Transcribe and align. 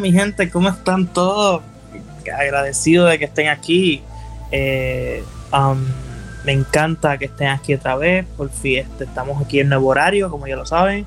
Mi 0.00 0.12
gente, 0.12 0.48
¿cómo 0.48 0.68
están 0.68 1.08
todos? 1.08 1.62
Agradecido 2.32 3.06
de 3.06 3.18
que 3.18 3.24
estén 3.24 3.48
aquí. 3.48 4.02
Eh, 4.52 5.24
um, 5.52 5.78
me 6.44 6.52
encanta 6.52 7.18
que 7.18 7.24
estén 7.24 7.48
aquí 7.48 7.74
otra 7.74 7.96
vez. 7.96 8.24
Por 8.36 8.50
fin 8.50 8.78
este, 8.78 9.04
estamos 9.04 9.42
aquí 9.42 9.58
en 9.58 9.68
nuevo 9.68 9.88
horario, 9.88 10.30
como 10.30 10.46
ya 10.46 10.54
lo 10.54 10.66
saben. 10.66 11.04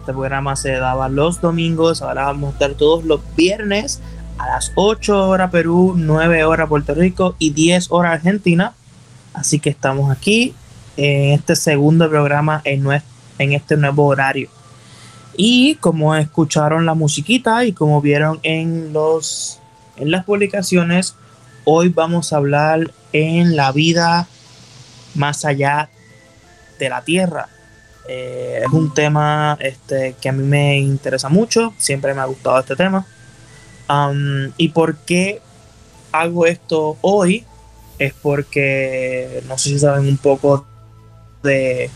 Este 0.00 0.12
programa 0.12 0.56
se 0.56 0.72
daba 0.72 1.08
los 1.08 1.40
domingos, 1.40 2.02
ahora 2.02 2.24
vamos 2.24 2.50
a 2.50 2.52
estar 2.52 2.74
todos 2.74 3.04
los 3.04 3.20
viernes 3.34 4.02
a 4.36 4.46
las 4.48 4.72
8 4.74 5.28
horas 5.28 5.50
Perú, 5.50 5.94
9 5.96 6.44
horas 6.44 6.68
Puerto 6.68 6.94
Rico 6.94 7.36
y 7.38 7.50
10 7.50 7.90
horas 7.92 8.12
Argentina. 8.12 8.74
Así 9.32 9.58
que 9.58 9.70
estamos 9.70 10.10
aquí 10.10 10.54
en 10.98 11.32
este 11.32 11.56
segundo 11.56 12.10
programa 12.10 12.60
en, 12.64 12.86
en 13.38 13.52
este 13.52 13.78
nuevo 13.78 14.04
horario. 14.04 14.50
Y 15.36 15.76
como 15.76 16.14
escucharon 16.14 16.86
la 16.86 16.94
musiquita 16.94 17.64
y 17.64 17.72
como 17.72 18.00
vieron 18.00 18.40
en, 18.42 18.92
los, 18.92 19.58
en 19.96 20.10
las 20.10 20.24
publicaciones, 20.24 21.16
hoy 21.64 21.88
vamos 21.88 22.32
a 22.32 22.36
hablar 22.36 22.92
en 23.12 23.56
la 23.56 23.72
vida 23.72 24.28
más 25.14 25.44
allá 25.44 25.88
de 26.78 26.88
la 26.88 27.02
Tierra. 27.02 27.48
Eh, 28.08 28.62
es 28.64 28.72
un 28.72 28.92
tema 28.92 29.56
este, 29.60 30.14
que 30.20 30.28
a 30.28 30.32
mí 30.32 30.42
me 30.42 30.78
interesa 30.78 31.28
mucho, 31.28 31.72
siempre 31.78 32.14
me 32.14 32.20
ha 32.20 32.26
gustado 32.26 32.60
este 32.60 32.76
tema. 32.76 33.06
Um, 33.88 34.52
¿Y 34.56 34.68
por 34.68 34.96
qué 34.98 35.40
hago 36.12 36.46
esto 36.46 36.96
hoy? 37.00 37.44
Es 37.98 38.12
porque, 38.14 39.42
no 39.48 39.56
sé 39.56 39.70
si 39.70 39.78
saben 39.78 40.06
un 40.06 40.18
poco 40.18 40.66
de 41.42 41.90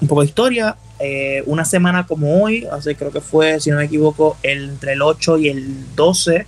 un 0.00 0.08
poco 0.08 0.22
de 0.22 0.26
historia. 0.26 0.76
Eh, 0.98 1.42
una 1.46 1.64
semana 1.64 2.06
como 2.06 2.42
hoy, 2.42 2.66
hace 2.70 2.96
creo 2.96 3.10
que 3.10 3.20
fue, 3.20 3.60
si 3.60 3.70
no 3.70 3.76
me 3.76 3.84
equivoco, 3.84 4.36
entre 4.42 4.94
el 4.94 5.02
8 5.02 5.38
y 5.38 5.48
el 5.48 5.94
12 5.94 6.46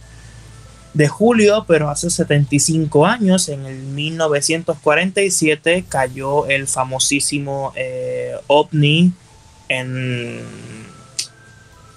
de 0.95 1.09
julio, 1.09 1.67
pero 1.69 1.91
hace 1.91 2.09
75 2.09 3.05
años, 3.05 3.49
en 3.51 3.67
el 3.67 3.79
1947, 3.79 5.85
cayó 5.89 6.47
el 6.47 6.67
famosísimo 6.67 7.73
eh, 7.77 8.33
ovni 8.47 9.13
en, 9.69 10.41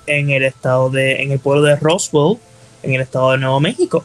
en 0.07 0.29
el 0.29 0.43
estado 0.43 0.89
de, 0.89 1.23
en 1.23 1.31
el 1.31 1.39
pueblo 1.39 1.63
de 1.63 1.77
Roswell, 1.77 2.37
en 2.83 2.95
el 2.95 3.01
estado 3.01 3.31
de 3.31 3.37
Nuevo 3.37 3.61
México, 3.61 4.03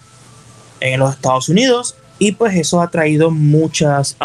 en 0.78 1.00
los 1.00 1.14
Estados 1.14 1.48
Unidos, 1.48 1.96
y 2.20 2.32
pues 2.32 2.54
eso 2.54 2.80
ha 2.80 2.90
traído 2.90 3.30
muchas 3.30 4.16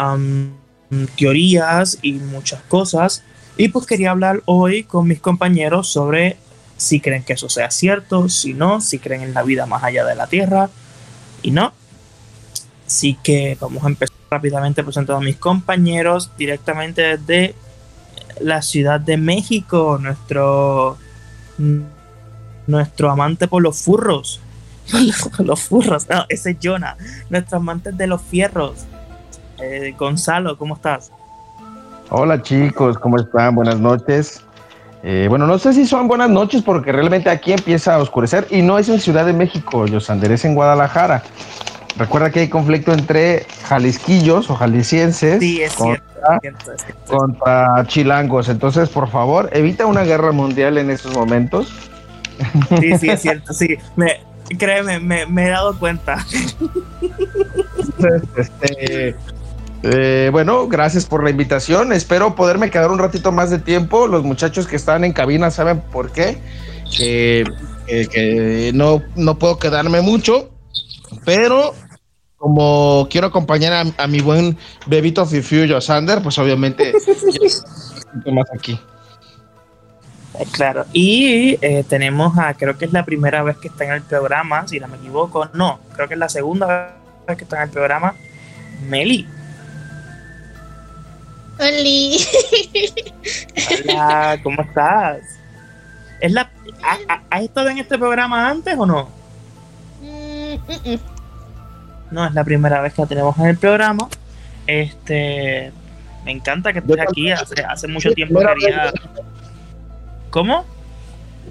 teorías 1.16 1.98
y 2.02 2.12
muchas 2.12 2.62
cosas 2.62 3.24
y 3.56 3.68
pues 3.68 3.86
quería 3.86 4.10
hablar 4.10 4.42
hoy 4.46 4.84
con 4.84 5.06
mis 5.06 5.20
compañeros 5.20 5.88
sobre 5.88 6.36
si 6.76 7.00
creen 7.00 7.22
que 7.22 7.34
eso 7.34 7.48
sea 7.48 7.70
cierto, 7.70 8.28
si 8.28 8.54
no, 8.54 8.80
si 8.80 8.98
creen 8.98 9.22
en 9.22 9.34
la 9.34 9.42
vida 9.42 9.66
más 9.66 9.84
allá 9.84 10.04
de 10.04 10.14
la 10.14 10.26
Tierra 10.26 10.70
y 11.42 11.50
no. 11.50 11.72
Así 12.86 13.16
que 13.22 13.56
vamos 13.60 13.84
a 13.84 13.88
empezar 13.88 14.16
rápidamente 14.30 14.82
presentando 14.82 15.18
a 15.18 15.24
mis 15.24 15.36
compañeros 15.36 16.30
directamente 16.36 17.16
desde 17.18 17.54
la 18.40 18.62
Ciudad 18.62 18.98
de 18.98 19.16
México, 19.16 19.98
nuestro, 20.00 20.98
nuestro 22.66 23.10
amante 23.10 23.48
por 23.48 23.62
los 23.62 23.80
furros. 23.80 24.40
los 25.38 25.60
furros, 25.62 26.08
no, 26.08 26.24
ese 26.28 26.50
es 26.50 26.56
Jonah, 26.60 26.96
nuestro 27.30 27.58
amante 27.58 27.92
de 27.92 28.06
los 28.06 28.22
fierros. 28.22 28.86
Eh, 29.60 29.94
Gonzalo, 29.96 30.58
¿cómo 30.58 30.74
estás? 30.74 31.12
Hola 32.14 32.42
chicos, 32.42 32.98
¿cómo 32.98 33.16
están? 33.16 33.54
Buenas 33.54 33.80
noches. 33.80 34.42
Eh, 35.02 35.28
bueno, 35.30 35.46
no 35.46 35.58
sé 35.58 35.72
si 35.72 35.86
son 35.86 36.08
buenas 36.08 36.28
noches 36.28 36.60
porque 36.60 36.92
realmente 36.92 37.30
aquí 37.30 37.52
empieza 37.52 37.94
a 37.94 37.98
oscurecer 38.00 38.46
y 38.50 38.60
no 38.60 38.78
es 38.78 38.90
en 38.90 39.00
Ciudad 39.00 39.24
de 39.24 39.32
México, 39.32 39.86
Yosander, 39.86 40.30
es 40.30 40.44
en 40.44 40.54
Guadalajara. 40.54 41.22
Recuerda 41.96 42.30
que 42.30 42.40
hay 42.40 42.48
conflicto 42.48 42.92
entre 42.92 43.46
jalisquillos 43.64 44.50
o 44.50 44.56
jaliscienses 44.56 45.42
contra, 47.08 47.86
chilangos. 47.86 48.50
Entonces, 48.50 48.90
por 48.90 49.08
favor, 49.08 49.48
evita 49.54 49.86
una 49.86 50.02
guerra 50.02 50.32
mundial 50.32 50.76
en 50.76 50.90
estos 50.90 51.14
momentos. 51.14 51.72
Sí, 52.78 52.98
sí, 52.98 53.08
es 53.08 53.22
cierto, 53.22 53.54
sí. 53.54 53.78
Me, 53.96 54.20
créeme, 54.58 55.00
me, 55.00 55.24
me 55.24 55.46
he 55.46 55.50
dado 55.50 55.78
cuenta. 55.78 56.18
este, 58.36 59.16
eh, 59.82 60.28
bueno, 60.32 60.68
gracias 60.68 61.06
por 61.06 61.24
la 61.24 61.30
invitación. 61.30 61.92
Espero 61.92 62.34
poderme 62.34 62.70
quedar 62.70 62.90
un 62.90 62.98
ratito 62.98 63.32
más 63.32 63.50
de 63.50 63.58
tiempo. 63.58 64.06
Los 64.06 64.22
muchachos 64.24 64.66
que 64.66 64.76
están 64.76 65.04
en 65.04 65.12
cabina 65.12 65.50
saben 65.50 65.80
por 65.80 66.12
qué. 66.12 66.38
que 66.96 68.70
no, 68.74 69.02
no 69.16 69.38
puedo 69.38 69.58
quedarme 69.58 70.00
mucho, 70.00 70.50
pero 71.24 71.74
como 72.42 73.06
quiero 73.08 73.28
acompañar 73.28 73.86
a, 73.96 74.06
mi 74.08 74.20
buen 74.20 74.58
bebito 74.86 75.24
Fifiu 75.24 75.80
Sander, 75.80 76.20
pues 76.20 76.36
obviamente 76.40 76.92
más 78.32 78.46
aquí. 78.52 78.76
Eh, 80.36 80.46
claro, 80.50 80.84
y 80.92 81.56
eh, 81.60 81.84
tenemos 81.88 82.36
a, 82.36 82.54
creo 82.54 82.76
que 82.76 82.86
es 82.86 82.92
la 82.92 83.04
primera 83.04 83.44
vez 83.44 83.58
que 83.58 83.68
está 83.68 83.84
en 83.84 83.92
el 83.92 84.02
programa, 84.02 84.66
si 84.66 84.80
no 84.80 84.88
me 84.88 84.96
equivoco, 84.96 85.50
no, 85.54 85.78
creo 85.94 86.08
que 86.08 86.14
es 86.14 86.18
la 86.18 86.28
segunda 86.28 86.96
vez 87.28 87.36
que 87.36 87.44
está 87.44 87.58
en 87.58 87.62
el 87.62 87.70
programa, 87.70 88.16
Meli. 88.88 89.28
Hola. 93.84 94.40
¿cómo 94.42 94.62
estás? 94.62 95.20
¿Es 96.20 96.32
la, 96.32 96.50
¿Has 97.30 97.42
estado 97.42 97.68
en 97.68 97.78
este 97.78 97.96
programa 97.98 98.48
antes 98.50 98.76
o 98.76 98.84
no? 98.84 99.08
Mm, 100.00 100.54
mm, 100.54 100.94
mm. 100.94 101.00
No, 102.10 102.26
es 102.26 102.34
la 102.34 102.42
primera 102.42 102.80
vez 102.80 102.94
que 102.94 103.02
la 103.02 103.08
tenemos 103.08 103.38
en 103.38 103.46
el 103.46 103.56
programa. 103.56 104.08
Este, 104.66 105.72
me 106.24 106.32
encanta 106.32 106.72
que 106.72 106.80
estés 106.80 106.98
aquí. 107.00 107.30
Hace, 107.30 107.62
hace 107.62 107.86
mucho 107.86 108.10
tiempo 108.10 108.40
quería. 108.40 108.92
¿Cómo? 110.30 110.64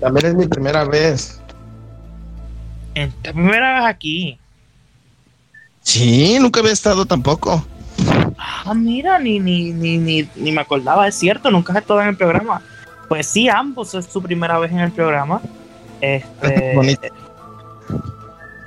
También 0.02 0.26
es 0.26 0.36
mi 0.36 0.48
primera 0.48 0.84
vez. 0.84 1.40
¿Es 2.96 3.14
primera 3.14 3.76
vez 3.76 3.86
aquí? 3.86 4.38
Sí, 5.82 6.38
nunca 6.40 6.60
había 6.60 6.74
estado 6.74 7.06
tampoco. 7.06 7.66
Ah, 8.64 8.74
mira, 8.74 9.20
ni, 9.20 9.40
ni, 9.40 9.72
ni, 9.72 9.98
ni, 9.98 10.28
ni 10.36 10.52
me 10.52 10.62
acordaba, 10.62 11.08
es 11.08 11.16
cierto, 11.16 11.50
nunca 11.50 11.74
has 11.74 11.80
estado 11.80 12.02
en 12.02 12.10
el 12.10 12.18
programa. 12.18 12.62
Pues 13.08 13.28
sí, 13.28 13.50
ambos 13.50 13.94
es 13.94 14.06
su 14.06 14.22
primera 14.22 14.58
vez 14.60 14.72
en 14.72 14.80
el 14.80 14.92
programa. 14.92 15.42
Este, 16.00 16.76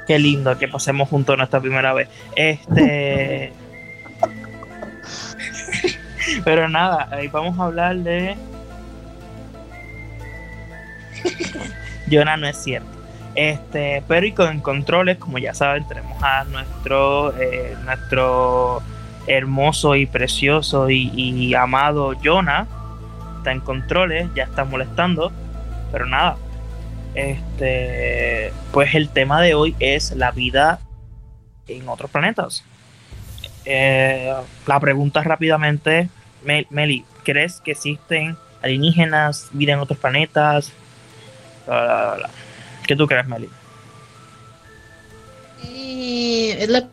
qué 0.06 0.19
lindo 0.19 0.56
que 0.59 0.69
pasemos 0.69 1.09
juntos 1.09 1.36
nuestra 1.36 1.60
primera 1.60 1.92
vez. 1.92 2.09
Este. 2.36 3.53
Pero 6.45 6.69
nada, 6.69 7.09
ahí 7.10 7.28
vamos 7.28 7.59
a 7.59 7.65
hablar 7.65 7.97
de. 7.97 8.36
Jonah 12.10 12.36
no 12.36 12.47
es 12.47 12.57
cierto. 12.57 12.89
Este, 13.34 14.03
pero 14.07 14.27
y 14.27 14.33
con 14.33 14.60
controles, 14.60 15.19
como 15.19 15.39
ya 15.39 15.54
saben, 15.54 15.89
tenemos 15.89 16.22
a 16.22 16.45
nuestro, 16.45 17.36
eh, 17.36 17.77
nuestro 17.84 18.80
hermoso 19.26 19.97
y 19.97 20.06
precioso 20.06 20.91
y, 20.91 21.54
amado 21.54 22.12
Jonah 22.22 22.66
está 23.38 23.53
en 23.53 23.60
controles, 23.60 24.28
ya 24.34 24.44
está 24.44 24.65
molestando, 24.65 25.32
pero 25.92 26.06
nada. 26.06 26.36
Este, 27.15 28.53
pues 28.72 28.94
el 28.94 29.09
tema 29.09 29.41
de 29.41 29.54
hoy 29.54 29.76
es 29.78 30.12
la 30.12 30.30
vida 30.30 30.80
en 31.68 31.88
otros 31.88 32.10
planetas. 32.10 32.65
Eh, 33.65 34.34
la 34.66 34.80
pregunta 34.80 35.22
rápidamente, 35.22 36.09
Meli, 36.42 37.04
¿crees 37.22 37.60
que 37.60 37.72
existen 37.72 38.36
alienígenas, 38.62 39.48
vida 39.53 39.74
en 39.74 39.78
otros 39.78 39.98
planetas? 39.98 40.72
¿Qué 42.86 42.97
tú 42.97 43.06
crees, 43.06 43.26
Meli? 43.26 43.48
Eh, 45.66 46.66
la 46.68 46.86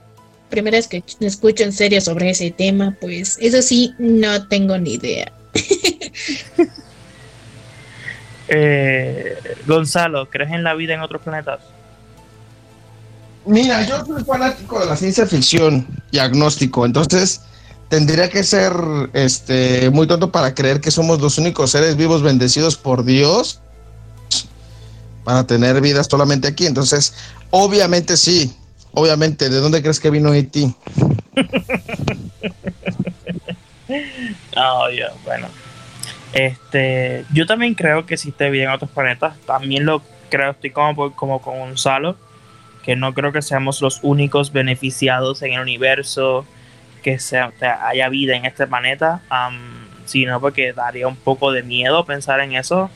primera 0.52 0.78
vez 0.78 0.88
que 0.88 1.04
escucho 1.22 1.64
en 1.64 1.74
serio 1.74 2.00
sobre 2.00 2.30
ese 2.30 2.52
tema, 2.52 2.96
pues 3.02 3.38
eso 3.42 3.64
sí, 3.64 3.96
no 3.98 4.48
tengo 4.48 4.78
ni 4.78 4.94
idea. 4.94 5.32
Eh, 8.54 9.38
Gonzalo, 9.66 10.30
¿crees 10.30 10.52
en 10.52 10.66
la 10.66 10.74
vida 10.74 10.94
en 10.94 11.00
otros 11.00 11.22
planetas? 11.22 11.62
Mira, 13.46 13.88
yo 13.88 14.06
soy 14.06 14.26
fanático 14.26 14.78
de 14.78 14.88
la 14.88 14.98
ciencia 14.98 15.26
ficción 15.26 15.88
y 16.12 16.20
agnóstico, 16.20 16.86
entonces 16.86 17.40
tendría 17.88 18.30
que 18.30 18.44
ser 18.44 18.74
este 19.14 19.90
muy 19.90 20.06
tonto 20.06 20.34
para 20.34 20.54
creer 20.54 20.82
que 20.82 20.92
somos 20.92 21.22
los 21.22 21.38
únicos 21.38 21.72
seres 21.72 21.96
vivos 21.96 22.24
bendecidos 22.24 22.76
por 22.76 23.06
Dios 23.06 23.62
para 25.24 25.46
tener 25.46 25.82
vida 25.82 26.04
solamente 26.04 26.48
aquí. 26.48 26.66
Entonces, 26.66 27.14
obviamente 27.52 28.18
sí, 28.18 28.54
Obviamente, 28.94 29.50
¿de 29.50 29.60
dónde 29.60 29.82
crees 29.82 30.00
que 30.00 30.10
vino 30.10 30.34
E.T.? 30.34 30.74
oh, 34.58 34.88
bueno. 35.24 35.48
Este, 36.34 37.26
yo 37.34 37.46
también 37.46 37.74
creo 37.74 38.06
que 38.06 38.16
existe 38.16 38.50
vida 38.50 38.64
en 38.64 38.72
otros 38.72 38.92
planetas. 38.92 39.38
También 39.46 39.86
lo 39.86 40.02
creo, 40.30 40.52
estoy 40.52 40.72
como, 40.72 41.14
como 41.14 41.42
con 41.42 41.60
Gonzalo, 41.60 42.16
que 42.84 42.96
no 42.96 43.14
creo 43.14 43.32
que 43.32 43.42
seamos 43.42 43.82
los 43.82 44.00
únicos 44.02 44.52
beneficiados 44.52 45.42
en 45.42 45.54
el 45.54 45.62
universo, 45.62 46.46
que 47.04 47.20
sea, 47.20 47.52
haya 47.84 48.10
vida 48.10 48.36
en 48.36 48.46
este 48.46 48.68
planeta, 48.68 49.22
sino 50.06 50.40
porque 50.40 50.74
daría 50.74 51.08
un 51.08 51.16
poco 51.16 51.52
de 51.52 51.64
miedo 51.64 52.06
pensar 52.06 52.40
en 52.40 52.56
eso, 52.56 52.90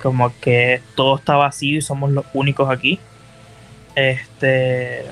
como 0.00 0.32
que 0.40 0.80
todo 0.94 1.16
está 1.16 1.36
vacío 1.36 1.78
y 1.78 1.82
somos 1.82 2.10
los 2.10 2.24
únicos 2.32 2.70
aquí. 2.70 3.00
Este, 3.94 5.04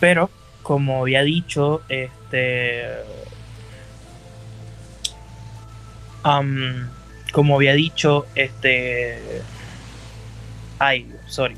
pero 0.00 0.30
como 0.62 1.02
había 1.02 1.22
dicho, 1.22 1.82
este, 1.88 2.84
como 7.32 7.56
había 7.56 7.74
dicho, 7.74 8.26
este, 8.34 9.42
ay, 10.78 11.12
sorry, 11.26 11.56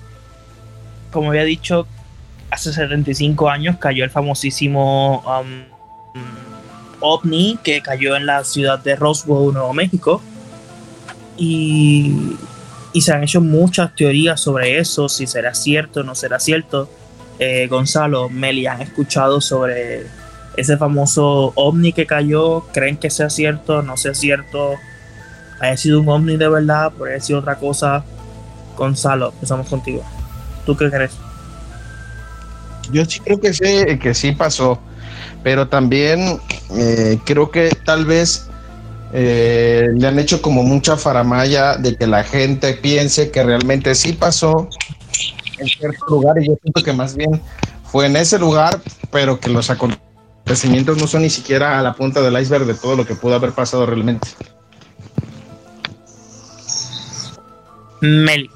como 1.12 1.30
había 1.30 1.44
dicho, 1.44 1.86
hace 2.50 2.72
75 2.72 3.48
años 3.48 3.76
cayó 3.78 4.04
el 4.04 4.10
famosísimo 4.10 5.22
ovni 7.00 7.58
que 7.62 7.80
cayó 7.80 8.16
en 8.16 8.26
la 8.26 8.42
ciudad 8.44 8.78
de 8.78 8.96
Roswell, 8.96 9.52
Nuevo 9.52 9.72
México. 9.72 10.20
Y, 11.36 12.36
y, 12.92 13.00
se 13.02 13.12
han 13.12 13.22
hecho 13.22 13.42
muchas 13.42 13.94
teorías 13.94 14.40
sobre 14.40 14.78
eso, 14.78 15.08
si 15.08 15.26
será 15.26 15.54
cierto 15.54 16.00
o 16.00 16.02
no 16.02 16.14
será 16.14 16.40
cierto. 16.40 16.88
Eh, 17.38 17.66
Gonzalo, 17.68 18.28
Meli, 18.28 18.66
¿han 18.66 18.80
escuchado 18.82 19.40
sobre 19.40 20.06
ese 20.56 20.76
famoso 20.76 21.52
ovni 21.54 21.92
que 21.92 22.06
cayó? 22.06 22.60
¿Creen 22.72 22.96
que 22.96 23.10
sea 23.10 23.28
cierto? 23.28 23.82
¿No 23.82 23.96
sea 23.96 24.14
cierto? 24.14 24.74
¿Haya 25.60 25.76
sido 25.76 26.00
un 26.00 26.08
ovni 26.08 26.36
de 26.36 26.48
verdad? 26.48 26.92
¿Por 26.92 27.08
haya 27.08 27.20
sido 27.20 27.40
otra 27.40 27.56
cosa? 27.56 28.04
Gonzalo, 28.76 29.32
empezamos 29.34 29.68
contigo. 29.68 30.02
¿Tú 30.64 30.76
qué 30.76 30.90
crees? 30.90 31.12
Yo 32.90 33.04
sí 33.04 33.20
creo 33.20 33.40
que 33.40 33.52
sí, 33.52 33.98
que 34.00 34.14
sí 34.14 34.32
pasó, 34.32 34.78
pero 35.42 35.68
también 35.68 36.40
eh, 36.74 37.18
creo 37.24 37.50
que 37.50 37.70
tal 37.84 38.04
vez 38.04 38.48
eh, 39.12 39.88
le 39.94 40.06
han 40.06 40.18
hecho 40.18 40.40
como 40.42 40.62
mucha 40.62 40.96
faramaya 40.96 41.76
de 41.76 41.96
que 41.96 42.06
la 42.06 42.22
gente 42.22 42.74
piense 42.74 43.30
que 43.30 43.42
realmente 43.42 43.94
sí 43.94 44.12
pasó 44.12 44.68
en 45.58 45.67
cierto 45.67 46.05
lugar 46.08 46.37
y 46.41 46.49
yo 46.49 46.55
siento 46.62 46.82
que 46.82 46.93
más 46.93 47.17
bien 47.17 47.41
fue 47.85 48.06
en 48.06 48.17
ese 48.17 48.38
lugar, 48.38 48.81
pero 49.11 49.38
que 49.38 49.50
los 49.50 49.70
acontecimientos 49.70 50.99
no 50.99 51.06
son 51.06 51.23
ni 51.23 51.31
siquiera 51.31 51.79
a 51.79 51.82
la 51.82 51.94
punta 51.94 52.20
del 52.20 52.41
iceberg 52.41 52.67
de 52.67 52.75
todo 52.75 52.97
lo 52.97 53.06
que 53.06 53.14
pudo 53.14 53.35
haber 53.35 53.53
pasado 53.53 53.87
realmente. 53.87 54.29
Mel, 58.00 58.50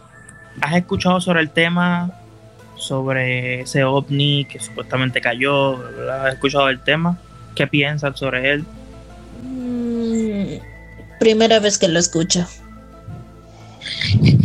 ¿has 0.61 0.77
escuchado 0.77 1.21
sobre 1.21 1.41
el 1.41 1.51
tema 1.51 2.13
sobre 2.77 3.61
ese 3.61 3.85
ovni 3.85 4.47
que 4.47 4.59
supuestamente 4.59 5.21
cayó, 5.21 5.77
¿Has 6.11 6.35
escuchado 6.35 6.69
el 6.69 6.81
tema? 6.81 7.19
¿Qué 7.55 7.67
piensas 7.67 8.19
sobre 8.19 8.53
él? 8.53 8.65
Mm, 9.43 10.55
primera 11.19 11.61
vez 11.61 11.79
que 11.79 11.89
lo 11.89 11.99
escucho. 11.99 12.47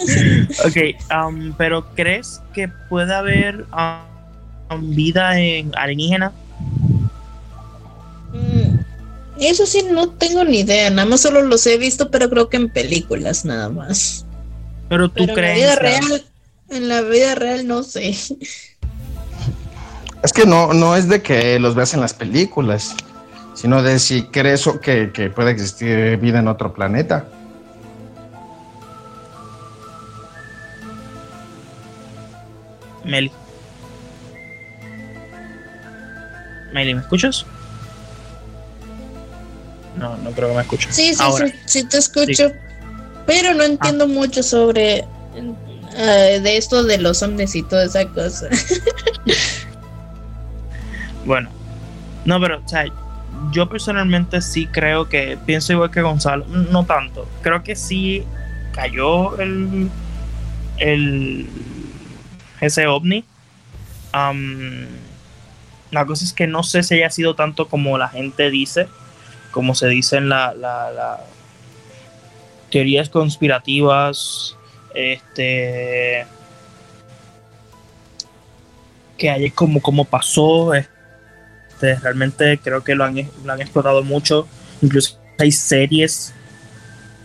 ok, 0.64 0.76
um, 1.28 1.52
pero 1.56 1.86
¿crees 1.94 2.40
que 2.52 2.68
puede 2.88 3.14
haber 3.14 3.66
um, 4.70 4.94
vida 4.94 5.38
en 5.38 5.72
alienígena? 5.76 6.32
Mm, 8.32 8.78
eso 9.40 9.66
sí, 9.66 9.84
no 9.90 10.10
tengo 10.10 10.44
ni 10.44 10.60
idea. 10.60 10.90
Nada 10.90 11.08
más 11.08 11.20
solo 11.20 11.42
los 11.42 11.66
he 11.66 11.78
visto, 11.78 12.10
pero 12.10 12.28
creo 12.30 12.48
que 12.48 12.56
en 12.56 12.68
películas 12.68 13.44
nada 13.44 13.68
más. 13.68 14.24
Pero 14.88 15.08
tú 15.08 15.26
crees. 15.26 15.70
En 15.70 15.78
real, 15.78 16.24
en 16.70 16.88
la 16.88 17.02
vida 17.02 17.34
real 17.34 17.66
no 17.66 17.82
sé. 17.82 18.10
Es 20.22 20.32
que 20.34 20.44
no, 20.44 20.74
no 20.74 20.96
es 20.96 21.08
de 21.08 21.22
que 21.22 21.58
los 21.58 21.74
veas 21.74 21.94
en 21.94 22.00
las 22.00 22.12
películas, 22.12 22.94
sino 23.54 23.82
de 23.82 23.98
si 23.98 24.24
crees 24.24 24.68
que, 24.82 25.10
que 25.12 25.30
puede 25.30 25.50
existir 25.50 26.18
vida 26.18 26.40
en 26.40 26.48
otro 26.48 26.74
planeta. 26.74 27.26
Meli. 33.10 33.32
Meli, 36.72 36.94
¿me 36.94 37.00
escuchas? 37.00 37.44
No, 39.96 40.16
no 40.18 40.30
creo 40.30 40.48
que 40.48 40.54
me 40.54 40.60
escuches. 40.62 40.94
Sí, 40.94 41.12
sí, 41.12 41.24
sí, 41.36 41.54
sí, 41.66 41.88
te 41.88 41.98
escucho. 41.98 42.52
Pero 43.26 43.52
no 43.54 43.64
entiendo 43.64 44.04
ah. 44.04 44.08
mucho 44.08 44.44
sobre 44.44 45.04
eh, 45.96 46.40
de 46.40 46.56
esto 46.56 46.84
de 46.84 46.98
los 46.98 47.20
hombres 47.22 47.56
y 47.56 47.64
toda 47.64 47.84
esa 47.84 48.06
cosa. 48.06 48.48
bueno, 51.24 51.50
no, 52.24 52.40
pero, 52.40 52.62
o 52.64 52.68
sea, 52.68 52.84
yo 53.50 53.68
personalmente 53.68 54.40
sí 54.40 54.68
creo 54.68 55.08
que, 55.08 55.36
pienso 55.46 55.72
igual 55.72 55.90
que 55.90 56.00
Gonzalo, 56.00 56.46
no 56.46 56.86
tanto, 56.86 57.26
creo 57.42 57.64
que 57.64 57.74
sí 57.74 58.24
cayó 58.72 59.36
el, 59.38 59.90
el 60.78 61.48
ese 62.60 62.86
ovni. 62.86 63.24
la 64.12 66.06
cosa 66.06 66.24
es 66.24 66.32
que 66.32 66.46
no 66.46 66.62
sé 66.62 66.82
si 66.82 66.94
haya 66.94 67.10
sido 67.10 67.34
tanto 67.34 67.68
como 67.68 67.98
la 67.98 68.08
gente 68.08 68.50
dice, 68.50 68.88
como 69.50 69.74
se 69.74 69.88
dice 69.88 70.16
en 70.16 70.28
la, 70.28 71.20
teorías 72.70 73.08
conspirativas 73.08 74.56
este 74.94 76.24
que 79.18 79.28
hay 79.28 79.50
como, 79.50 79.82
como 79.82 80.04
pasó 80.04 80.72
este, 80.74 81.96
realmente 81.96 82.58
creo 82.58 82.84
que 82.84 82.94
lo 82.94 83.04
han, 83.04 83.16
lo 83.44 83.52
han 83.52 83.60
explotado 83.60 84.04
mucho 84.04 84.46
incluso 84.82 85.18
hay 85.38 85.50
series 85.50 86.32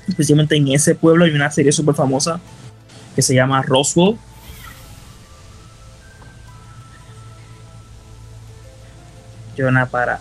especialmente 0.07 0.55
en 0.55 0.67
ese 0.69 0.95
pueblo 0.95 1.25
hay 1.25 1.31
una 1.31 1.51
serie 1.51 1.71
súper 1.71 1.93
famosa 1.93 2.39
que 3.15 3.21
se 3.21 3.35
llama 3.35 3.61
Roswell 3.61 4.17
Para 9.89 10.19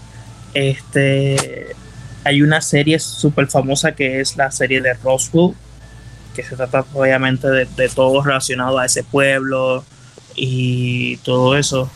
este 0.55 1.75
hay 2.25 2.43
una 2.43 2.61
serie 2.61 2.99
súper 2.99 3.49
famosa 3.49 3.93
que 3.93 4.21
es 4.21 4.37
la 4.37 4.51
serie 4.51 4.81
de 4.81 4.95
Roswell 4.95 5.55
que 6.35 6.43
se 6.43 6.57
trata 6.57 6.85
obviamente 6.93 7.49
de, 7.49 7.89
todo 7.89 8.23
relacionado 8.23 8.79
a 8.79 8.87
ese 8.87 9.05
pueblo 9.05 9.85
y 10.35 11.17
todo 11.19 11.57
eso. 11.57 11.91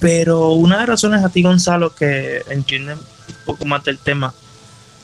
Pero 0.00 0.50
una 0.52 0.76
de 0.76 0.80
las 0.80 0.88
razones 0.88 1.24
a 1.24 1.28
ti, 1.28 1.42
Gonzalo, 1.42 1.94
que 1.94 2.42
entienden 2.50 2.98
un 2.98 3.44
poco 3.46 3.64
más 3.66 3.84
del 3.84 3.98
tema, 3.98 4.34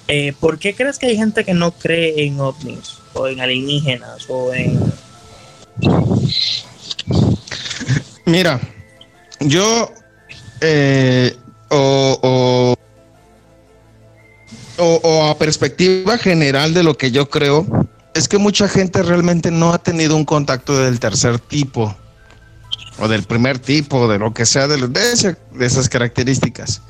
eh, 0.08 0.34
¿por 0.40 0.58
qué 0.58 0.74
crees 0.74 0.98
que 0.98 1.06
hay 1.06 1.16
gente 1.16 1.44
que 1.44 1.54
no 1.54 1.70
cree 1.70 2.26
en 2.26 2.40
ovnis 2.40 2.98
o 3.14 3.28
en 3.28 3.40
alienígenas 3.40 4.26
o 4.28 4.52
en... 4.52 4.92
Mira, 8.24 8.60
yo 9.40 9.92
eh, 10.60 11.36
o 11.70 12.76
o, 14.78 15.26
a 15.30 15.38
perspectiva 15.38 16.18
general 16.18 16.74
de 16.74 16.82
lo 16.82 16.96
que 16.96 17.10
yo 17.10 17.28
creo, 17.28 17.66
es 18.14 18.28
que 18.28 18.38
mucha 18.38 18.68
gente 18.68 19.02
realmente 19.02 19.50
no 19.50 19.72
ha 19.72 19.78
tenido 19.78 20.16
un 20.16 20.24
contacto 20.24 20.76
del 20.76 21.00
tercer 21.00 21.38
tipo 21.38 21.96
o 22.98 23.08
del 23.08 23.24
primer 23.24 23.58
tipo, 23.58 24.08
de 24.08 24.18
lo 24.18 24.32
que 24.32 24.46
sea, 24.46 24.68
de, 24.68 24.88
de, 24.88 25.66
esas 25.66 25.88
características. 25.88 26.80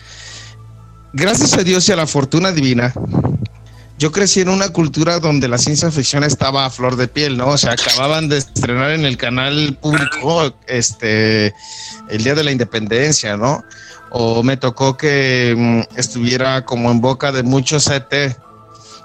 Gracias 1.12 1.54
a 1.54 1.64
Dios 1.64 1.88
y 1.88 1.92
a 1.92 1.96
la 1.96 2.06
fortuna 2.06 2.52
divina, 2.52 2.92
yo 3.98 4.12
crecí 4.12 4.40
en 4.40 4.48
una 4.48 4.70
cultura 4.70 5.20
donde 5.20 5.48
la 5.48 5.58
ciencia 5.58 5.90
ficción 5.90 6.24
estaba 6.24 6.66
a 6.66 6.70
flor 6.70 6.96
de 6.96 7.08
piel, 7.08 7.36
¿no? 7.36 7.48
O 7.48 7.58
sea, 7.58 7.72
acababan 7.72 8.28
de 8.28 8.38
estrenar 8.38 8.90
en 8.90 9.04
el 9.04 9.16
canal 9.16 9.76
público 9.80 10.54
este 10.66 11.54
el 12.08 12.22
Día 12.22 12.34
de 12.34 12.44
la 12.44 12.52
Independencia, 12.52 13.36
¿no? 13.36 13.64
o 14.10 14.42
me 14.42 14.56
tocó 14.56 14.96
que 14.96 15.54
mm, 15.56 15.98
estuviera 15.98 16.64
como 16.64 16.90
en 16.90 17.00
boca 17.00 17.32
de 17.32 17.42
muchos 17.42 17.88
ET, 17.88 18.36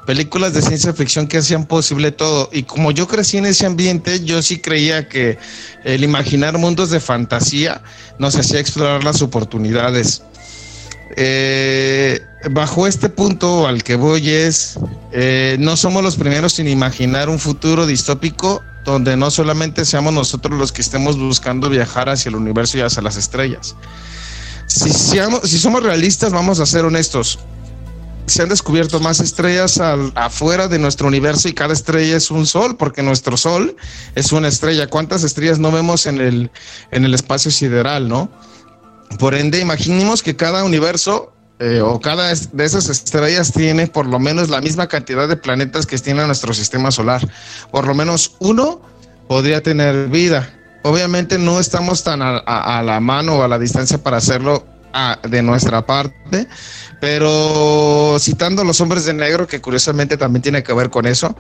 películas 0.05 0.53
de 0.53 0.61
ciencia 0.61 0.93
ficción 0.93 1.27
que 1.27 1.37
hacían 1.37 1.65
posible 1.65 2.11
todo. 2.11 2.49
Y 2.51 2.63
como 2.63 2.91
yo 2.91 3.07
crecí 3.07 3.37
en 3.37 3.45
ese 3.45 3.65
ambiente, 3.65 4.23
yo 4.23 4.41
sí 4.41 4.59
creía 4.59 5.07
que 5.07 5.37
el 5.83 6.03
imaginar 6.03 6.57
mundos 6.57 6.89
de 6.89 6.99
fantasía 6.99 7.81
nos 8.19 8.35
hacía 8.35 8.59
explorar 8.59 9.03
las 9.03 9.21
oportunidades. 9.21 10.23
Eh, 11.17 12.19
bajo 12.51 12.87
este 12.87 13.09
punto 13.09 13.67
al 13.67 13.83
que 13.83 13.95
voy 13.95 14.29
es, 14.29 14.79
eh, 15.11 15.57
no 15.59 15.77
somos 15.77 16.03
los 16.03 16.15
primeros 16.15 16.57
en 16.59 16.67
imaginar 16.67 17.29
un 17.29 17.39
futuro 17.39 17.85
distópico 17.85 18.63
donde 18.85 19.15
no 19.17 19.29
solamente 19.29 19.85
seamos 19.85 20.13
nosotros 20.13 20.57
los 20.57 20.71
que 20.71 20.81
estemos 20.81 21.17
buscando 21.17 21.69
viajar 21.69 22.09
hacia 22.09 22.29
el 22.29 22.35
universo 22.35 22.77
y 22.77 22.81
hacia 22.81 23.01
las 23.01 23.15
estrellas 23.17 23.75
si, 24.71 24.91
si 24.91 25.59
somos 25.59 25.83
realistas, 25.83 26.31
vamos 26.31 26.59
a 26.59 26.65
ser 26.65 26.85
honestos. 26.85 27.39
se 28.25 28.43
han 28.43 28.49
descubierto 28.49 28.99
más 28.99 29.19
estrellas 29.19 29.79
afuera 30.15 30.67
de 30.67 30.79
nuestro 30.79 31.07
universo 31.07 31.49
y 31.49 31.53
cada 31.53 31.73
estrella 31.73 32.15
es 32.15 32.31
un 32.31 32.45
sol, 32.45 32.77
porque 32.77 33.03
nuestro 33.03 33.35
sol 33.35 33.75
es 34.15 34.31
una 34.31 34.47
estrella. 34.47 34.87
¿Cuántas 34.87 35.23
estrellas 35.23 35.59
no 35.59 35.71
vemos 35.71 36.05
en 36.05 36.21
el, 36.21 36.51
en 36.91 37.03
el 37.03 37.13
espacio 37.13 37.51
sideral, 37.51 38.07
no? 38.07 38.31
Por 39.19 39.35
ende, 39.35 39.59
imaginemos 39.59 40.23
que 40.23 40.35
cada 40.35 40.63
universo 40.63 41.33
eh, 41.59 41.79
o 41.79 41.99
cada 41.99 42.33
de 42.33 42.65
esas 42.65 42.89
estrellas 42.89 43.51
tiene 43.53 43.85
por 43.85 44.07
lo 44.07 44.17
menos 44.17 44.49
la 44.49 44.61
misma 44.61 44.87
cantidad 44.87 45.27
de 45.27 45.37
planetas 45.37 45.85
que 45.85 45.95
tiene 45.99 46.25
nuestro 46.25 46.55
sistema 46.55 46.89
solar. 46.89 47.21
Por 47.69 47.85
lo 47.85 47.93
menos 47.93 48.35
uno 48.39 48.81
podría 49.27 49.61
tener 49.61 50.07
vida. 50.07 50.49
Obviamente 50.81 51.37
no 51.37 51.59
estamos 51.59 52.03
tan 52.03 52.21
a, 52.23 52.81
la 52.83 52.99
mano 52.99 53.35
o 53.35 53.43
a 53.43 53.47
la 53.47 53.59
distancia 53.59 53.99
para 53.99 54.17
hacerlo 54.17 54.65
de 55.27 55.41
nuestra 55.41 55.85
parte, 55.85 56.47
pero 56.99 58.17
citando 58.19 58.61
a 58.61 58.65
los 58.65 58.81
hombres 58.81 59.05
de 59.05 59.13
negro, 59.13 59.47
que 59.47 59.61
curiosamente 59.61 60.17
también 60.17 60.41
tiene 60.41 60.63
que 60.63 60.73
ver 60.73 60.89
con 60.89 61.05
eso, 61.05 61.35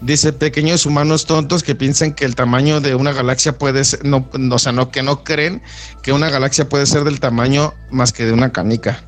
dice 0.00 0.32
pequeños 0.32 0.86
humanos 0.86 1.26
tontos 1.26 1.62
que 1.62 1.74
piensan 1.74 2.12
que 2.12 2.24
el 2.24 2.34
tamaño 2.34 2.80
de 2.80 2.94
una 2.94 3.12
galaxia 3.12 3.56
puede 3.56 3.84
ser, 3.84 4.04
no, 4.04 4.28
o 4.50 4.58
sea, 4.58 4.72
no, 4.72 4.90
que 4.90 5.02
no 5.02 5.24
creen 5.24 5.62
que 6.02 6.12
una 6.12 6.30
galaxia 6.30 6.68
puede 6.68 6.86
ser 6.86 7.04
del 7.04 7.20
tamaño 7.20 7.74
más 7.90 8.12
que 8.12 8.26
de 8.26 8.32
una 8.32 8.52
canica. 8.52 9.04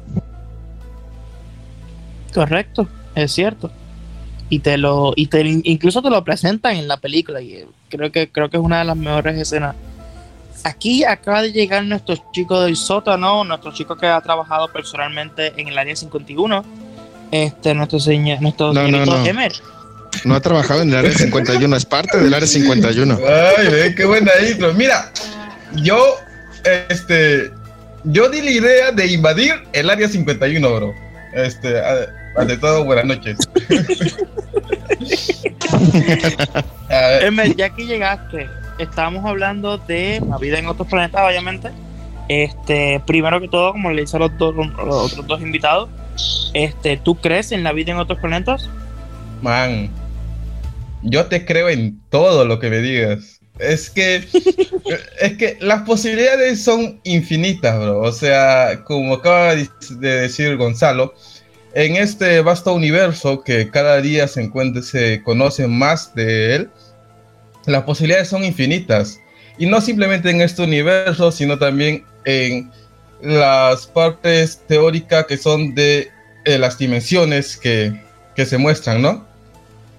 Correcto, 2.33 2.89
es 3.15 3.33
cierto. 3.33 3.71
Y 4.49 4.61
te 4.61 4.79
lo, 4.79 5.13
y 5.17 5.27
te 5.27 5.43
incluso 5.43 6.03
te 6.03 6.11
lo 6.11 6.25
presentan 6.25 6.77
en 6.77 6.89
la 6.89 6.97
película, 6.97 7.41
y 7.41 7.65
creo 7.89 8.11
que, 8.11 8.31
creo 8.31 8.51
que 8.51 8.57
es 8.57 8.63
una 8.63 8.79
de 8.79 8.85
las 8.85 8.97
mejores 8.97 9.39
escenas 9.39 9.77
aquí 10.65 11.05
acaba 11.05 11.43
de 11.43 11.53
llegar 11.53 11.85
nuestro 11.85 12.17
chico 12.33 12.61
del 12.63 12.77
sótano, 12.77 13.45
nuestro 13.45 13.73
chico 13.73 13.97
que 13.97 14.07
ha 14.07 14.21
trabajado 14.21 14.69
personalmente 14.69 15.53
en 15.57 15.69
el 15.69 15.79
área 15.79 15.95
51, 15.97 16.65
este, 17.31 17.75
nuestro, 17.75 18.01
señor, 18.01 18.41
nuestro 18.41 18.73
no, 18.73 18.89
no, 18.89 19.05
no. 19.05 19.25
No 20.25 20.35
ha 20.35 20.41
trabajado 20.41 20.83
en 20.83 20.91
el 20.91 20.97
área 20.97 21.13
51, 21.13 21.77
es 21.77 21.85
parte 21.85 22.19
del 22.19 22.35
área 22.35 22.47
51. 22.47 23.19
Ay, 23.57 23.95
qué 23.95 24.05
buena 24.05 24.33
intro. 24.49 24.75
Mira, 24.75 25.13
yo, 25.77 26.17
este, 26.89 27.53
yo 28.05 28.29
di 28.29 28.41
la 28.41 28.51
idea 28.51 28.93
de 28.93 29.07
invadir 29.07 29.55
el 29.73 29.89
área 29.89 30.09
51, 30.09 30.75
bro. 30.75 30.95
Este, 31.33 31.81
ante 32.37 32.57
todo, 32.57 32.85
buenas 32.85 33.05
noches. 33.05 33.39
Emel, 37.21 37.55
ya 37.55 37.71
que 37.71 37.87
llegaste, 37.87 38.51
estábamos 38.85 39.25
hablando 39.25 39.79
de 39.79 40.23
la 40.29 40.39
vida 40.39 40.59
en 40.59 40.67
otros 40.67 40.89
planetas, 40.89 41.23
obviamente. 41.27 41.71
Este, 42.29 43.01
primero 43.07 43.41
que 43.41 43.49
todo, 43.49 43.73
como 43.73 43.91
le 43.91 44.03
hice 44.03 44.17
a 44.17 44.21
los, 44.21 44.39
dos, 44.39 44.55
otros 44.79 45.27
dos 45.27 45.41
invitados, 45.41 45.89
este, 46.55 46.97
¿tú 46.97 47.17
crees 47.17 47.53
en 47.53 47.65
la 47.65 47.73
vida 47.73 47.93
en 47.93 47.99
otros 47.99 48.19
planetas? 48.21 48.69
Man, 49.43 49.91
yo 51.03 51.27
te 51.27 51.45
creo 51.45 51.69
en 51.69 52.01
todo 52.11 52.45
lo 52.45 52.59
que 52.61 52.71
me 52.71 52.79
digas. 52.79 53.41
Es 53.59 53.91
que, 53.91 54.17
es 55.21 55.37
que 55.37 55.59
las 55.61 55.83
posibilidades 55.83 56.63
son 56.63 57.01
infinitas, 57.05 57.79
bro. 57.79 58.01
O 58.01 58.13
sea, 58.13 58.83
como 58.85 59.15
acaba 59.15 59.55
de 59.55 59.69
decir 60.21 60.57
Gonzalo, 60.57 61.15
en 61.75 61.97
este 61.97 62.41
vasto 62.41 62.75
universo 62.75 63.43
que 63.43 63.71
cada 63.71 64.01
día 64.01 64.27
se 64.27 64.43
encuentra, 64.43 64.83
se 64.83 65.23
conoce 65.23 65.67
más 65.69 66.15
de 66.15 66.57
él, 66.57 66.71
las 67.67 67.83
posibilidades 67.83 68.29
son 68.29 68.45
infinitas. 68.45 69.21
Y 69.59 69.67
no 69.67 69.81
simplemente 69.81 70.31
en 70.31 70.41
este 70.41 70.63
universo, 70.63 71.31
sino 71.31 71.59
también 71.59 72.05
en 72.25 72.71
las 73.23 73.87
partes 73.87 74.63
teóricas 74.67 75.27
que 75.27 75.37
son 75.37 75.75
de 75.75 76.11
eh, 76.45 76.59
las 76.59 76.79
dimensiones 76.79 77.57
que, 77.57 78.09
se 78.37 78.57
muestran, 78.57 79.03
¿no? 79.03 79.27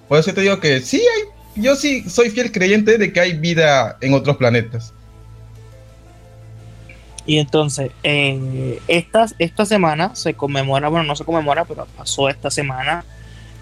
Por 0.07 0.17
eso 0.17 0.33
te 0.33 0.41
digo 0.41 0.59
que 0.59 0.81
sí 0.81 0.97
hay, 0.97 1.61
yo 1.61 1.75
sí 1.75 2.09
soy 2.09 2.31
fiel 2.31 2.51
creyente 2.51 2.97
de 2.97 3.13
que 3.13 3.19
hay 3.19 3.33
vida 3.33 3.97
en 4.01 4.15
otros 4.15 4.37
planetas. 4.37 4.95
Y 7.27 7.37
entonces, 7.37 7.91
eh, 8.01 8.79
esta, 8.87 9.27
esta 9.37 9.63
semana 9.67 10.15
se 10.15 10.33
conmemora, 10.33 10.89
bueno, 10.89 11.05
no 11.05 11.15
se 11.15 11.23
conmemora, 11.23 11.65
pero 11.65 11.85
pasó 11.95 12.29
esta 12.29 12.49
semana 12.49 13.05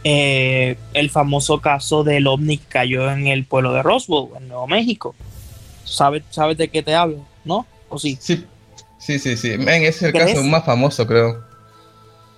eh, 0.03 0.77
el 0.93 1.09
famoso 1.09 1.59
caso 1.59 2.03
del 2.03 2.27
ovni 2.27 2.57
que 2.57 2.67
cayó 2.67 3.11
en 3.11 3.27
el 3.27 3.45
pueblo 3.45 3.73
de 3.73 3.83
Roswell, 3.83 4.29
en 4.37 4.47
Nuevo 4.47 4.67
México. 4.67 5.15
¿Sabes, 5.83 6.23
sabes 6.29 6.57
de 6.57 6.69
qué 6.69 6.83
te 6.83 6.95
hablo? 6.95 7.25
¿No? 7.43 7.65
¿O 7.89 7.97
sí? 7.99 8.17
Sí, 8.19 8.45
sí, 8.99 9.19
sí. 9.19 9.35
sí. 9.35 9.51
es 9.51 10.01
el 10.03 10.13
caso 10.13 10.43
más 10.43 10.65
famoso, 10.65 11.05
creo. 11.05 11.43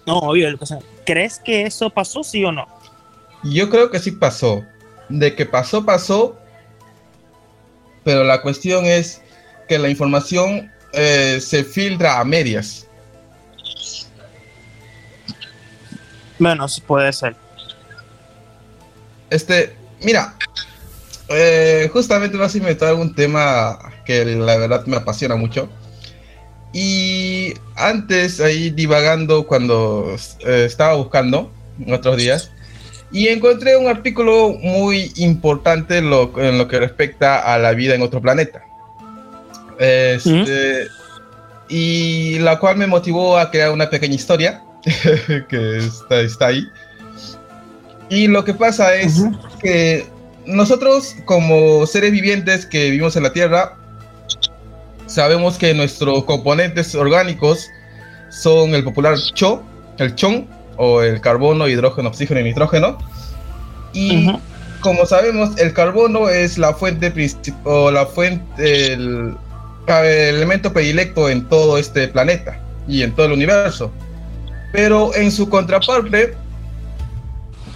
No, 0.06 0.20
obvio. 0.20 0.58
¿Crees 1.06 1.40
que 1.40 1.64
eso 1.64 1.90
pasó, 1.90 2.24
sí 2.24 2.44
o 2.44 2.52
no? 2.52 2.68
Yo 3.44 3.70
creo 3.70 3.92
que 3.92 4.00
sí 4.00 4.12
pasó. 4.12 4.64
De 5.10 5.36
que 5.36 5.46
pasó, 5.46 5.86
pasó. 5.86 6.38
Pero 8.04 8.24
la 8.24 8.42
cuestión 8.42 8.86
es 8.86 9.22
que 9.68 9.78
la 9.78 9.90
información 9.90 10.72
eh, 10.94 11.40
se 11.42 11.64
filtra 11.64 12.20
a 12.20 12.26
medias. 12.26 12.88
Bueno, 16.40 16.66
puede 16.88 17.14
ser. 17.14 17.36
Este, 19.32 19.74
mira, 20.04 20.36
eh, 21.30 21.90
justamente 21.92 22.38
vas 22.38 22.54
a 22.54 22.58
inventar 22.58 22.94
un 22.94 23.16
tema 23.16 23.80
que 24.06 24.26
la 24.26 24.58
verdad 24.58 24.86
me 24.86 24.98
apasiona 24.98 25.36
mucho. 25.36 25.70
Y 26.74 27.54
antes, 27.76 28.42
ahí 28.42 28.70
divagando 28.70 29.48
cuando 29.48 30.16
eh, 30.46 30.66
estaba 30.66 30.96
buscando, 30.96 31.50
en 31.80 31.94
otros 31.94 32.18
días, 32.18 32.52
y 33.12 33.30
encontré 33.30 33.78
un 33.78 33.88
artículo 33.88 34.50
muy 34.62 35.12
importante 35.16 35.98
en 35.98 36.10
lo, 36.10 36.34
que 36.34 36.80
respecta 36.80 37.40
a 37.40 37.58
la 37.58 37.72
vida 37.72 37.96
en 37.96 38.02
otro 38.02 38.22
planeta. 38.22 38.64
Este, 39.80 40.88
Y 41.70 42.38
la 42.40 42.60
cual 42.60 42.78
me 42.78 42.88
motivó 42.88 43.38
a 43.38 43.50
crear 43.50 43.72
una 43.72 43.90
pequeña 43.90 44.16
historia 44.16 44.62
que 45.50 45.78
está, 45.78 46.20
está 46.20 46.48
ahí. 46.48 46.68
Y 48.12 48.28
lo 48.28 48.44
que 48.44 48.54
pasa 48.54 48.94
es 48.94 49.24
que 49.62 50.06
nosotros 50.46 51.16
como 51.24 51.88
seres 51.88 52.12
vivientes 52.12 52.66
que 52.66 52.90
vivimos 52.90 53.16
en 53.16 53.24
la 53.24 53.32
Tierra, 53.32 53.78
sabemos 55.06 55.58
que 55.58 55.74
nuestros 55.74 56.26
componentes 56.26 56.94
orgánicos 56.94 57.70
son 58.30 58.76
el 58.76 58.84
popular 58.84 59.18
CHO, 59.34 59.64
el 59.98 60.14
CHON, 60.14 60.46
o 60.76 61.02
el 61.02 61.22
carbono, 61.22 61.70
hidrógeno, 61.70 62.10
oxígeno 62.10 62.42
y 62.42 62.44
nitrógeno. 62.44 62.98
Y 63.94 64.30
como 64.82 65.06
sabemos, 65.06 65.58
el 65.58 65.72
carbono 65.72 66.28
es 66.28 66.58
la 66.58 66.74
fuente 66.74 67.14
o 67.64 67.92
la 67.92 68.06
fuente, 68.06 68.92
el, 68.92 69.34
el 69.88 70.36
elemento 70.36 70.74
predilecto 70.74 71.30
en 71.30 71.48
todo 71.48 71.78
este 71.78 72.10
planeta 72.10 72.60
y 72.90 73.04
en 73.04 73.14
todo 73.14 73.28
el 73.28 73.32
universo. 73.32 73.90
Pero 74.74 75.16
en 75.16 75.32
su 75.32 75.48
contraparte, 75.48 76.36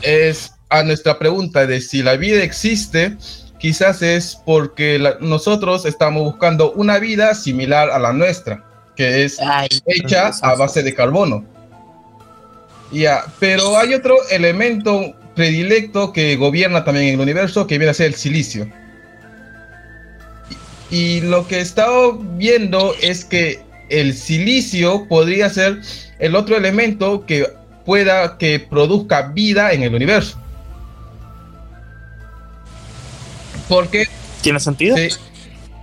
es 0.06 0.54
a 0.70 0.84
nuestra 0.84 1.20
pregunta 1.20 1.66
de 1.66 1.82
si 1.82 2.04
la 2.04 2.16
vida 2.16 2.44
existe, 2.44 3.18
quizás 3.60 4.02
es 4.02 4.40
porque 4.46 5.02
nosotros 5.20 5.86
estamos 5.86 6.24
buscando 6.24 6.72
una 6.74 7.00
vida 7.00 7.34
similar 7.36 7.90
a 7.90 8.00
la 8.00 8.14
nuestra, 8.14 8.64
que 8.96 9.26
es 9.26 9.40
hecha 9.86 10.32
a 10.42 10.56
base 10.56 10.84
de 10.84 10.94
carbono. 10.94 11.44
Ya, 12.92 13.26
pero 13.40 13.78
hay 13.78 13.94
otro 13.94 14.16
elemento 14.30 15.16
predilecto 15.36 16.14
que 16.14 16.36
gobierna 16.36 16.84
también 16.84 17.16
el 17.16 17.20
universo, 17.20 17.68
que 17.68 17.78
viene 17.78 17.92
a 17.92 17.96
ser 17.96 18.08
el 18.08 18.16
silicio. 18.16 18.72
Y, 20.90 20.96
y 20.96 21.22
lo 21.22 21.48
que 21.48 21.58
he 21.58 21.62
estado 21.62 22.14
viendo 22.14 22.94
es 23.02 23.26
que 23.26 23.66
el 23.90 24.14
silicio 24.14 25.08
podría 25.08 25.50
ser 25.50 25.82
el 26.20 26.36
otro 26.36 26.56
elemento 26.56 27.26
que 27.26 27.48
pueda 27.86 28.38
que 28.38 28.60
produzca 28.60 29.30
vida 29.34 29.72
en 29.72 29.84
el 29.84 29.94
universo. 29.94 30.38
Porque... 33.70 34.08
¿Tiene 34.42 34.60
sentido? 34.60 34.98
Sí. 34.98 35.10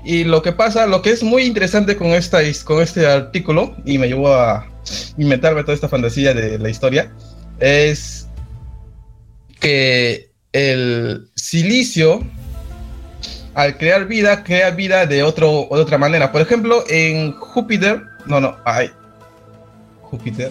Y 0.05 0.25
lo 0.25 0.43
que 0.43 0.53
pasa, 0.53 0.87
lo 0.87 1.03
que 1.03 1.11
es 1.11 1.23
muy 1.23 1.45
interesante 1.45 1.97
con, 1.97 2.09
esta, 2.09 2.41
con 2.65 2.83
este 2.83 3.07
artículo, 3.07 3.77
y 3.85 3.99
me 3.99 4.09
llevó 4.09 4.35
a 4.35 4.69
inventarme 5.17 5.63
toda 5.63 5.75
esta 5.75 5.89
fantasía 5.89 6.35
de 6.35 6.59
la 6.59 6.69
historia, 6.69 7.13
es 7.61 8.29
que 9.61 10.31
el 10.53 11.29
silicio, 11.37 12.25
al 13.55 13.79
crear 13.79 14.07
vida, 14.07 14.43
crea 14.43 14.71
vida 14.71 15.07
de, 15.07 15.23
otro, 15.23 15.69
de 15.71 15.81
otra 15.81 15.99
manera. 15.99 16.33
Por 16.33 16.41
ejemplo, 16.41 16.85
en 16.89 17.33
Júpiter, 17.39 18.03
no, 18.27 18.41
no, 18.41 18.57
hay 18.65 18.91
Júpiter, 20.03 20.51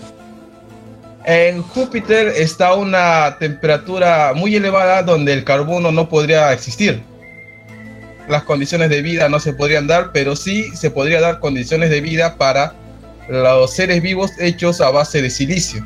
en 1.25 1.61
Júpiter 1.61 2.27
está 2.29 2.73
una 2.73 3.37
temperatura 3.37 4.33
muy 4.35 4.55
elevada 4.55 5.03
donde 5.03 5.33
el 5.33 5.43
carbono 5.43 5.91
no 5.91 6.09
podría 6.09 6.51
existir. 6.51 7.01
Las 8.27 8.43
condiciones 8.43 8.89
de 8.89 9.01
vida 9.01 9.29
no 9.29 9.39
se 9.39 9.53
podrían 9.53 9.87
dar, 9.87 10.11
pero 10.11 10.35
sí 10.35 10.75
se 10.75 10.89
podría 10.89 11.21
dar 11.21 11.39
condiciones 11.39 11.89
de 11.89 12.01
vida 12.01 12.35
para 12.37 12.73
los 13.29 13.71
seres 13.71 14.01
vivos 14.01 14.31
hechos 14.39 14.81
a 14.81 14.89
base 14.89 15.21
de 15.21 15.29
silicio. 15.29 15.85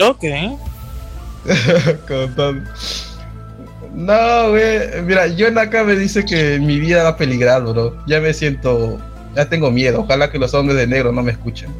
Ok. 0.00 0.24
No, 3.94 4.50
güey. 4.50 5.02
Mira, 5.02 5.24
acá 5.60 5.82
me 5.82 5.96
dice 5.96 6.24
que 6.24 6.60
mi 6.60 6.78
vida 6.78 7.02
va 7.02 7.08
a 7.10 7.16
peligrar, 7.16 7.64
bro. 7.64 7.96
Ya 8.06 8.20
me 8.20 8.32
siento. 8.32 8.98
Ya 9.34 9.48
tengo 9.48 9.72
miedo. 9.72 10.02
Ojalá 10.02 10.30
que 10.30 10.38
los 10.38 10.54
hombres 10.54 10.78
de 10.78 10.86
negro 10.86 11.10
no 11.10 11.22
me 11.22 11.32
escuchen. 11.32 11.74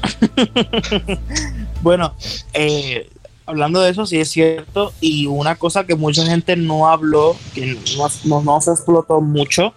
bueno, 1.82 2.14
eh, 2.52 3.08
hablando 3.46 3.80
de 3.80 3.90
eso, 3.90 4.06
sí 4.06 4.18
es 4.18 4.30
cierto. 4.30 4.92
Y 5.00 5.26
una 5.26 5.56
cosa 5.56 5.84
que 5.84 5.94
mucha 5.94 6.24
gente 6.24 6.56
no 6.56 6.88
habló, 6.88 7.36
que 7.54 7.76
no, 8.24 8.60
se 8.60 8.70
explotó 8.70 9.20
mucho, 9.20 9.72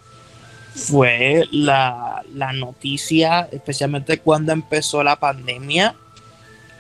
fue 0.75 1.45
la, 1.51 2.23
la, 2.33 2.53
noticia, 2.53 3.47
especialmente 3.51 4.19
cuando 4.19 4.51
empezó 4.51 5.03
la 5.03 5.17
pandemia, 5.19 5.95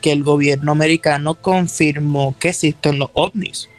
que 0.01 0.11
el 0.11 0.23
gobierno 0.23 0.71
americano 0.71 1.35
confirmó 1.35 2.35
que 2.39 2.49
existen 2.49 2.99
los 2.99 3.09
ovnis. 3.13 3.69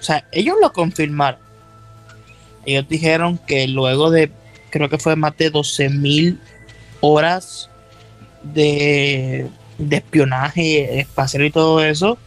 O 0.00 0.02
sea, 0.02 0.28
ellos 0.32 0.56
lo 0.60 0.72
confirmaron. 0.72 1.40
Ellos 2.66 2.86
dijeron 2.88 3.38
que 3.38 3.66
luego 3.68 4.10
de, 4.10 4.30
creo 4.70 4.88
que 4.88 4.98
fue 4.98 5.16
más 5.16 5.36
de 5.36 5.50
12 5.50 5.88
mil 5.90 6.40
horas 7.00 7.70
de, 8.52 9.48
espionaje 9.90 11.00
espacial 11.00 11.44
y 11.44 11.50
todo 11.50 11.84
eso, 11.84 12.18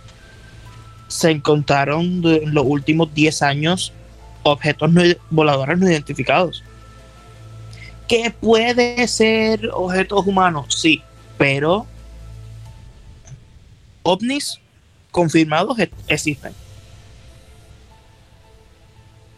se 1.08 1.32
encontraron 1.32 2.22
en 2.26 2.54
los 2.54 2.66
últimos 2.66 3.14
10 3.14 3.42
años 3.42 3.94
objetos 4.44 4.90
voladores 5.30 5.78
no 5.78 5.90
identificados. 5.90 6.64
¿Que 8.08 8.32
puede 8.32 9.08
ser 9.08 9.70
objetos 9.74 10.26
humanos? 10.26 10.76
Sí, 10.82 11.02
pero 11.38 11.86
ovnis 14.04 14.60
confirmados 15.12 15.78
existen. 16.08 16.54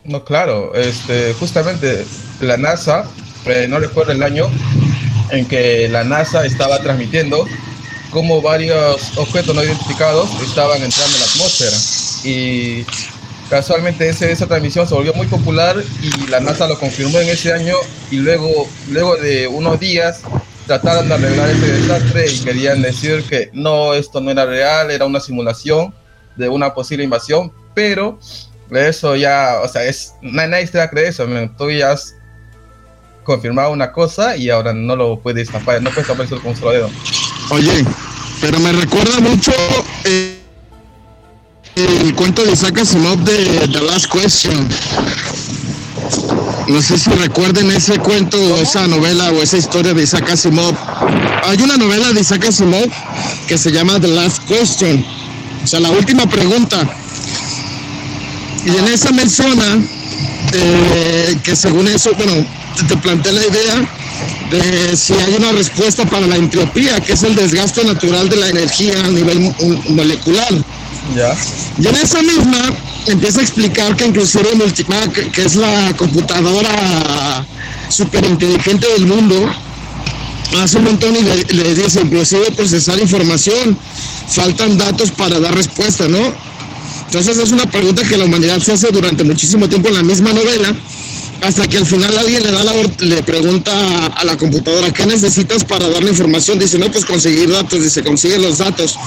No, 0.03 0.23
claro, 0.23 0.73
este, 0.75 1.33
justamente 1.33 2.05
la 2.41 2.57
NASA, 2.57 3.05
eh, 3.45 3.67
no 3.69 3.79
recuerdo 3.79 4.11
el 4.11 4.23
año, 4.23 4.49
en 5.31 5.45
que 5.45 5.87
la 5.89 6.03
NASA 6.03 6.45
estaba 6.45 6.79
transmitiendo 6.79 7.45
cómo 8.11 8.41
varios 8.41 9.17
objetos 9.17 9.55
no 9.55 9.63
identificados 9.63 10.29
estaban 10.41 10.81
entrando 10.81 11.15
en 11.15 11.19
la 11.19 11.25
atmósfera. 11.27 11.77
Y 12.23 12.85
casualmente 13.49 14.09
ese, 14.09 14.31
esa 14.31 14.47
transmisión 14.47 14.87
se 14.87 14.93
volvió 14.93 15.13
muy 15.13 15.27
popular 15.27 15.75
y 16.01 16.27
la 16.27 16.39
NASA 16.39 16.67
lo 16.67 16.79
confirmó 16.79 17.19
en 17.19 17.29
ese 17.29 17.53
año 17.53 17.75
y 18.11 18.17
luego, 18.17 18.67
luego 18.89 19.15
de 19.17 19.47
unos 19.47 19.79
días 19.79 20.21
trataron 20.67 21.07
de 21.07 21.15
arreglar 21.15 21.49
ese 21.49 21.71
desastre 21.71 22.31
y 22.31 22.39
querían 22.39 22.81
decir 22.81 23.23
que 23.23 23.49
no, 23.53 23.93
esto 23.93 24.21
no 24.21 24.29
era 24.29 24.45
real, 24.45 24.91
era 24.91 25.05
una 25.05 25.19
simulación 25.19 25.93
de 26.35 26.47
una 26.47 26.73
posible 26.73 27.03
invasión, 27.03 27.51
pero 27.73 28.19
eso 28.71 29.15
ya, 29.15 29.61
o 29.63 29.67
sea, 29.67 29.83
es, 29.83 30.13
nadie 30.21 30.67
se 30.67 30.77
va 30.77 30.83
a 30.83 30.89
creer 30.89 31.13
tú 31.57 31.71
ya 31.71 31.91
has 31.91 32.15
confirmaba 33.29 33.69
una 33.69 33.91
cosa 33.91 34.35
y 34.35 34.49
ahora 34.49 34.73
no 34.73 34.95
lo 34.95 35.19
puede 35.19 35.45
tapar, 35.45 35.83
no 35.83 35.91
puede 35.91 36.07
taparse 36.07 36.35
con 36.37 36.47
un 36.47 36.57
solo 36.57 36.71
dedo. 36.71 36.89
Oye, 37.51 37.85
pero 38.41 38.59
me 38.59 38.71
recuerda 38.71 39.19
mucho 39.19 39.51
eh, 40.03 40.39
el 41.75 42.15
cuento 42.15 42.43
de 42.43 42.53
Isaac 42.53 42.79
Asimov 42.79 43.19
de 43.19 43.67
The 43.67 43.81
Last 43.81 44.11
Question. 44.11 44.67
No 46.69 46.81
sé 46.81 46.97
si 46.97 47.11
recuerden 47.11 47.69
ese 47.69 47.99
cuento, 47.99 48.35
o 48.35 48.57
esa 48.57 48.87
novela 48.87 49.29
o 49.29 49.43
esa 49.43 49.57
historia 49.57 49.93
de 49.93 50.01
Isaac 50.01 50.27
Asimov. 50.31 50.73
Hay 51.43 51.61
una 51.61 51.77
novela 51.77 52.11
de 52.11 52.21
Isaac 52.21 52.45
Asimov 52.45 52.89
que 53.47 53.59
se 53.59 53.71
llama 53.71 53.99
The 53.99 54.07
Last 54.07 54.43
Question, 54.47 55.05
o 55.63 55.67
sea, 55.67 55.79
la 55.81 55.91
última 55.91 56.25
pregunta. 56.25 56.77
Y 58.65 58.75
en 58.75 58.87
esa 58.87 59.11
menciona 59.11 59.79
eh, 60.51 61.37
que 61.43 61.55
según 61.55 61.87
eso, 61.87 62.11
bueno, 62.15 62.58
te 62.87 62.97
planteé 62.97 63.33
la 63.33 63.45
idea 63.45 63.89
de 64.51 64.97
si 64.97 65.13
hay 65.13 65.35
una 65.35 65.51
respuesta 65.51 66.05
para 66.05 66.27
la 66.27 66.35
entropía, 66.35 66.99
que 66.99 67.13
es 67.13 67.23
el 67.23 67.35
desgaste 67.35 67.83
natural 67.83 68.29
de 68.29 68.37
la 68.37 68.49
energía 68.49 68.99
a 69.05 69.09
nivel 69.09 69.53
molecular. 69.89 70.53
Ya. 71.15 71.35
Y 71.77 71.87
en 71.87 71.95
esa 71.95 72.21
misma 72.21 72.73
empieza 73.07 73.39
a 73.39 73.43
explicar 73.43 73.95
que 73.95 74.07
inclusive 74.07 74.55
Multimac, 74.55 75.31
que 75.31 75.41
es 75.43 75.55
la 75.55 75.93
computadora 75.97 77.45
súper 77.89 78.25
inteligente 78.25 78.87
del 78.87 79.05
mundo, 79.05 79.49
hace 80.61 80.77
un 80.77 80.85
montón 80.85 81.15
y 81.15 81.21
le, 81.21 81.63
le, 81.63 81.75
dice, 81.75 82.01
inclusive 82.01 82.51
procesar 82.51 82.99
información, 82.99 83.77
faltan 84.27 84.77
datos 84.77 85.11
para 85.11 85.39
dar 85.39 85.55
respuesta, 85.55 86.07
¿no? 86.07 86.19
Entonces 87.05 87.37
es 87.37 87.51
una 87.51 87.65
pregunta 87.65 88.03
que 88.03 88.17
la 88.17 88.25
humanidad 88.25 88.59
se 88.59 88.73
hace 88.73 88.91
durante 88.91 89.23
muchísimo 89.23 89.67
tiempo 89.67 89.89
en 89.89 89.95
la 89.95 90.03
misma 90.03 90.31
novela 90.31 90.75
hasta 91.41 91.67
que 91.67 91.77
al 91.77 91.85
final 91.85 92.17
alguien 92.17 92.43
le 92.43 92.51
da 92.51 92.63
la, 92.63 92.73
le 92.99 93.23
pregunta 93.23 94.07
a 94.07 94.23
la 94.23 94.37
computadora 94.37 94.91
qué 94.91 95.05
necesitas 95.05 95.63
para 95.63 95.87
dar 95.87 96.03
la 96.03 96.09
información. 96.09 96.59
Dice, 96.59 96.77
no, 96.77 96.91
pues 96.91 97.05
conseguir 97.05 97.49
datos, 97.49 97.81
dice, 97.81 98.03
consigue 98.03 98.37
los 98.39 98.57
datos. 98.57 98.97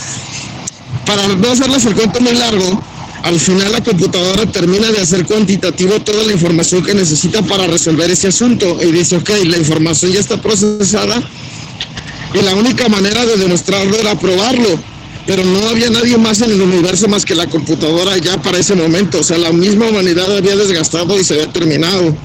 Para 1.07 1.29
no 1.29 1.51
hacerles 1.51 1.85
el 1.85 1.95
cuento 1.95 2.21
muy 2.21 2.35
largo, 2.35 2.83
al 3.23 3.39
final 3.39 3.73
la 3.73 3.83
computadora 3.83 4.47
termina 4.47 4.91
de 4.91 5.01
hacer 5.01 5.27
cuantitativo 5.27 6.01
toda 6.01 6.25
la 6.25 6.33
información 6.33 6.83
que 6.83 6.95
necesita 6.95 7.43
para 7.43 7.67
resolver 7.67 8.11
ese 8.11 8.29
asunto 8.29 8.79
y 8.83 8.91
dice, 8.93 9.17
ok, 9.17 9.31
la 9.45 9.59
información 9.59 10.13
ya 10.13 10.21
está 10.21 10.41
procesada 10.41 11.23
y 12.35 12.43
la 12.43 12.55
única 12.55 12.89
manera 12.89 13.25
de 13.27 13.37
demostrarlo 13.37 13.97
era 13.97 14.19
probarlo 14.19 14.92
pero 15.27 15.45
no 15.45 15.69
había 15.69 15.89
nadie 15.91 16.19
más 16.19 16.41
en 16.41 16.51
el 16.51 16.61
universo 16.61 17.09
más 17.09 17.25
que 17.25 17.35
la 17.35 17.47
computadora 17.47 18.17
ya 18.19 18.41
para 18.43 18.59
ese 18.59 18.75
momento. 18.75 19.21
O 19.21 19.23
sea, 19.23 19.39
la 19.39 19.53
misma 19.53 19.89
humanidad 19.89 20.37
había 20.37 20.57
desgastado 20.57 21.19
y 21.19 21.25
se 21.25 21.35
había 21.35 21.53
terminado. 21.53 22.17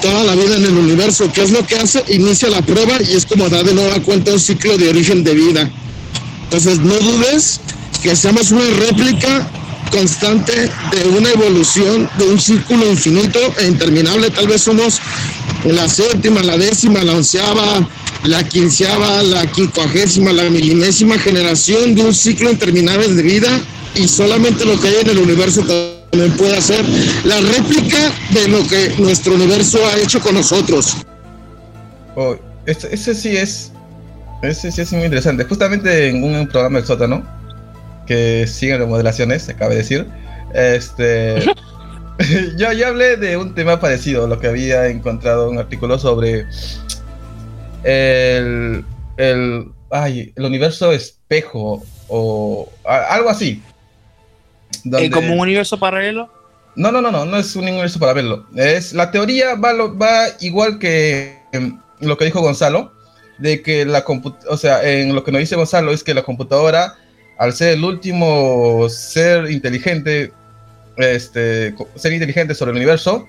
toda 0.00 0.24
la 0.24 0.34
vida 0.34 0.56
en 0.56 0.64
el 0.64 0.78
universo. 0.78 1.30
¿Qué 1.32 1.42
es 1.42 1.50
lo 1.50 1.66
que 1.66 1.76
hace? 1.76 2.02
Inicia 2.08 2.48
la 2.48 2.62
prueba 2.62 2.98
y 3.02 3.14
es 3.14 3.26
como 3.26 3.48
da 3.48 3.62
de 3.62 3.74
nueva 3.74 4.00
cuenta 4.00 4.32
un 4.32 4.40
ciclo 4.40 4.78
de 4.78 4.88
origen 4.88 5.24
de 5.24 5.34
vida. 5.34 5.70
Entonces, 6.44 6.78
no 6.80 6.94
dudes 6.94 7.60
que 8.02 8.16
seamos 8.16 8.50
una 8.50 8.64
réplica 8.70 9.48
constante 9.92 10.52
de 10.52 11.08
una 11.16 11.30
evolución, 11.30 12.08
de 12.18 12.24
un 12.24 12.40
círculo 12.40 12.90
infinito 12.90 13.38
e 13.60 13.66
interminable. 13.66 14.30
Tal 14.30 14.48
vez 14.48 14.62
somos 14.62 15.00
la 15.64 15.88
séptima, 15.88 16.42
la 16.42 16.56
décima, 16.56 17.04
la 17.04 17.12
onceava, 17.12 17.88
la 18.24 18.42
quinceava, 18.42 19.22
la 19.22 19.46
quincuagésima, 19.46 20.32
la 20.32 20.50
milimésima 20.50 21.18
generación 21.18 21.94
de 21.94 22.02
un 22.02 22.14
ciclo 22.14 22.50
interminable 22.50 23.08
de 23.08 23.22
vida 23.22 23.60
y 23.94 24.08
solamente 24.08 24.64
lo 24.64 24.80
que 24.80 24.88
hay 24.88 24.96
en 25.02 25.10
el 25.10 25.18
universo 25.18 25.62
también 25.62 26.32
puede 26.36 26.56
hacer 26.56 26.84
la 27.24 27.40
réplica 27.40 28.12
de 28.30 28.48
lo 28.48 28.66
que 28.66 28.94
nuestro 28.98 29.34
universo 29.34 29.78
ha 29.86 29.98
hecho 29.98 30.20
con 30.20 30.34
nosotros. 30.34 30.96
Oh, 32.16 32.36
ese, 32.66 33.14
sí 33.14 33.36
es, 33.36 33.72
ese 34.42 34.72
sí 34.72 34.80
es 34.80 34.92
muy 34.92 35.04
interesante. 35.04 35.44
Justamente 35.44 36.08
en 36.08 36.22
un 36.22 36.48
programa 36.48 36.78
del 36.78 36.86
que 38.12 38.46
sigue 38.46 38.76
remodelaciones, 38.76 39.42
se 39.42 39.56
cabe 39.56 39.74
decir, 39.74 40.06
este, 40.52 41.40
yo 42.58 42.72
ya 42.72 42.88
hablé 42.88 43.16
de 43.16 43.38
un 43.38 43.54
tema 43.54 43.80
parecido, 43.80 44.26
lo 44.26 44.38
que 44.38 44.48
había 44.48 44.88
encontrado 44.88 45.48
un 45.48 45.58
artículo 45.58 45.98
sobre 45.98 46.46
el, 47.84 48.84
el, 49.16 49.70
ay, 49.90 50.34
el 50.36 50.44
universo 50.44 50.92
espejo 50.92 51.82
o 52.08 52.68
algo 52.84 53.30
así. 53.30 53.62
Donde... 54.84 55.10
¿Como 55.10 55.32
un 55.32 55.40
universo 55.40 55.78
paralelo? 55.78 56.30
No, 56.76 56.92
no, 56.92 57.00
no, 57.00 57.10
no, 57.10 57.24
no 57.24 57.38
es 57.38 57.56
un 57.56 57.64
universo 57.64 57.98
paralelo. 57.98 58.46
Es, 58.54 58.92
la 58.92 59.10
teoría 59.10 59.54
va, 59.54 59.72
va 59.72 60.26
igual 60.40 60.78
que 60.78 61.38
lo 62.00 62.18
que 62.18 62.26
dijo 62.26 62.42
Gonzalo, 62.42 62.92
de 63.38 63.62
que 63.62 63.86
la 63.86 64.04
o 64.48 64.56
sea, 64.58 64.86
en 64.86 65.14
lo 65.14 65.24
que 65.24 65.32
nos 65.32 65.40
dice 65.40 65.56
Gonzalo 65.56 65.92
es 65.92 66.04
que 66.04 66.12
la 66.12 66.22
computadora, 66.22 66.96
al 67.42 67.52
ser 67.52 67.72
el 67.72 67.82
último 67.82 68.88
ser 68.88 69.50
inteligente, 69.50 70.32
este, 70.96 71.74
ser 71.96 72.12
inteligente 72.12 72.54
sobre 72.54 72.70
el 72.70 72.76
universo, 72.76 73.26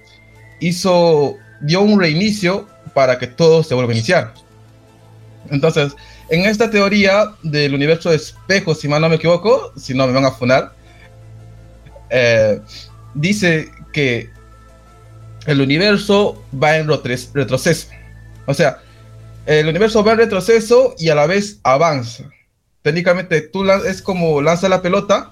hizo, 0.59 1.35
dio 1.61 1.81
un 1.81 1.99
reinicio 1.99 2.67
para 2.93 3.17
que 3.17 3.25
todo 3.25 3.63
se 3.63 3.73
vuelva 3.73 3.91
a 3.91 3.95
iniciar. 3.95 4.35
Entonces, 5.49 5.95
en 6.29 6.45
esta 6.45 6.69
teoría 6.69 7.33
del 7.41 7.73
universo 7.73 8.11
de 8.11 8.17
espejo, 8.17 8.75
si 8.75 8.87
mal 8.87 9.01
no 9.01 9.09
me 9.09 9.15
equivoco, 9.15 9.73
si 9.77 9.95
no 9.95 10.05
me 10.05 10.13
van 10.13 10.25
a 10.25 10.31
funar, 10.31 10.75
eh, 12.11 12.61
dice 13.15 13.71
que 13.93 14.29
el 15.47 15.59
universo 15.59 16.45
va 16.53 16.77
en 16.77 16.87
retroceso. 16.87 17.87
O 18.45 18.53
sea, 18.53 18.77
el 19.47 19.67
universo 19.67 20.03
va 20.03 20.11
en 20.11 20.19
retroceso 20.19 20.93
y 20.99 21.09
a 21.09 21.15
la 21.15 21.25
vez 21.25 21.59
avanza. 21.63 22.25
Técnicamente, 22.83 23.41
tú 23.41 23.63
es 23.71 24.01
como 24.01 24.41
lanza 24.41 24.67
la 24.67 24.81
pelota 24.81 25.31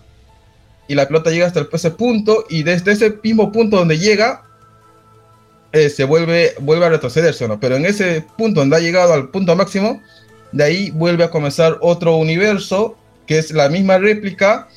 y 0.88 0.96
la 0.96 1.08
pelota 1.08 1.30
llega 1.30 1.48
hasta 1.48 1.68
ese 1.72 1.92
punto 1.92 2.46
y 2.50 2.64
desde 2.64 2.94
ese 2.94 3.20
mismo 3.22 3.52
punto 3.52 3.78
donde 3.78 4.00
llega, 4.00 4.44
eh, 5.74 5.90
se 5.90 6.06
vuelve, 6.06 6.56
vuelve 6.62 6.86
a 6.86 6.90
retrocederse, 6.90 7.48
¿no? 7.48 7.60
Pero 7.60 7.76
en 7.76 7.86
ese 7.86 8.26
punto 8.38 8.62
donde 8.62 8.78
ha 8.78 8.80
llegado 8.80 9.14
al 9.14 9.30
punto 9.30 9.54
máximo, 9.56 10.02
de 10.54 10.64
ahí 10.64 10.92
vuelve 10.92 11.26
a 11.26 11.30
comenzar 11.30 11.78
otro 11.82 12.16
universo 12.16 12.98
que 13.28 13.38
es 13.38 13.52
la 13.52 13.68
misma 13.68 13.98
réplica 13.98 14.70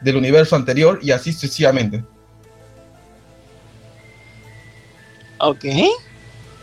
del 0.00 0.16
universo 0.16 0.54
anterior 0.54 1.00
y 1.02 1.10
así 1.10 1.32
sucesivamente. 1.32 2.04
Ok. 5.38 5.64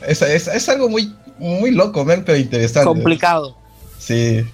Es, 0.07 0.21
es, 0.21 0.47
es 0.47 0.69
algo 0.69 0.87
muy, 0.87 1.13
muy 1.37 1.71
loco, 1.71 2.05
pero 2.05 2.37
interesante. 2.37 2.87
Complicado. 2.87 3.57
Sí. 3.99 4.45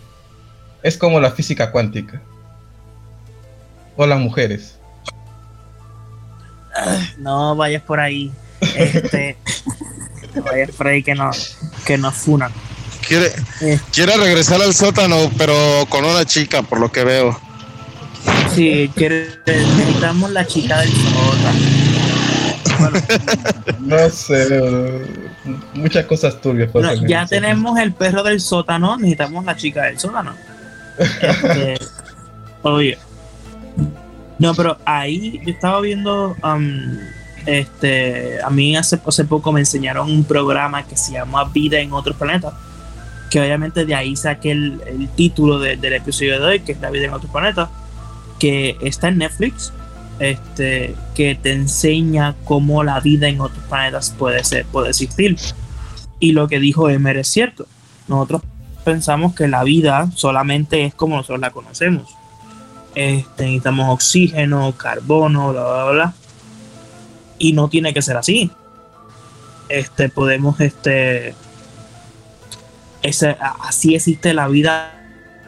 Es 0.83 0.97
como 0.97 1.19
la 1.19 1.31
física 1.31 1.71
cuántica. 1.71 2.21
O 3.95 4.05
las 4.05 4.19
mujeres. 4.19 4.75
No 7.17 7.55
vayas 7.55 7.81
por 7.83 7.99
ahí. 7.99 8.31
Este, 8.75 9.37
no 10.35 10.43
vayas 10.43 10.71
por 10.71 10.87
ahí 10.87 11.03
que 11.03 11.15
no, 11.15 11.31
que 11.85 11.97
nos 11.97 12.15
funan. 12.15 12.51
Quiere, 13.07 13.31
Eh. 13.61 13.79
quiere 13.91 14.15
regresar 14.17 14.61
al 14.61 14.73
sótano, 14.73 15.29
pero 15.37 15.53
con 15.89 16.05
una 16.05 16.25
chica, 16.25 16.61
por 16.61 16.79
lo 16.79 16.91
que 16.91 17.03
veo. 17.03 17.39
Sí, 18.53 18.89
quiere- 18.95 19.29
necesitamos 19.45 20.31
la 20.31 20.45
chica 20.45 20.79
del 20.79 20.91
sótano. 20.91 21.59
Bueno, 22.79 23.01
No 23.79 24.09
sé, 24.09 24.45
bro. 24.45 25.01
muchas 25.73 26.05
cosas 26.05 26.39
turbias. 26.39 26.69
no, 26.73 26.93
ya 27.07 27.25
tenemos 27.25 27.77
el 27.79 27.93
perro 27.93 28.23
del 28.23 28.39
sótano, 28.39 28.95
necesitamos 28.97 29.43
la 29.43 29.55
chica 29.57 29.83
del 29.83 29.99
sótano. 29.99 30.33
Este. 30.99 31.77
No, 34.38 34.53
pero 34.55 34.77
ahí 34.85 35.39
yo 35.45 35.51
estaba 35.51 35.81
viendo, 35.81 36.35
um, 36.43 36.97
este, 37.45 38.41
a 38.41 38.49
mí 38.49 38.75
hace, 38.75 38.97
poco 38.97 39.51
me 39.51 39.59
enseñaron 39.62 40.09
un 40.09 40.23
programa 40.23 40.83
que 40.83 40.95
se 40.95 41.13
llama 41.13 41.43
Vida 41.45 41.79
en 41.79 41.91
otros 41.93 42.15
planetas, 42.15 42.53
que 43.29 43.41
obviamente 43.41 43.85
de 43.85 43.95
ahí 43.95 44.15
saqué 44.15 44.51
el, 44.51 44.81
el 44.88 45.09
título 45.09 45.59
de- 45.59 45.75
del 45.77 45.93
episodio 45.93 46.39
de 46.39 46.45
hoy, 46.45 46.59
que 46.62 46.71
es 46.73 46.79
La 46.79 46.89
vida 46.89 47.05
en 47.05 47.13
otros 47.13 47.31
planetas, 47.31 47.69
que 48.39 48.77
está 48.81 49.09
en 49.09 49.17
Netflix, 49.17 49.73
este, 50.19 50.95
que 51.15 51.35
te 51.35 51.51
enseña 51.53 52.35
cómo 52.45 52.83
la 52.83 52.99
vida 53.01 53.27
en 53.27 53.41
otros 53.41 53.63
planetas 53.69 54.13
puede 54.17 54.43
ser, 54.43 54.65
puede 54.65 54.89
existir. 54.89 55.38
Y 56.19 56.31
lo 56.33 56.47
que 56.47 56.59
dijo 56.59 56.89
Emer 56.89 57.17
es 57.17 57.27
cierto. 57.27 57.67
Nosotros 58.07 58.41
pensamos 58.91 59.36
que 59.36 59.47
la 59.47 59.63
vida 59.63 60.10
solamente 60.15 60.84
es 60.86 60.93
como 60.95 61.15
nosotros 61.15 61.39
la 61.39 61.52
conocemos. 61.52 62.10
Este, 62.95 63.43
necesitamos 63.43 63.89
oxígeno, 63.89 64.73
carbono, 64.75 65.52
bla, 65.52 65.63
bla, 65.63 65.91
bla. 65.91 66.13
Y 67.38 67.54
no 67.54 67.67
tiene 67.69 67.93
que 67.93 68.02
ser 68.02 68.17
así. 68.17 68.49
Este, 69.69 70.10
podemos, 70.10 70.60
este, 70.60 71.36
ese- 73.02 73.38
así 73.62 73.95
existe 73.95 74.34
la 74.34 74.47
vida 74.47 74.91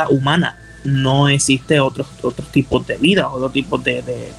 humana. 0.09 0.57
No 0.83 1.27
existe 1.29 1.79
otros 1.79 2.07
otros 2.23 2.47
tipos 2.51 2.85
de 2.87 2.97
vida, 2.97 3.29
otro 3.29 3.49
tipo 3.49 3.77
de, 3.77 4.01
de, 4.01 4.31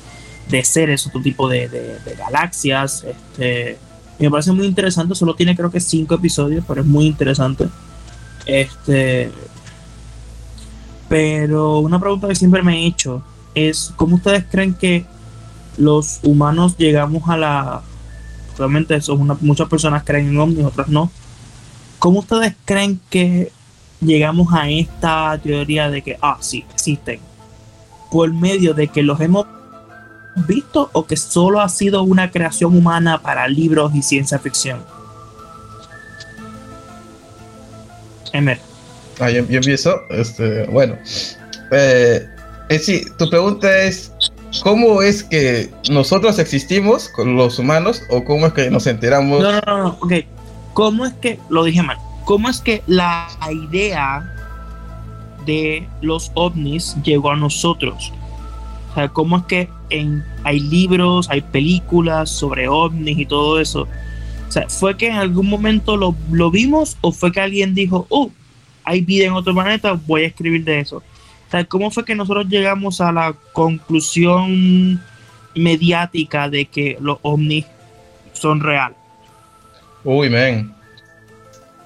de 0.49 0.65
seres, 0.65 1.07
otro 1.07 1.21
tipo 1.23 1.49
de, 1.49 1.69
de- 1.69 2.15
galaxias. 2.17 3.05
Este, 3.05 3.79
me 4.19 4.31
parece 4.31 4.53
muy 4.53 4.67
interesante. 4.67 5.15
Solo 5.15 5.35
tiene 5.35 5.57
creo 5.57 5.71
que 5.71 5.81
cinco 5.81 6.15
episodios, 6.15 6.65
pero 6.67 6.81
es 6.83 6.87
muy 6.87 7.07
interesante. 7.07 7.67
Este, 8.47 9.31
pero 11.09 11.79
una 11.79 12.01
pregunta 12.01 12.29
que 12.29 12.35
siempre 12.35 12.63
me 12.63 12.83
he 12.83 12.87
hecho 12.87 13.23
es 13.55 13.93
¿cómo 13.97 14.17
ustedes 14.17 14.45
creen 14.51 14.75
que 14.75 15.05
los 15.77 16.21
humanos 16.23 16.77
llegamos 16.77 17.29
a 17.29 17.37
la 17.37 17.83
realmente 18.59 18.95
eso, 18.95 19.17
muchas 19.17 19.69
personas 19.69 20.05
creen 20.05 20.29
en 20.29 20.39
ovnis, 20.39 20.65
otras 20.65 20.89
no. 20.89 21.11
¿Cómo 21.99 22.21
ustedes 22.21 22.55
creen 22.65 23.01
que 23.11 23.53
llegamos 24.01 24.53
a 24.53 24.69
esta 24.69 25.39
teoría 25.43 25.89
de 25.91 26.03
que 26.03 26.19
ah 26.21 26.39
sí 26.41 26.65
existen? 26.71 27.21
Por 28.11 28.33
medio 28.33 28.75
de 28.75 28.89
que 28.89 29.03
los 29.03 29.21
hemos 29.21 29.47
visto 30.47 30.91
o 30.93 31.07
que 31.07 31.17
solo 31.17 31.61
ha 31.61 31.69
sido 31.69 32.03
una 32.03 32.31
creación 32.31 32.77
humana 32.77 33.23
para 33.23 33.49
libros 33.49 33.95
y 33.95 34.03
ciencia 34.03 34.39
ficción. 34.39 34.81
Emer. 38.33 38.59
Ah, 39.21 39.31
yo, 39.31 39.47
yo 39.47 39.59
empiezo. 39.59 40.03
Este, 40.11 40.65
bueno, 40.67 40.97
eh, 41.71 42.27
eh, 42.69 42.79
sí, 42.79 43.05
tu 43.19 43.29
pregunta 43.29 43.83
es: 43.83 44.13
¿cómo 44.63 45.03
es 45.03 45.23
que 45.23 45.71
nosotros 45.91 46.39
existimos 46.39 47.09
con 47.09 47.37
los 47.37 47.59
humanos 47.59 48.03
o 48.11 48.25
cómo 48.25 48.47
es 48.47 48.53
que 48.53 48.71
nos 48.71 48.87
enteramos? 48.87 49.41
No, 49.41 49.53
no, 49.53 49.61
no, 49.67 49.79
no, 49.79 49.99
ok. 50.01 50.13
¿Cómo 50.75 51.05
es 51.05 51.13
que, 51.15 51.39
lo 51.51 51.65
dije 51.65 51.83
mal, 51.83 51.99
cómo 52.25 52.49
es 52.49 52.61
que 52.61 52.83
la 52.87 53.29
idea 53.51 54.27
de 55.45 55.87
los 56.01 56.31
ovnis 56.35 56.97
llegó 57.03 57.31
a 57.31 57.37
nosotros? 57.37 58.13
O 58.91 58.95
sea, 58.95 59.09
¿cómo 59.09 59.39
es 59.39 59.45
que 59.45 59.69
en, 59.91 60.25
hay 60.45 60.61
libros, 60.61 61.29
hay 61.31 61.41
películas 61.41 62.31
sobre 62.31 62.69
ovnis 62.69 63.19
y 63.19 63.27
todo 63.27 63.61
eso? 63.61 63.87
O 64.53 64.55
sea, 64.55 64.69
¿fue 64.69 64.99
que 64.99 65.07
en 65.07 65.15
algún 65.15 65.49
momento 65.49 65.97
lo, 65.97 66.15
lo 66.31 66.51
vimos 66.51 66.99
o 67.01 67.11
fue 67.11 67.33
que 67.33 67.41
alguien 67.41 67.75
dijo, 67.75 68.07
oh, 68.11 68.31
hay 68.85 69.01
vida 69.01 69.25
en 69.25 69.33
otro 69.33 69.55
planeta, 69.55 69.99
voy 70.07 70.25
a 70.25 70.27
escribir 70.27 70.63
de 70.63 70.81
eso? 70.81 71.03
¿cómo 71.69 71.91
fue 71.91 72.05
que 72.05 72.15
nosotros 72.15 72.47
llegamos 72.51 73.01
a 73.01 73.13
la 73.13 73.35
conclusión 73.55 75.03
mediática 75.55 76.51
de 76.51 76.67
que 76.67 76.99
los 77.01 77.17
ovnis 77.23 77.65
son 78.35 78.61
reales? 78.61 78.99
Uy, 80.05 80.29
men. 80.29 80.71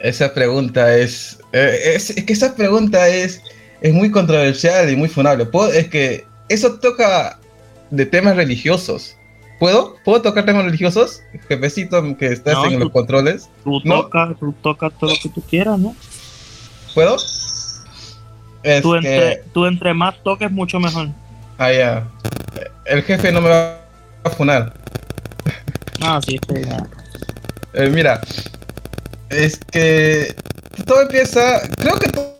Esa 0.01 0.35
pregunta 0.35 0.97
es, 0.97 1.39
eh, 1.53 1.95
es. 1.95 2.11
es 2.11 2.25
que 2.25 2.33
esa 2.33 2.57
pregunta 2.57 3.07
es, 3.07 3.41
es 3.81 3.95
muy 3.95 4.11
controversial 4.11 4.91
y 4.91 4.97
muy 4.97 5.09
funable. 5.09 5.49
Es 5.73 5.87
que 5.87 6.25
eso 6.49 6.81
toca 6.81 7.39
de 7.93 8.07
temas 8.07 8.35
religiosos. 8.35 9.16
¿Puedo? 9.59 9.97
¿Puedo 10.05 10.21
tocar 10.23 10.45
temas 10.45 10.65
religiosos? 10.65 11.23
Jefecito 11.49 12.17
que 12.19 12.27
estás 12.27 12.55
No, 12.55 12.67
en 12.67 12.73
tú- 12.75 12.79
los 12.81 12.91
controles. 12.91 13.49
Tú 13.65 13.81
No. 13.85 14.03
tocas, 14.03 14.39
tú 14.39 14.53
tocas 14.63 14.93
todo 14.99 15.11
lo 15.11 15.17
que 15.23 15.29
tú 15.31 15.41
quieras, 15.43 15.79
¿no? 15.79 15.97
¿Puedo? 16.95 17.17
Es 18.63 18.83
Tú 18.83 18.93
que- 18.93 18.97
entre, 18.99 19.45
tú 19.55 19.67
entre 19.67 19.95
más 19.95 20.23
toques, 20.23 20.51
mucho 20.51 20.79
mejor. 20.81 21.09
Ah, 21.59 21.73
ya. 21.73 22.09
El 22.85 23.03
jefe 23.03 23.33
no 23.33 23.41
me 23.41 23.49
va 23.49 23.81
a 24.25 24.31
funar. 24.31 24.75
Ah, 26.03 26.21
sí, 26.27 26.39
sí, 26.49 26.55
ya. 26.67 26.87
Eh, 27.75 27.89
mira, 27.89 28.21
es 29.31 29.59
que 29.71 30.35
todo 30.85 31.03
empieza, 31.03 31.61
creo 31.77 31.99
que 31.99 32.09
to- 32.11 32.37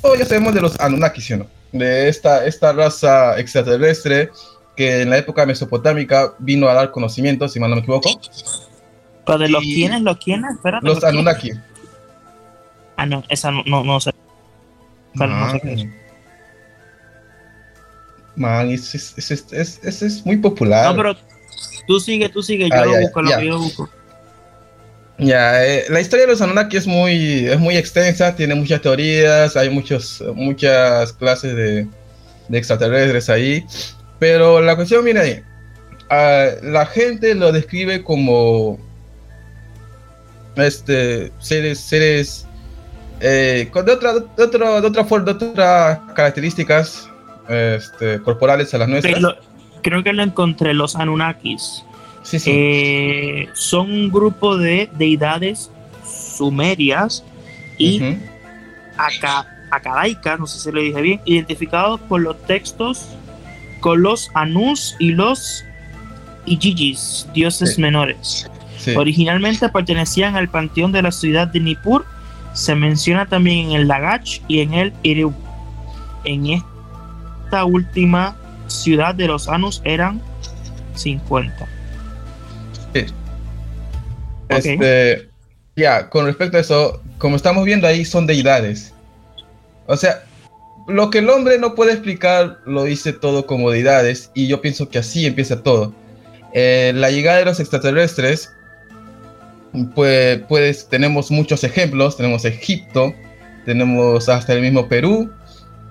todos 0.00 0.18
ya 0.18 0.24
sabemos 0.26 0.54
de 0.54 0.60
los 0.62 0.78
Anunnaki, 0.80 1.20
¿sí 1.20 1.36
no? 1.36 1.46
De 1.72 2.08
esta, 2.08 2.46
esta 2.46 2.72
raza 2.72 3.38
extraterrestre 3.38 4.30
que 4.76 5.02
en 5.02 5.10
la 5.10 5.18
época 5.18 5.46
mesopotámica 5.46 6.34
vino 6.38 6.68
a 6.68 6.74
dar 6.74 6.90
conocimiento, 6.90 7.48
si 7.48 7.60
mal 7.60 7.70
no 7.70 7.76
me 7.76 7.82
equivoco. 7.82 8.08
Pero 9.26 9.38
de 9.38 9.48
los 9.48 9.62
quiénes, 9.62 10.02
los 10.02 10.18
quiénes, 10.18 10.54
espérate. 10.54 10.86
Los. 10.86 11.02
Anunnaki. 11.04 11.52
Ah, 12.96 13.06
no, 13.06 13.22
esa 13.28 13.50
no, 13.50 13.62
no, 13.66 13.82
no 13.84 14.00
sé. 14.00 14.12
Pero 15.18 15.28
no 15.28 15.50
sé 15.50 15.60
qué 15.60 15.72
es. 15.74 15.86
Man, 18.36 18.70
ese 18.70 18.96
es, 18.96 20.02
es- 20.02 20.26
muy 20.26 20.36
popular. 20.38 20.90
No, 20.90 20.96
pero 20.96 21.16
tú 21.86 22.00
sigue, 22.00 22.28
tú 22.28 22.42
sigue, 22.42 22.68
yo 22.68 22.74
Ah, 22.74 22.84
lo 22.84 22.92
ya, 22.92 23.00
busco, 23.00 23.22
lo 23.22 23.38
que 23.38 23.46
yo 23.46 23.58
busco. 23.58 23.88
Ya, 25.18 25.64
eh, 25.64 25.84
la 25.88 26.00
historia 26.00 26.26
de 26.26 26.32
los 26.32 26.42
Anunnaki 26.42 26.76
es 26.76 26.88
muy, 26.88 27.46
es 27.46 27.58
muy 27.60 27.76
extensa, 27.76 28.34
tiene 28.34 28.56
muchas 28.56 28.80
teorías, 28.80 29.56
hay 29.56 29.70
muchos, 29.70 30.22
muchas 30.34 31.12
clases 31.12 31.54
de, 31.54 31.86
de 32.48 32.58
extraterrestres 32.58 33.30
ahí, 33.30 33.64
pero 34.18 34.60
la 34.60 34.76
cuestión 34.76 35.04
viene 35.04 35.20
ahí. 35.20 35.42
Ah, 36.10 36.46
la 36.62 36.86
gente 36.86 37.34
lo 37.34 37.50
describe 37.52 38.02
como 38.02 38.78
este, 40.56 41.32
seres, 41.38 41.80
seres 41.80 42.46
eh, 43.20 43.68
de, 43.72 43.80
otra, 43.92 44.12
de, 44.14 44.42
otra, 44.42 44.80
de, 44.80 44.86
otra, 44.86 45.04
for- 45.04 45.24
de 45.24 45.30
otras 45.32 45.98
características 46.14 47.08
este, 47.48 48.20
corporales 48.20 48.72
a 48.74 48.78
las 48.78 48.88
nuestras. 48.88 49.20
creo 49.82 50.02
que 50.02 50.12
lo 50.12 50.22
encontré, 50.22 50.74
los 50.74 50.96
Anunnakis. 50.96 51.84
sí, 52.22 52.38
sí. 52.38 52.50
Eh, 52.52 53.48
son 53.54 53.90
un 53.90 54.10
grupo 54.10 54.56
de 54.56 54.88
deidades 54.96 55.70
sumerias 56.06 57.24
y 57.78 58.02
Ujú. 58.02 58.18
aca- 58.96 59.46
acadaicas, 59.70 60.38
no 60.38 60.46
sé 60.46 60.58
si 60.60 60.70
lo 60.70 60.80
dije 60.80 61.00
bien, 61.00 61.20
identificados 61.24 62.00
por 62.02 62.20
los 62.20 62.40
textos 62.46 63.08
con 63.84 64.00
los 64.00 64.30
Anus 64.32 64.96
y 64.98 65.12
los 65.12 65.62
Igigis, 66.46 67.28
dioses 67.34 67.74
Sí. 67.74 67.82
menores. 67.82 68.50
Sí. 68.78 68.96
Originalmente 68.96 69.68
pertenecían 69.68 70.36
al 70.36 70.48
panteón 70.48 70.90
de 70.90 71.02
la 71.02 71.12
ciudad 71.12 71.48
de 71.48 71.60
Nippur. 71.60 72.06
Se 72.54 72.74
menciona 72.74 73.26
también 73.26 73.66
en 73.66 73.72
el 73.72 73.86
Lagach 73.86 74.40
y 74.48 74.60
en 74.60 74.72
el 74.72 74.94
Ireu. 75.02 75.34
En 76.24 76.46
esta 76.46 77.66
última 77.66 78.34
ciudad 78.68 79.14
de 79.14 79.26
los 79.26 79.48
Anus 79.50 79.82
eran 79.84 80.22
50. 80.94 81.68
Ok. 82.84 83.04
Este, 84.48 85.28
ya, 85.76 86.08
con 86.08 86.24
respecto 86.24 86.56
a 86.56 86.60
eso, 86.60 87.02
como 87.18 87.36
estamos 87.36 87.66
viendo 87.66 87.86
ahí, 87.86 88.06
son 88.06 88.26
deidades. 88.26 88.94
O 89.86 89.98
sea, 89.98 90.24
lo 90.86 91.10
que 91.10 91.18
el 91.18 91.30
hombre 91.30 91.58
no 91.58 91.74
puede 91.74 91.92
explicar 91.92 92.58
lo 92.66 92.84
dice 92.84 93.12
todo 93.12 93.46
como 93.46 93.70
deidades 93.70 94.30
y 94.34 94.46
yo 94.46 94.60
pienso 94.60 94.88
que 94.88 94.98
así 94.98 95.26
empieza 95.26 95.62
todo. 95.62 95.94
Eh, 96.52 96.92
la 96.94 97.10
llegada 97.10 97.38
de 97.38 97.44
los 97.46 97.60
extraterrestres, 97.60 98.52
pues, 99.94 100.40
pues 100.48 100.88
tenemos 100.88 101.30
muchos 101.30 101.64
ejemplos, 101.64 102.16
tenemos 102.16 102.44
Egipto, 102.44 103.14
tenemos 103.64 104.28
hasta 104.28 104.52
el 104.52 104.60
mismo 104.60 104.88
Perú, 104.88 105.30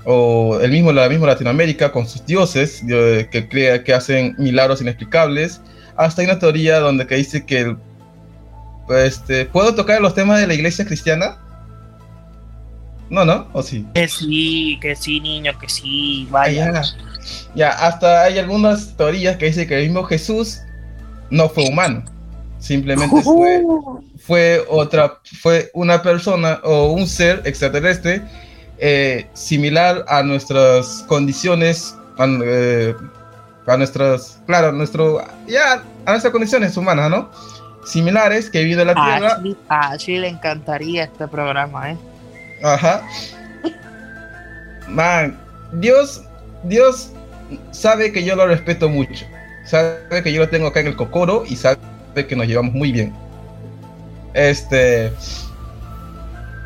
o 0.05 0.59
el 0.61 0.71
mismo, 0.71 0.91
la 0.91 1.07
misma 1.09 1.27
Latinoamérica 1.27 1.91
con 1.91 2.07
sus 2.07 2.25
dioses 2.25 2.83
que, 2.87 3.47
crea, 3.49 3.83
que 3.83 3.93
hacen 3.93 4.35
milagros 4.37 4.81
inexplicables. 4.81 5.61
Hasta 5.95 6.21
hay 6.21 6.27
una 6.27 6.39
teoría 6.39 6.79
donde 6.79 7.07
que 7.07 7.15
dice 7.15 7.45
que 7.45 7.75
este, 8.89 9.45
¿puedo 9.45 9.73
tocar 9.75 10.01
los 10.01 10.13
temas 10.13 10.39
de 10.39 10.47
la 10.47 10.53
iglesia 10.53 10.85
cristiana? 10.85 11.37
No, 13.13 13.23
¿no? 13.25 13.47
¿O 13.53 13.61
sí? 13.61 13.85
Que 13.93 14.07
sí, 14.07 14.79
que 14.81 14.95
sí, 14.95 15.19
niño, 15.19 15.51
que 15.59 15.69
sí, 15.69 16.27
vaya. 16.31 16.81
Ya, 17.53 17.69
hasta 17.69 18.23
hay 18.23 18.39
algunas 18.39 18.97
teorías 18.97 19.37
que 19.37 19.45
dicen 19.45 19.67
que 19.67 19.77
el 19.77 19.83
mismo 19.83 20.03
Jesús 20.03 20.61
no 21.29 21.47
fue 21.47 21.69
humano. 21.69 22.03
Simplemente 22.57 23.21
fue, 23.23 23.61
fue 24.17 24.65
otra, 24.67 25.19
fue 25.43 25.69
una 25.75 26.01
persona 26.01 26.59
o 26.63 26.87
un 26.87 27.05
ser 27.05 27.43
extraterrestre 27.45 28.23
eh, 28.79 29.27
similar 29.33 30.03
a 30.07 30.23
nuestras 30.23 31.05
condiciones, 31.07 31.95
a, 32.17 32.25
eh, 32.25 32.95
nuestras, 33.77 34.41
claro, 34.47 34.71
nuestro, 34.71 35.23
ya, 35.45 35.83
a 36.07 36.09
nuestras 36.09 36.31
condiciones 36.31 36.75
humanas, 36.77 37.11
¿no? 37.11 37.29
Similares 37.85 38.49
que 38.49 38.63
vive 38.63 38.81
en 38.81 38.87
la 38.87 38.95
Tierra. 38.95 39.39
A 39.69 39.91
Ashley 39.91 40.17
le 40.17 40.29
encantaría 40.29 41.03
este 41.03 41.27
programa, 41.27 41.91
¿eh? 41.91 41.97
Ajá. 42.63 43.05
Man, 44.87 45.37
Dios, 45.73 46.23
Dios 46.63 47.11
sabe 47.71 48.11
que 48.11 48.23
yo 48.23 48.35
lo 48.35 48.47
respeto 48.47 48.89
mucho. 48.89 49.25
Sabe 49.65 50.23
que 50.23 50.31
yo 50.31 50.41
lo 50.41 50.49
tengo 50.49 50.67
acá 50.67 50.79
en 50.79 50.87
el 50.87 50.95
cocoro 50.95 51.43
y 51.47 51.55
sabe 51.55 51.77
que 52.27 52.35
nos 52.35 52.47
llevamos 52.47 52.73
muy 52.73 52.91
bien. 52.91 53.13
Este. 54.33 55.11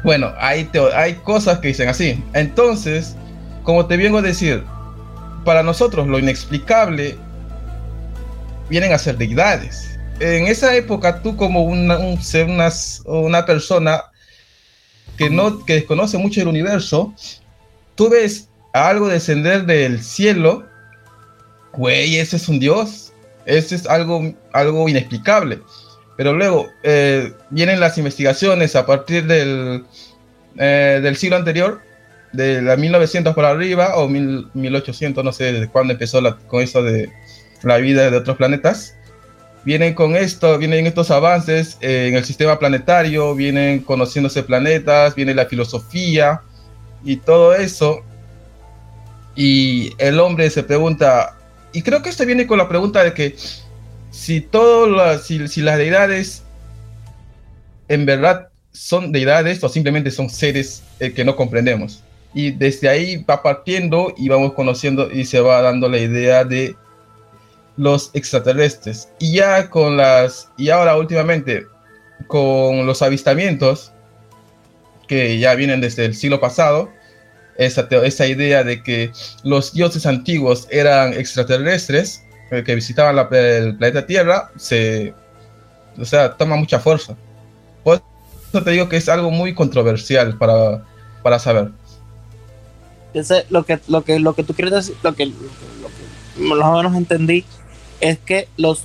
Bueno, 0.03 0.33
hay, 0.37 0.69
hay 0.95 1.15
cosas 1.15 1.59
que 1.59 1.69
dicen 1.69 1.89
así. 1.89 2.23
Entonces, 2.33 3.15
como 3.63 3.87
te 3.87 3.97
vengo 3.97 4.19
a 4.19 4.21
decir, 4.21 4.63
para 5.43 5.63
nosotros 5.63 6.07
lo 6.07 6.19
inexplicable 6.19 7.17
vienen 8.69 8.93
a 8.93 8.97
ser 8.99 9.17
deidades. 9.17 9.97
En 10.19 10.47
esa 10.47 10.75
época, 10.75 11.21
tú 11.21 11.35
como 11.35 11.63
una, 11.63 11.97
un, 11.97 12.19
una, 12.47 12.69
una 13.05 13.45
persona 13.45 14.03
que, 15.17 15.29
no, 15.29 15.65
que 15.65 15.75
desconoce 15.75 16.17
mucho 16.17 16.41
el 16.41 16.47
universo, 16.47 17.13
tú 17.95 18.09
ves 18.09 18.49
algo 18.73 19.07
descender 19.07 19.65
del 19.65 20.01
cielo, 20.01 20.65
güey, 21.73 22.17
ese 22.17 22.37
es 22.37 22.47
un 22.47 22.59
dios, 22.59 23.13
ese 23.45 23.75
es 23.75 23.87
algo, 23.87 24.33
algo 24.53 24.87
inexplicable. 24.89 25.59
Pero 26.15 26.33
luego 26.33 26.67
eh, 26.83 27.33
vienen 27.49 27.79
las 27.79 27.97
investigaciones 27.97 28.75
a 28.75 28.85
partir 28.85 29.25
del, 29.25 29.85
eh, 30.57 30.99
del 31.01 31.15
siglo 31.15 31.37
anterior, 31.37 31.81
de 32.33 32.61
la 32.61 32.75
1900 32.75 33.33
por 33.33 33.45
arriba, 33.45 33.95
o 33.95 34.07
1800, 34.07 35.23
no 35.23 35.31
sé 35.31 35.53
de 35.53 35.67
cuándo 35.67 35.93
empezó 35.93 36.19
con 36.47 36.61
eso 36.61 36.83
de 36.83 37.09
la 37.63 37.77
vida 37.77 38.09
de 38.11 38.17
otros 38.17 38.37
planetas 38.37 38.96
vienen 39.67 39.95
con 39.95 40.15
esto, 40.15 40.57
vienen 40.57 40.87
estos 40.87 41.11
avances 41.11 41.77
en 41.81 42.15
el 42.15 42.23
sistema 42.23 42.57
planetario, 42.57 43.35
vienen 43.35 43.81
conociéndose 43.81 44.41
planetas, 44.43 45.13
viene 45.13 45.35
la 45.35 45.45
filosofía 45.45 46.41
y 47.03 47.17
todo 47.17 47.53
eso. 47.53 47.99
Y 49.35 49.91
el 49.97 50.21
hombre 50.21 50.49
se 50.51 50.63
pregunta, 50.63 51.35
y 51.73 51.81
creo 51.81 52.01
que 52.01 52.07
esto 52.07 52.25
viene 52.25 52.47
con 52.47 52.57
la 52.57 52.69
pregunta 52.69 53.03
de 53.03 53.13
que 53.13 53.35
si, 54.09 54.39
todo 54.39 55.19
si, 55.19 55.61
las 55.61 55.77
deidades 55.77 56.43
en 57.89 58.05
verdad 58.05 58.47
son 58.71 59.11
deidades 59.11 59.61
o 59.65 59.67
simplemente 59.67 60.11
son 60.11 60.29
seres 60.29 60.81
eh, 61.01 61.11
que 61.11 61.25
no 61.25 61.35
comprendemos. 61.35 62.01
Y 62.33 62.51
desde 62.51 62.87
ahí 62.87 63.17
va 63.29 63.43
partiendo 63.43 64.13
y 64.17 64.29
vamos 64.29 64.53
conociendo 64.53 65.11
y 65.11 65.25
se 65.25 65.41
va 65.41 65.61
dando 65.61 65.89
la 65.89 65.97
idea 65.97 66.45
de 66.45 66.77
los 67.77 68.11
extraterrestres. 68.13 69.09
Y 69.19 69.33
ya 69.33 69.69
con 69.69 69.97
las, 69.97 70.49
y 70.57 70.69
ahora 70.69 70.97
últimamente, 70.97 71.67
con 72.27 72.85
los 72.85 73.01
avistamientos, 73.01 73.91
que 75.07 75.39
ya 75.39 75.55
vienen 75.55 75.79
desde 75.81 76.05
el 76.05 76.15
siglo 76.15 76.39
pasado, 76.39 76.89
esa, 77.57 77.87
esa 78.03 78.27
idea 78.27 78.63
de 78.63 78.83
que 78.83 79.11
los 79.43 79.73
dioses 79.73 80.05
antiguos 80.05 80.67
eran 80.69 81.13
extraterrestres, 81.13 82.23
eh, 82.51 82.63
que 82.63 82.75
visitaban 82.75 83.17
el 83.31 83.77
planeta 83.77 84.05
Tierra, 84.05 84.51
se, 84.57 85.13
o 85.97 86.05
sea, 86.05 86.33
toma 86.33 86.55
mucha 86.55 86.79
fuerza. 86.79 87.15
Por 87.83 88.01
eso 88.49 88.63
te 88.63 88.71
digo 88.71 88.89
que 88.89 88.97
es 88.97 89.09
algo 89.09 89.31
muy 89.31 89.53
controversial 89.53 90.37
para, 90.37 90.83
para 91.23 91.39
saber. 91.39 91.71
lo 93.49 93.65
que, 93.65 93.79
lo 93.87 94.03
que, 94.03 94.19
lo 94.19 94.33
que 94.33 94.43
tú 94.43 94.53
quieres 94.53 94.73
decir, 94.73 94.95
lo 95.03 95.15
que, 95.15 95.25
lo 95.25 95.33
que 95.33 96.43
más 96.43 96.67
o 96.67 96.77
menos 96.77 96.95
entendí, 96.95 97.43
es 98.01 98.19
que 98.19 98.47
los 98.57 98.83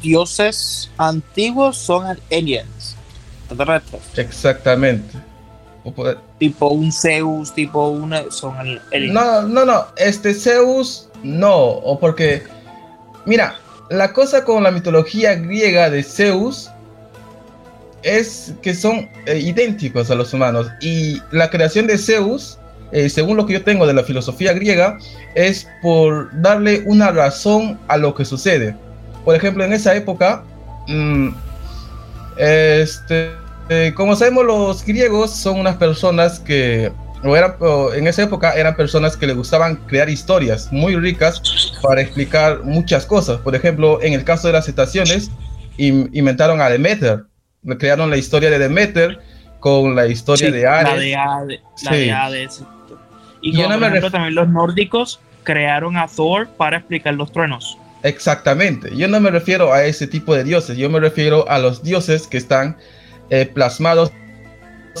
dioses 0.00 0.90
antiguos 0.98 1.76
son 1.78 2.18
aliens 2.30 2.96
extraterrestres. 3.52 4.02
Exactamente. 4.16 5.18
Tipo 6.38 6.68
un 6.68 6.92
Zeus, 6.92 7.52
tipo 7.54 7.88
una. 7.88 8.30
Son 8.30 8.56
aliens. 8.56 9.12
No, 9.12 9.42
no, 9.42 9.64
no. 9.64 9.86
Este 9.96 10.34
Zeus, 10.34 11.08
no. 11.22 11.56
O 11.56 11.98
porque. 11.98 12.42
Mira, 13.26 13.56
la 13.90 14.12
cosa 14.12 14.44
con 14.44 14.62
la 14.62 14.70
mitología 14.70 15.34
griega 15.34 15.90
de 15.90 16.02
Zeus 16.02 16.70
es 18.02 18.52
que 18.62 18.74
son 18.74 19.08
eh, 19.26 19.38
idénticos 19.38 20.10
a 20.10 20.14
los 20.14 20.32
humanos. 20.32 20.68
Y 20.80 21.20
la 21.30 21.50
creación 21.50 21.86
de 21.86 21.98
Zeus 21.98 22.58
eh, 22.92 23.08
según 23.08 23.36
lo 23.36 23.46
que 23.46 23.54
yo 23.54 23.62
tengo 23.62 23.86
de 23.86 23.94
la 23.94 24.04
filosofía 24.04 24.52
griega, 24.52 24.98
es 25.34 25.66
por 25.80 26.30
darle 26.40 26.82
una 26.84 27.10
razón 27.10 27.78
a 27.88 27.96
lo 27.96 28.14
que 28.14 28.24
sucede. 28.24 28.76
Por 29.24 29.34
ejemplo, 29.34 29.64
en 29.64 29.72
esa 29.72 29.94
época, 29.94 30.44
mm, 30.88 31.28
este, 32.36 33.30
eh, 33.70 33.92
como 33.96 34.14
sabemos, 34.14 34.44
los 34.44 34.84
griegos 34.84 35.30
son 35.30 35.60
unas 35.60 35.76
personas 35.76 36.38
que, 36.40 36.92
o 37.24 37.34
eran, 37.34 37.54
en 37.94 38.06
esa 38.06 38.24
época, 38.24 38.52
eran 38.52 38.76
personas 38.76 39.16
que 39.16 39.26
les 39.26 39.36
gustaban 39.36 39.76
crear 39.86 40.10
historias 40.10 40.70
muy 40.70 40.94
ricas 40.96 41.40
para 41.82 42.02
explicar 42.02 42.62
muchas 42.62 43.06
cosas. 43.06 43.38
Por 43.40 43.54
ejemplo, 43.54 44.02
en 44.02 44.12
el 44.12 44.24
caso 44.24 44.48
de 44.48 44.52
las 44.52 44.68
estaciones, 44.68 45.30
inventaron 45.78 46.60
a 46.60 46.68
Demeter, 46.68 47.24
crearon 47.78 48.10
la 48.10 48.18
historia 48.18 48.50
de 48.50 48.58
Demeter 48.58 49.18
con 49.60 49.94
la 49.94 50.08
historia 50.08 50.50
de 50.50 50.66
Ares. 50.66 50.92
La 51.84 51.92
de 51.92 52.12
Hades. 52.12 52.62
Y 53.42 53.54
como, 53.54 53.68
por 53.68 53.84
ejemplo, 53.84 54.10
también 54.10 54.34
los 54.34 54.48
nórdicos 54.48 55.20
crearon 55.42 55.96
a 55.96 56.06
Thor 56.06 56.48
para 56.56 56.78
explicar 56.78 57.14
los 57.14 57.32
truenos. 57.32 57.76
Exactamente. 58.02 58.94
Yo 58.96 59.08
no 59.08 59.20
me 59.20 59.30
refiero 59.30 59.72
a 59.72 59.84
ese 59.84 60.06
tipo 60.06 60.34
de 60.34 60.44
dioses, 60.44 60.76
yo 60.76 60.88
me 60.88 61.00
refiero 61.00 61.48
a 61.48 61.58
los 61.58 61.82
dioses 61.82 62.26
que 62.26 62.38
están 62.38 62.76
eh, 63.30 63.46
plasmados 63.46 64.12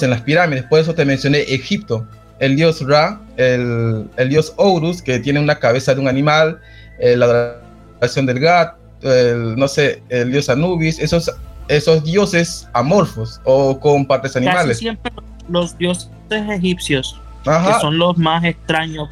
en 0.00 0.10
las 0.10 0.22
pirámides. 0.22 0.64
Por 0.64 0.80
eso 0.80 0.94
te 0.94 1.04
mencioné 1.04 1.40
Egipto. 1.42 2.06
El 2.38 2.56
dios 2.56 2.84
Ra, 2.86 3.20
el, 3.36 4.08
dios 4.28 4.52
Horus, 4.56 5.00
que 5.00 5.20
tiene 5.20 5.38
una 5.38 5.58
cabeza 5.58 5.94
de 5.94 6.00
un 6.00 6.08
animal, 6.08 6.60
eh, 6.98 7.16
la 7.16 7.26
adoración 7.26 8.26
del 8.26 8.40
Gat, 8.40 8.76
no 9.02 9.68
sé, 9.68 10.02
el 10.08 10.32
dios 10.32 10.48
Anubis, 10.48 10.98
esos, 10.98 11.30
esos 11.68 12.04
dioses 12.04 12.68
amorfos 12.72 13.40
o 13.44 13.78
con 13.78 14.06
partes 14.06 14.36
animales. 14.36 14.78
siempre 14.78 15.12
los 15.48 15.76
dioses 15.78 16.08
egipcios 16.30 17.20
que 17.44 17.80
son 17.80 17.98
los 17.98 18.16
más 18.18 18.44
extraños. 18.44 19.08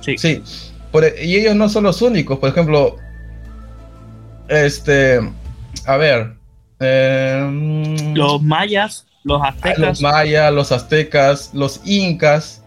Sí. 0.00 0.16
sí. 0.18 0.42
E, 0.92 1.26
y 1.26 1.36
ellos 1.36 1.54
no 1.54 1.68
son 1.68 1.84
los 1.84 2.00
únicos. 2.02 2.38
Por 2.38 2.50
ejemplo, 2.50 2.96
este, 4.48 5.20
a 5.86 5.96
ver. 5.96 6.34
Em, 6.78 8.14
los 8.14 8.42
mayas, 8.42 9.06
los 9.24 9.42
aztecas. 9.42 9.78
Los 9.78 10.00
mayas, 10.02 10.52
los 10.52 10.72
aztecas, 10.72 11.50
los 11.52 11.80
incas. 11.84 12.62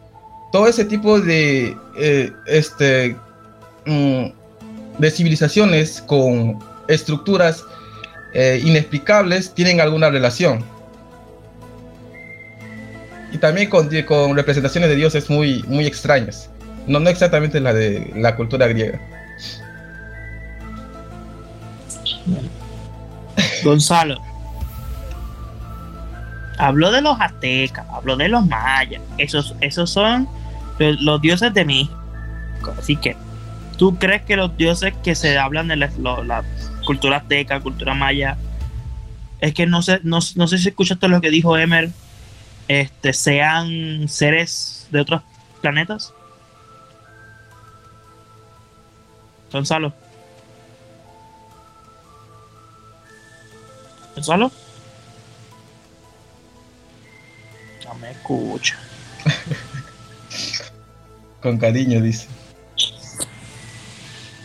Todo 0.52 0.68
ese 0.68 0.86
tipo 0.86 1.20
de, 1.20 1.78
eh, 1.98 2.32
este, 2.48 3.16
mm, 3.86 4.26
de 4.98 5.12
civilizaciones 5.12 6.02
con 6.02 6.60
estructuras 6.88 7.64
eh, 8.34 8.62
inexplicables 8.64 9.54
tienen 9.54 9.80
alguna 9.80 10.10
relación 10.10 10.64
y 13.32 13.38
también 13.38 13.70
con, 13.70 13.90
representaciones 14.36 14.90
de 14.90 14.96
dioses 14.96 15.30
muy, 15.30 15.64
muy 15.68 15.86
extrañas. 15.86 16.50
No, 16.88 17.00
no 17.00 17.10
exactamente 17.10 17.60
la 17.60 17.74
de 17.74 18.12
la 18.16 18.36
cultura 18.36 18.68
griega. 18.68 19.00
Gonzalo. 23.64 24.22
Hablo 26.58 26.92
de 26.92 27.02
los 27.02 27.20
aztecas, 27.20 27.86
hablo 27.90 28.18
de 28.18 28.28
los 28.28 28.46
mayas. 28.46 29.02
Esos, 29.18 29.56
esos 29.62 29.90
son 29.90 30.28
los, 30.78 31.22
dioses 31.22 31.54
de 31.54 31.64
México. 31.64 31.96
Así 32.78 32.96
que, 32.96 33.16
¿tú 33.78 33.98
crees 33.98 34.24
que 34.24 34.36
los 34.36 34.56
dioses 34.58 34.94
que 35.04 35.16
se 35.16 35.38
hablan 35.38 35.68
de 35.68 35.78
la, 35.78 35.90
la 36.26 36.44
cultura 36.86 37.18
azteca, 37.18 37.60
cultura 37.60 37.94
maya, 37.94 38.38
es 39.40 39.54
que 39.54 39.66
no 39.66 39.82
sé, 39.82 40.00
no, 40.04 40.20
no 40.36 40.48
sé 40.48 40.58
si 40.58 40.70
escuchaste 40.70 41.08
lo 41.08 41.22
que 41.22 41.30
dijo 41.30 41.58
Emer, 41.58 41.92
este, 42.70 43.14
sean 43.14 44.08
seres 44.08 44.88
de 44.92 45.02
otros 45.02 45.24
planetas? 45.60 46.14
Gonzalo. 49.52 49.92
Gonzalo. 54.14 54.52
No 57.86 57.96
me 57.96 58.12
escucha. 58.12 58.78
Con 61.42 61.58
cariño, 61.58 62.02
dice. 62.02 62.28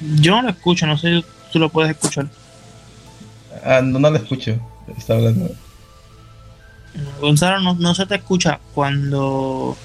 Yo 0.00 0.36
no 0.36 0.42
lo 0.42 0.50
escucho, 0.50 0.86
no 0.86 0.96
sé 0.96 1.16
si 1.16 1.24
tú 1.52 1.58
lo 1.58 1.68
puedes 1.68 1.90
escuchar. 1.90 2.26
Ah, 3.62 3.82
no, 3.82 3.98
no 3.98 4.10
lo 4.10 4.16
escucho. 4.16 4.58
Está 4.96 5.14
hablando. 5.14 5.54
Gonzalo, 7.20 7.60
no, 7.60 7.74
no 7.74 7.94
se 7.94 8.06
te 8.06 8.16
escucha 8.16 8.60
cuando. 8.74 9.76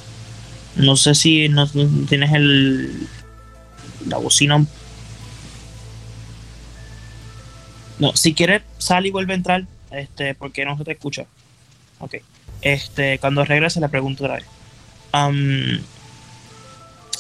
No 0.75 0.95
sé 0.95 1.15
si 1.15 1.49
no, 1.49 1.67
tienes 2.07 2.33
el. 2.33 3.07
La 4.07 4.17
bocina. 4.17 4.65
No, 7.97 8.15
si 8.15 8.33
quieres, 8.33 8.61
sal 8.77 9.05
y 9.05 9.11
vuelve 9.11 9.33
a 9.33 9.37
entrar. 9.37 9.65
Este, 9.91 10.35
porque 10.35 10.65
no 10.65 10.77
se 10.77 10.83
te 10.83 10.91
escucha. 10.93 11.25
Ok. 11.99 12.15
Este, 12.61 13.19
cuando 13.19 13.45
regrese 13.45 13.79
le 13.79 13.89
pregunto 13.89 14.23
otra 14.23 14.35
vez. 14.35 14.45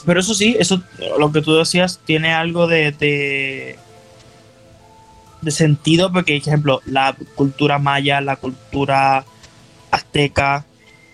Pero 0.05 0.19
eso 0.19 0.33
sí, 0.33 0.55
eso, 0.59 0.81
lo 1.17 1.31
que 1.31 1.41
tú 1.41 1.55
decías, 1.55 1.99
tiene 2.05 2.33
algo 2.33 2.67
de, 2.67 2.91
de, 2.91 3.77
de 5.41 5.51
sentido, 5.51 6.11
porque, 6.11 6.39
por 6.39 6.47
ejemplo, 6.47 6.81
la 6.85 7.15
cultura 7.35 7.79
maya, 7.79 8.21
la 8.21 8.37
cultura 8.37 9.25
azteca, 9.91 10.65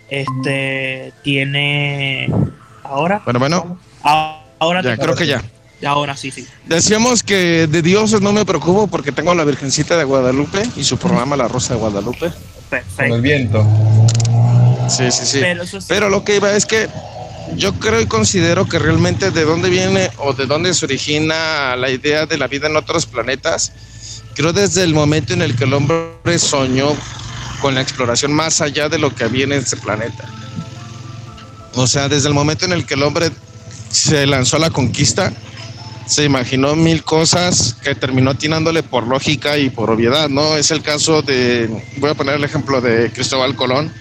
este, 0.09 1.13
tiene. 1.23 2.29
Ahora. 2.83 3.21
Bueno, 3.25 3.39
bueno, 3.39 3.79
Ah, 4.03 4.41
Ahora 4.59 4.81
ya 4.83 4.95
te- 4.95 5.01
creo 5.01 5.15
que 5.15 5.27
ya. 5.27 5.43
Ahora 5.85 6.15
sí, 6.15 6.31
sí. 6.31 6.47
Decíamos 6.65 7.21
que 7.23 7.67
de 7.67 7.81
dioses 7.81 8.21
no 8.21 8.31
me 8.31 8.45
preocupo 8.45 8.87
porque 8.87 9.11
tengo 9.11 9.31
a 9.31 9.35
la 9.35 9.43
Virgencita 9.43 9.97
de 9.97 10.03
Guadalupe 10.03 10.63
y 10.75 10.83
su 10.83 10.97
programa 10.97 11.35
La 11.35 11.47
Rosa 11.47 11.73
de 11.73 11.79
Guadalupe. 11.79 12.29
Con 12.29 12.69
Perfecto. 12.69 13.15
el 13.15 13.21
viento. 13.21 13.67
Sí, 14.89 15.11
sí, 15.11 15.25
sí. 15.25 15.39
Pero 15.41 15.65
sí. 15.65 15.77
Pero 15.87 16.09
lo 16.09 16.23
que 16.23 16.37
iba 16.37 16.51
es 16.55 16.65
que 16.65 16.87
yo 17.55 17.73
creo 17.73 17.99
y 18.01 18.05
considero 18.07 18.65
que 18.67 18.79
realmente 18.79 19.31
de 19.31 19.43
dónde 19.45 19.69
viene 19.69 20.09
o 20.17 20.33
de 20.33 20.45
dónde 20.45 20.73
se 20.73 20.85
origina 20.85 21.75
la 21.75 21.89
idea 21.91 22.25
de 22.25 22.37
la 22.37 22.47
vida 22.47 22.67
en 22.67 22.75
otros 22.77 23.05
planetas, 23.05 23.71
creo 24.33 24.53
desde 24.53 24.83
el 24.83 24.93
momento 24.93 25.33
en 25.33 25.41
el 25.41 25.55
que 25.55 25.65
el 25.65 25.73
hombre 25.73 26.39
soñó 26.39 26.95
con 27.65 27.73
la 27.73 27.81
exploración 27.81 28.31
más 28.31 28.61
allá 28.61 28.89
de 28.89 28.99
lo 28.99 29.15
que 29.15 29.23
había 29.23 29.45
en 29.45 29.51
este 29.51 29.75
planeta. 29.75 30.23
O 31.73 31.87
sea, 31.87 32.07
desde 32.07 32.27
el 32.27 32.35
momento 32.35 32.63
en 32.63 32.73
el 32.73 32.85
que 32.85 32.93
el 32.93 33.01
hombre 33.01 33.31
se 33.89 34.27
lanzó 34.27 34.57
a 34.57 34.59
la 34.59 34.69
conquista, 34.69 35.33
se 36.05 36.25
imaginó 36.25 36.75
mil 36.75 37.03
cosas 37.03 37.75
que 37.81 37.95
terminó 37.95 38.29
atinándole 38.29 38.83
por 38.83 39.07
lógica 39.07 39.57
y 39.57 39.71
por 39.71 39.89
obviedad, 39.89 40.29
¿no? 40.29 40.55
Es 40.57 40.69
el 40.69 40.83
caso 40.83 41.23
de, 41.23 41.67
voy 41.97 42.11
a 42.11 42.13
poner 42.13 42.35
el 42.35 42.43
ejemplo 42.43 42.81
de 42.81 43.11
Cristóbal 43.11 43.55
Colón, 43.55 43.91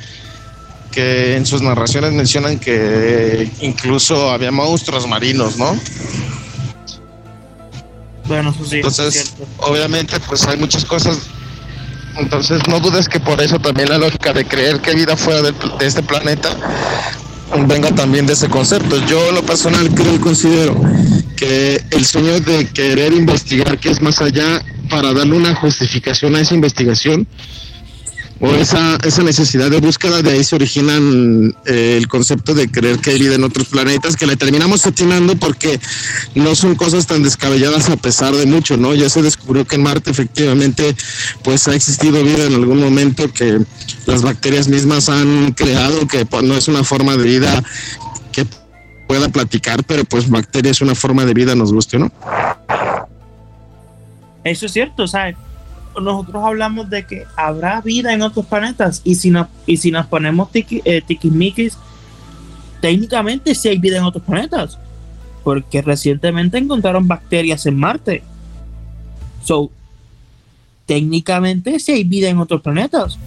que 0.93 1.35
en 1.35 1.47
sus 1.47 1.63
narraciones 1.63 2.13
mencionan 2.13 2.59
que 2.59 3.51
incluso 3.63 4.31
había 4.31 4.53
monstruos 4.53 5.09
marinos, 5.09 5.57
¿no? 5.57 5.75
Bueno, 8.27 8.51
eso 8.51 8.65
sí. 8.67 8.81
es 8.81 8.87
Entonces, 8.87 9.35
obviamente, 9.57 10.21
pues 10.21 10.47
hay 10.47 10.59
muchas 10.59 10.85
cosas. 10.85 11.31
Entonces, 12.17 12.61
no 12.69 12.81
dudes 12.81 13.09
que 13.09 13.21
por 13.21 13.41
eso 13.41 13.59
también 13.59 13.89
la 13.89 13.99
lógica 13.99 14.33
de 14.33 14.45
creer 14.45 14.81
que 14.81 14.91
hay 14.91 14.97
vida 14.97 15.17
fuera 15.17 15.43
del- 15.43 15.55
de, 15.79 15.87
este 15.87 16.03
planeta 16.03 16.51
venga 17.67 17.91
también 17.93 18.27
de 18.27 18.33
ese 18.33 18.49
concepto. 18.49 19.05
Yo, 19.07 19.33
lo 19.33 19.43
personal, 19.43 19.89
creo 19.95 20.15
y 20.15 20.19
considero 20.19 20.81
que 21.37 21.83
el 21.91 22.05
sueño 22.05 22.41
de 22.41 22.67
querer 22.69 23.13
investigar 23.13 23.79
qué 23.79 23.91
es 23.91 24.01
más 24.01 24.21
allá 24.21 24.63
para 24.89 25.13
darle 25.13 25.37
una 25.37 25.55
justificación 25.55 26.35
a 26.37 26.41
esa 26.41 26.55
investigación 26.55 27.27
o 28.45 28.55
esa, 28.57 28.97
esa 28.97 29.23
necesidad 29.23 29.71
de 29.71 29.81
búsqueda, 29.81 30.21
de 30.21 30.33
ahí 30.33 30.45
se 30.45 30.55
originan 30.55 31.57
eh, 31.65 31.97
el 31.97 32.09
concepto 32.09 32.53
de 32.53 32.71
creer 32.71 32.99
que 32.99 33.11
hay 33.11 33.19
vida 33.19 33.37
en 33.37 33.45
otros 33.45 33.69
planetas, 33.69 34.17
que 34.17 34.27
le 34.27 34.37
terminamos 34.37 34.87
atinando 34.87 35.35
porque 35.37 35.81
no 36.35 36.55
son 36.55 36.75
cosas 36.75 37.07
tan 37.07 37.23
descabelladas 37.23 37.89
a 37.89 37.97
pesar 37.97 38.35
de 38.35 38.45
mucho, 38.45 38.77
¿no? 38.77 38.95
Ya 38.95 39.09
se 39.09 39.23
descubrió 39.23 39.65
que 39.65 39.77
en 39.77 39.83
Marte 39.83 40.11
efectivamente 40.11 40.95
pues 41.43 41.69
ha 41.69 41.75
existido 41.75 42.23
vida 42.23 42.45
en 42.45 42.55
algún 42.55 42.81
momento 42.81 43.33
que 43.33 43.61
las 44.05 44.21
bacterias 44.21 44.69
mismas 44.69 45.09
han 45.09 45.53
creado, 45.53 46.07
que 46.07 46.27
pues, 46.27 46.43
no 46.43 46.55
es 46.55 46.69
una 46.69 46.85
forma 46.85 47.17
de 47.17 47.25
vida 47.25 47.65
que 48.31 48.47
pueda 49.09 49.31
platicar, 49.31 49.85
pero 49.85 50.05
pues 50.05 50.29
bacteria 50.29 50.71
es 50.71 50.83
una 50.83 50.95
forma 50.95 51.25
de 51.25 51.33
vida, 51.33 51.55
nos 51.55 51.73
guste, 51.73 51.99
¿no? 51.99 52.13
Eso 54.45 54.67
es 54.67 54.73
cierto, 54.73 55.09
¿sabes? 55.09 55.37
Nosotros 56.01 56.43
hablamos 56.45 56.91
de 56.91 57.07
que 57.07 57.25
habrá 57.37 57.81
vida 57.81 58.13
en 58.13 58.23
otros 58.23 58.47
planetas 58.47 59.01
y 59.05 59.15
si 59.15 59.31
nos, 59.31 59.49
y 59.67 59.77
si 59.77 59.91
nos 59.91 60.07
ponemos 60.07 60.51
tiki, 60.51 60.83
eh, 60.85 61.01
tiquismiquis, 61.01 61.79
técnicamente 62.81 63.55
sí 63.55 63.69
hay 63.69 63.79
vida 63.79 63.99
en 63.99 64.05
otros 64.05 64.25
planetas. 64.25 64.79
Porque 65.43 65.83
recientemente 65.83 66.59
encontraron 66.59 67.07
bacterias 67.07 67.67
en 67.67 67.79
Marte. 67.79 68.23
So, 69.43 69.71
técnicamente 70.87 71.79
sí 71.79 71.93
hay 71.93 72.05
vida 72.05 72.29
en 72.29 72.39
otros 72.39 72.61
planetas. 72.61 73.19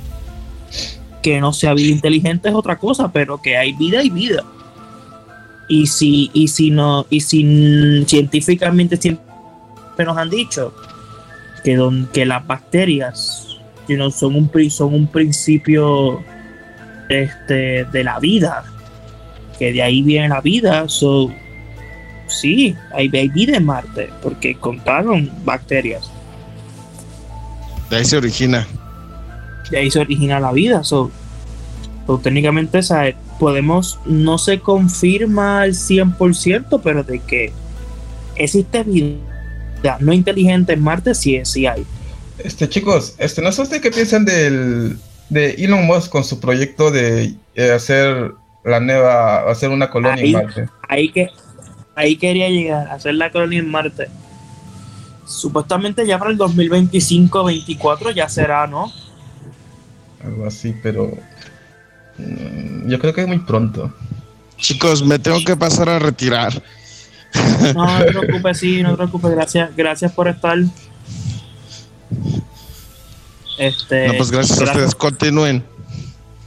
Que 1.22 1.40
no 1.40 1.54
sea 1.54 1.74
vida 1.74 1.92
inteligente 1.92 2.50
es 2.50 2.56
otra 2.56 2.78
cosa, 2.78 3.12
pero 3.12 3.42
que 3.42 3.58
hay 3.58 3.74
vida 3.74 4.04
y 4.04 4.10
vida. 4.10 4.44
Y 5.70 5.88
si, 5.88 6.32
y 6.34 6.48
si 6.48 6.72
no, 6.72 7.06
y 7.10 7.22
si 7.22 8.04
científicamente 8.08 8.98
siempre 8.98 9.26
nos 10.06 10.18
han 10.18 10.30
dicho 10.30 10.74
que, 11.64 11.76
don, 11.76 12.08
que 12.14 12.26
las 12.26 12.46
bacterias 12.46 13.48
you 13.88 13.96
know, 13.96 14.12
son, 14.12 14.36
un, 14.36 14.70
son 14.70 14.94
un 14.94 15.08
principio 15.08 16.22
este, 17.10 17.86
de 17.86 18.04
la 18.04 18.20
vida, 18.20 18.64
que 19.58 19.72
de 19.74 19.82
ahí 19.82 20.02
viene 20.02 20.30
la 20.30 20.42
vida. 20.42 20.88
So, 20.88 21.32
sí, 22.28 22.76
hay, 22.94 23.10
hay 23.14 23.30
vida 23.30 23.58
en 23.58 23.66
Marte, 23.66 24.10
porque 24.22 24.56
contaron 24.56 25.32
bacterias. 25.44 26.12
De 27.90 27.98
ahí 27.98 28.06
se 28.06 28.18
origina. 28.18 28.68
De 29.72 29.78
ahí 29.78 29.92
se 29.92 30.00
origina 30.00 30.40
la 30.40 30.52
vida. 30.52 30.84
So, 30.84 31.12
so, 32.06 32.18
técnicamente 32.20 32.84
¿sabes? 32.84 33.16
podemos, 33.40 34.00
no 34.06 34.38
se 34.38 34.60
confirma 34.60 35.62
al 35.62 35.72
100%, 35.72 36.82
pero 36.84 37.04
de 37.04 37.20
que 37.20 37.54
existe 38.36 38.84
vida 38.84 39.37
no 40.00 40.14
inteligente 40.14 40.74
en 40.74 40.84
Marte, 40.84 41.16
sí, 41.16 41.40
sí 41.44 41.66
hay. 41.66 41.86
Este, 42.40 42.70
chicos, 42.70 43.16
este, 43.18 43.42
no 43.42 43.52
sé 43.52 43.64
ustedes 43.64 43.82
qué 43.82 43.92
piensan 43.92 44.26
del, 44.26 44.98
de 45.30 45.52
Elon 45.52 45.86
Musk 45.86 46.12
con 46.12 46.24
su 46.24 46.40
proyecto 46.40 46.92
de 46.92 47.36
eh, 47.56 47.72
hacer 47.72 48.34
la 48.64 48.80
nueva, 48.80 49.50
hacer 49.50 49.70
una 49.70 49.90
colonia 49.90 50.24
Ahí. 50.24 50.34
en 50.34 50.34
Marte. 50.34 50.70
ahí 50.88 51.10
que 51.10 51.30
ahí 51.96 52.16
quería 52.16 52.50
llegar 52.50 52.88
a 52.88 52.94
hacer 52.94 53.16
la 53.16 53.32
colonia 53.32 53.60
en 53.60 53.70
Marte. 53.72 54.08
Supuestamente 55.26 56.06
ya 56.06 56.20
para 56.20 56.32
el 56.32 56.38
2025-24 56.38 58.14
ya 58.14 58.30
será, 58.30 58.68
¿no? 58.68 58.92
Algo 60.24 60.46
así, 60.46 60.76
pero 60.82 61.12
mm, 62.18 62.88
yo 62.90 63.00
creo 63.00 63.14
que 63.14 63.22
es 63.22 63.28
muy 63.28 63.40
pronto. 63.40 63.94
Chicos, 64.58 65.04
me 65.04 65.20
tengo 65.20 65.40
que 65.46 65.56
pasar 65.56 65.90
a 65.90 66.00
retirar. 66.00 66.62
No, 67.74 68.00
no 68.00 68.06
te 68.06 68.12
preocupes, 68.20 68.58
sí, 68.60 68.82
no 68.84 68.92
te 68.92 68.98
preocupes, 68.98 69.32
gracias, 69.32 69.76
gracias 69.76 70.12
por 70.12 70.28
estar. 70.28 70.58
Este, 73.58 74.08
No, 74.08 74.14
pues 74.18 74.32
gracias 74.32 74.60
a 74.60 74.64
ustedes. 74.66 74.96
Continúen. 74.96 75.66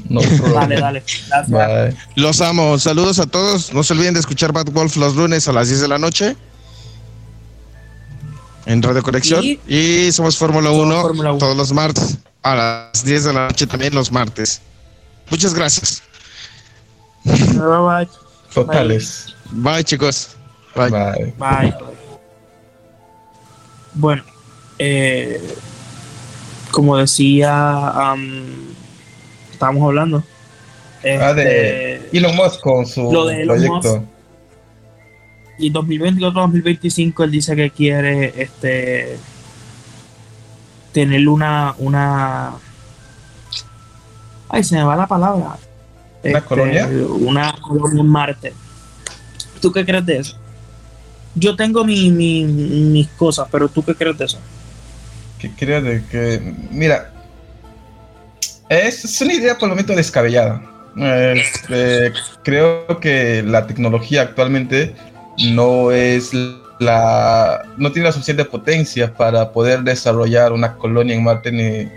No 0.08 0.20
Dale, 0.20 0.80
dale. 0.80 1.04
Gracias. 1.28 1.48
Bye. 1.50 1.96
Los 2.16 2.40
amo. 2.40 2.78
Saludos 2.78 3.18
a 3.18 3.26
todos. 3.26 3.72
No 3.72 3.82
se 3.82 3.92
olviden 3.92 4.14
de 4.14 4.20
escuchar 4.20 4.52
Bad 4.52 4.70
Wolf 4.72 4.96
los 4.96 5.14
lunes 5.14 5.46
a 5.48 5.52
las 5.52 5.68
10 5.68 5.80
de 5.82 5.88
la 5.88 5.98
noche. 5.98 6.36
En 8.66 8.82
Radio 8.82 9.02
Conexión. 9.02 9.42
Y- 9.44 9.58
Y, 9.68 10.12
somos 10.12 10.36
Fórmula 10.36 10.68
Somos 10.70 10.86
1 10.86 11.02
Fórmula 11.02 11.30
1. 11.32 11.38
todos 11.38 11.56
los 11.56 11.72
martes. 11.72 12.18
A 12.42 12.54
las 12.54 13.04
10 13.04 13.24
de 13.24 13.32
la 13.32 13.46
noche 13.48 13.66
también 13.66 13.94
los 13.94 14.10
martes. 14.10 14.60
Muchas 15.30 15.54
gracias. 15.54 16.02
Bye, 17.24 17.34
bye. 17.58 18.08
Totales. 18.54 19.34
Bye, 19.50 19.84
chicos. 19.84 20.36
Bye. 20.74 20.90
Bye. 20.90 21.34
Bye. 21.38 21.74
Bueno, 23.94 24.22
eh, 24.78 25.40
como 26.70 26.96
decía, 26.96 27.88
am, 27.88 28.44
estábamos 29.52 29.82
hablando. 29.84 30.22
ah, 31.04 31.32
de 31.34 31.94
Este, 31.96 32.16
Elon 32.18 32.36
Musk 32.36 32.60
con 32.60 32.86
su 32.86 33.10
Lo 33.12 33.26
de 33.26 33.42
Elon 33.42 33.56
proyecto. 33.80 34.04
y 35.58 35.72
2024-2025 35.72 37.24
él 37.24 37.30
dice 37.30 37.56
que 37.56 37.70
quiere 37.70 38.32
este 38.42 39.18
tener 40.92 41.28
una 41.28 41.74
una 41.78 42.52
ay 44.48 44.64
se 44.64 44.76
me 44.76 44.82
va 44.84 44.96
la 44.96 45.06
palabra 45.06 45.56
Este, 46.22 46.40
colonia? 46.42 46.88
una 47.20 47.52
colonia 47.60 48.00
en 48.00 48.06
Marte 48.08 48.52
¿tú 49.60 49.70
qué 49.72 49.84
crees 49.84 50.06
de 50.06 50.16
eso? 50.18 50.36
Yo 51.34 51.54
tengo 51.56 51.84
mi, 51.84 52.10
mi- 52.10 52.44
mis 52.44 53.08
cosas 53.08 53.48
pero 53.50 53.68
¿tú 53.68 53.84
qué 53.84 53.94
crees 53.94 54.18
de 54.18 54.24
eso? 54.24 54.38
que 55.38 55.50
creo 55.52 55.80
de 55.80 56.04
que, 56.10 56.54
mira, 56.70 57.10
es, 58.68 59.04
es 59.04 59.20
una 59.22 59.32
idea 59.32 59.54
por 59.56 59.68
el 59.68 59.70
momento 59.70 59.94
descabellada. 59.94 60.62
Este, 60.96 62.12
creo 62.42 63.00
que 63.00 63.42
la 63.42 63.66
tecnología 63.66 64.22
actualmente 64.22 64.94
no 65.54 65.92
es 65.92 66.30
la, 66.78 67.62
no 67.78 67.90
tiene 67.92 68.08
la 68.08 68.12
suficiente 68.12 68.44
potencia 68.44 69.14
para 69.14 69.50
poder 69.52 69.80
desarrollar 69.80 70.52
una 70.52 70.74
colonia 70.76 71.14
en 71.14 71.24
Marte 71.24 71.50
ni, 71.52 71.88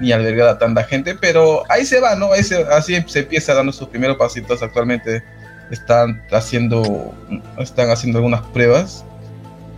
ni 0.00 0.12
albergar 0.12 0.48
a 0.48 0.58
tanta 0.58 0.84
gente, 0.84 1.14
pero 1.14 1.62
ahí 1.70 1.86
se 1.86 2.00
va, 2.00 2.14
¿no? 2.16 2.32
Ahí 2.32 2.42
se- 2.42 2.64
así 2.64 3.02
se 3.06 3.20
empieza 3.20 3.54
dando 3.54 3.72
sus 3.72 3.88
primeros 3.88 4.16
pasitos. 4.18 4.62
Actualmente 4.62 5.22
están 5.70 6.22
haciendo, 6.32 7.14
están 7.58 7.90
haciendo 7.90 8.18
algunas 8.18 8.42
pruebas, 8.48 9.04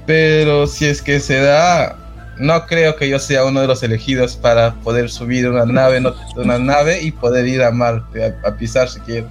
pero 0.07 0.67
si 0.67 0.87
es 0.87 1.03
que 1.03 1.21
se 1.21 1.41
da, 1.41 1.97
no 2.39 2.67
creo 2.67 2.97
que 2.97 3.09
yo 3.09 3.19
sea 3.19 3.45
uno 3.45 3.61
de 3.61 3.67
los 3.67 3.83
elegidos 3.83 4.37
para 4.37 4.75
poder 4.77 5.11
subir 5.11 5.49
una 5.49 5.65
nave, 5.67 6.01
no- 6.01 6.15
una 6.37 6.59
nave 6.59 7.03
y 7.03 7.13
poder 7.13 7.47
ir 7.47 7.63
a 7.63 7.71
Marte 7.71 8.25
a, 8.43 8.49
a 8.49 8.57
pisar 8.57 8.89
si 8.89 9.01
quiero. 9.01 9.29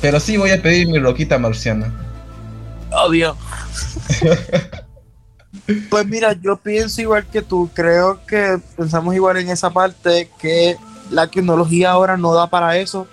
Pero 0.00 0.20
sí 0.20 0.36
voy 0.36 0.50
a 0.50 0.62
pedir 0.62 0.86
mi 0.88 0.98
roquita 0.98 1.38
marciana. 1.38 1.92
obvio 2.92 3.36
Pues 5.90 6.06
mira, 6.06 6.34
yo 6.34 6.56
pienso 6.56 7.00
igual 7.00 7.26
que 7.26 7.42
tú, 7.42 7.70
creo 7.74 8.20
que 8.26 8.58
pensamos 8.76 9.14
igual 9.14 9.38
en 9.38 9.48
esa 9.48 9.70
parte 9.70 10.30
que 10.38 10.76
la 11.10 11.26
tecnología 11.26 11.90
ahora 11.90 12.16
no 12.16 12.34
da 12.34 12.48
para 12.48 12.76
eso. 12.76 13.06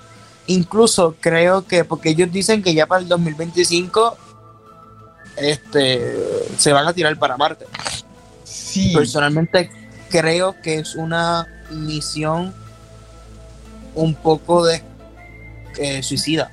Incluso 0.48 1.16
creo 1.20 1.66
que, 1.66 1.84
porque 1.84 2.10
ellos 2.10 2.32
dicen 2.32 2.62
que 2.62 2.74
ya 2.74 2.86
para 2.86 3.02
el 3.02 3.08
2025 3.08 4.18
este, 5.38 6.14
se 6.58 6.72
van 6.72 6.88
a 6.88 6.94
tirar 6.94 7.18
para 7.18 7.36
Marte. 7.38 7.66
Sí, 8.44 8.94
Personalmente 8.94 9.70
creo 10.10 10.56
que 10.62 10.76
es 10.80 10.96
una 10.96 11.48
misión 11.72 12.54
un 13.96 14.14
poco 14.14 14.66
de 14.66 14.84
eh, 15.78 16.04
suicida. 16.04 16.52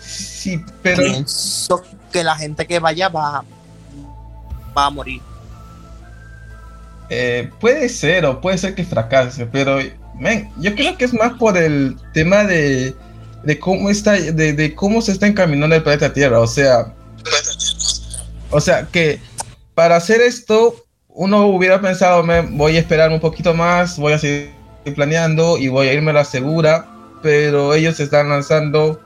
sí, 0.00 0.60
pero 0.82 1.02
Pienso 1.02 1.82
que 2.12 2.24
la 2.24 2.34
gente 2.34 2.66
que 2.66 2.78
vaya 2.78 3.08
va, 3.08 3.44
va 4.76 4.86
a 4.86 4.90
morir. 4.90 5.22
eh, 7.10 7.50
puede 7.60 7.88
ser 7.88 8.24
o 8.26 8.40
puede 8.40 8.58
ser 8.58 8.74
que 8.74 8.84
fracase, 8.84 9.46
pero 9.46 9.78
men, 10.18 10.50
yo 10.58 10.74
creo 10.74 10.96
que 10.96 11.04
es 11.04 11.14
más 11.14 11.32
por 11.34 11.56
el 11.56 11.96
tema 12.12 12.44
de, 12.44 12.94
de 13.42 13.58
cómo 13.58 13.90
está, 13.90 14.12
de, 14.12 14.52
de 14.52 14.74
cómo 14.74 15.00
se 15.02 15.12
está 15.12 15.26
encaminando 15.26 15.76
el 15.76 15.82
planeta 15.82 16.12
Tierra. 16.12 16.40
O 16.40 16.46
sea, 16.46 16.92
o 18.50 18.60
sea 18.60 18.86
que 18.90 19.20
para 19.74 19.96
hacer 19.96 20.20
esto 20.20 20.74
uno 21.08 21.46
hubiera 21.46 21.80
pensado, 21.80 22.22
"Men, 22.22 22.56
voy 22.56 22.76
a 22.76 22.80
esperar 22.80 23.10
un 23.10 23.20
poquito 23.20 23.54
más, 23.54 23.98
voy 23.98 24.12
a 24.12 24.18
seguir 24.18 24.50
planeando 24.94 25.58
y 25.58 25.68
voy 25.68 25.88
a 25.88 25.92
irme 25.92 26.10
a 26.10 26.14
la 26.14 26.24
segura, 26.24 26.86
pero 27.22 27.74
ellos 27.74 27.96
se 27.96 28.04
están 28.04 28.28
lanzando 28.28 29.00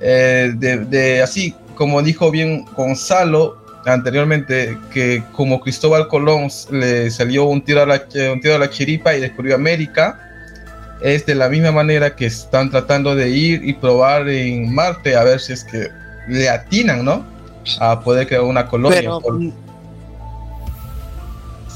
eh, 0.00 0.52
de, 0.56 0.78
de 0.78 1.22
así, 1.22 1.54
como 1.76 2.02
dijo 2.02 2.30
bien 2.30 2.64
Gonzalo 2.76 3.64
anteriormente, 3.86 4.76
que 4.92 5.22
como 5.32 5.60
Cristóbal 5.60 6.08
Colón 6.08 6.48
le 6.70 7.10
salió 7.10 7.44
un 7.44 7.62
tiro 7.62 7.82
a 7.82 7.86
la, 7.86 8.02
un 8.32 8.40
tiro 8.40 8.54
a 8.54 8.58
la 8.58 8.70
chiripa 8.70 9.14
y 9.14 9.20
descubrió 9.20 9.54
América, 9.54 10.33
es 11.02 11.26
de 11.26 11.34
la 11.34 11.48
misma 11.48 11.72
manera 11.72 12.14
que 12.16 12.26
están 12.26 12.70
tratando 12.70 13.14
de 13.14 13.30
ir 13.30 13.62
y 13.64 13.72
probar 13.74 14.28
en 14.28 14.74
Marte 14.74 15.16
a 15.16 15.24
ver 15.24 15.40
si 15.40 15.52
es 15.52 15.64
que 15.64 15.88
le 16.28 16.48
atinan, 16.48 17.04
¿no? 17.04 17.24
A 17.80 18.00
poder 18.00 18.26
crear 18.26 18.42
una 18.42 18.66
colonia. 18.66 18.98
Pero 19.00 19.20
por- 19.20 19.38
mm, 19.40 19.52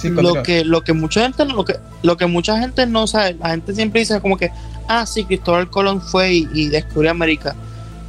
Sí, 0.00 0.10
lo 0.10 0.42
que 0.44 0.64
lo 0.64 0.82
que 0.82 0.92
mucha 0.92 1.22
gente 1.22 1.44
lo 1.44 1.64
que 1.64 1.74
lo 2.02 2.16
que 2.16 2.26
mucha 2.26 2.56
gente 2.60 2.86
no 2.86 3.08
sabe 3.08 3.34
la 3.34 3.50
gente 3.50 3.74
siempre 3.74 4.00
dice 4.00 4.20
como 4.20 4.36
que 4.36 4.50
ah 4.86 5.04
sí 5.04 5.24
Cristóbal 5.24 5.68
Colón 5.68 6.00
fue 6.00 6.34
y, 6.34 6.48
y 6.54 6.66
descubrió 6.68 7.10
América 7.10 7.56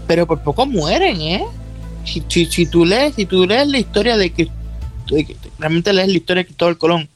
pero 0.05 0.27
por 0.27 0.39
poco 0.43 0.67
mueren 0.67 1.19
eh 1.19 1.43
si, 2.05 2.23
si, 2.27 2.45
si 2.45 2.67
tú 2.67 2.85
lees 2.85 3.15
si 3.15 3.25
tú 3.25 3.47
lees 3.47 3.67
la 3.67 3.79
historia 3.79 4.17
de 4.17 4.29
que- 4.31 4.51
realmente 5.57 5.91
lees 5.91 6.09
la 6.09 6.13
historia 6.17 6.43
de 6.43 6.45
Cristóbal 6.45 6.77
Colón 6.77 7.09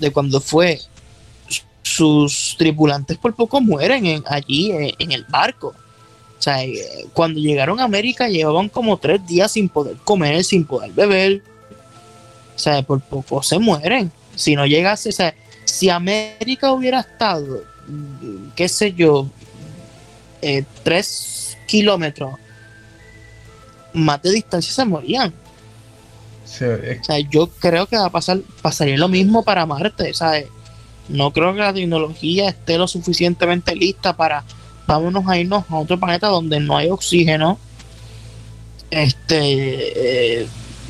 de 0.00 0.10
cuando 0.10 0.40
fue 0.40 0.80
sus 1.94 2.56
tripulantes 2.58 3.18
por 3.18 3.34
poco 3.34 3.60
mueren 3.60 4.06
en, 4.06 4.24
allí 4.26 4.70
eh, 4.72 4.94
en 4.98 5.12
el 5.12 5.24
barco 5.24 5.68
o 5.68 6.42
sea 6.42 6.64
eh, 6.64 7.06
cuando 7.12 7.40
llegaron 7.40 7.80
a 7.80 7.84
América 7.84 8.28
llevaban 8.28 8.68
como 8.68 8.96
tres 8.96 9.26
días 9.26 9.52
sin 9.52 9.68
poder 9.68 9.96
comer 10.04 10.44
sin 10.44 10.64
poder 10.64 10.92
beber 10.92 11.42
o 12.54 12.58
sea, 12.58 12.82
por 12.82 13.00
poco 13.00 13.42
se 13.42 13.58
mueren. 13.58 14.12
Si 14.34 14.54
no 14.54 14.66
llegase, 14.66 15.08
o 15.08 15.12
sea, 15.12 15.34
si 15.64 15.90
América 15.90 16.72
hubiera 16.72 17.00
estado, 17.00 17.64
mm, 17.86 18.50
qué 18.54 18.68
sé 18.68 18.92
yo, 18.92 19.28
eh, 20.40 20.64
tres 20.82 21.56
kilómetros 21.66 22.34
más 23.92 24.22
de 24.22 24.32
distancia 24.32 24.72
se 24.72 24.84
morían. 24.84 25.32
Sí, 26.44 26.64
O 26.64 27.04
sea, 27.04 27.18
yo 27.18 27.48
creo 27.48 27.86
que 27.86 27.96
va 27.96 28.06
a 28.06 28.10
pasar, 28.10 28.40
pasaría 28.60 28.96
lo 28.98 29.08
mismo 29.08 29.42
para 29.42 29.64
Marte, 29.64 30.12
¿sabes? 30.12 30.46
No 31.12 31.30
creo 31.32 31.52
que 31.52 31.60
la 31.60 31.72
tecnología 31.74 32.48
esté 32.48 32.78
lo 32.78 32.88
suficientemente 32.88 33.74
lista 33.76 34.16
para 34.16 34.44
vámonos 34.86 35.24
a 35.28 35.38
irnos 35.38 35.64
a 35.68 35.76
otro 35.76 35.98
planeta 36.00 36.28
donde 36.28 36.58
no 36.60 36.76
hay 36.76 36.88
oxígeno. 36.90 37.58
Este, 38.90 40.40
eh, 40.42 40.46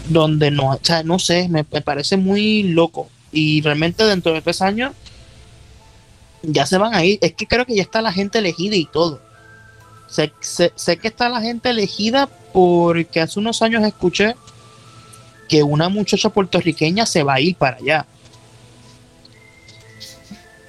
donde 0.08 0.50
no, 0.50 0.70
o 0.70 0.78
sea, 0.82 1.02
no 1.02 1.18
sé, 1.18 1.48
me, 1.48 1.64
me 1.70 1.80
parece 1.80 2.16
muy 2.16 2.64
loco. 2.64 3.08
Y 3.30 3.62
realmente 3.62 4.04
dentro 4.04 4.32
de 4.32 4.42
tres 4.42 4.60
años 4.62 4.92
ya 6.42 6.66
se 6.66 6.78
van 6.78 6.94
a 6.94 7.04
ir. 7.04 7.18
Es 7.20 7.34
que 7.34 7.46
creo 7.46 7.64
que 7.64 7.76
ya 7.76 7.82
está 7.82 8.02
la 8.02 8.12
gente 8.12 8.38
elegida 8.38 8.76
y 8.76 8.84
todo. 8.86 9.20
Sé, 10.08 10.32
sé- 10.40 10.72
sé 10.74 10.96
que 10.98 11.08
está 11.08 11.28
la 11.28 11.40
gente 11.40 11.70
elegida 11.70 12.28
porque 12.52 13.20
hace 13.20 13.38
unos 13.38 13.62
años 13.62 13.82
escuché 13.84 14.34
que 15.48 15.62
una 15.62 15.88
muchacha 15.88 16.28
puertorriqueña 16.28 17.06
se 17.06 17.22
va 17.22 17.34
a 17.34 17.40
ir 17.40 17.56
para 17.56 17.76
allá. 17.76 18.06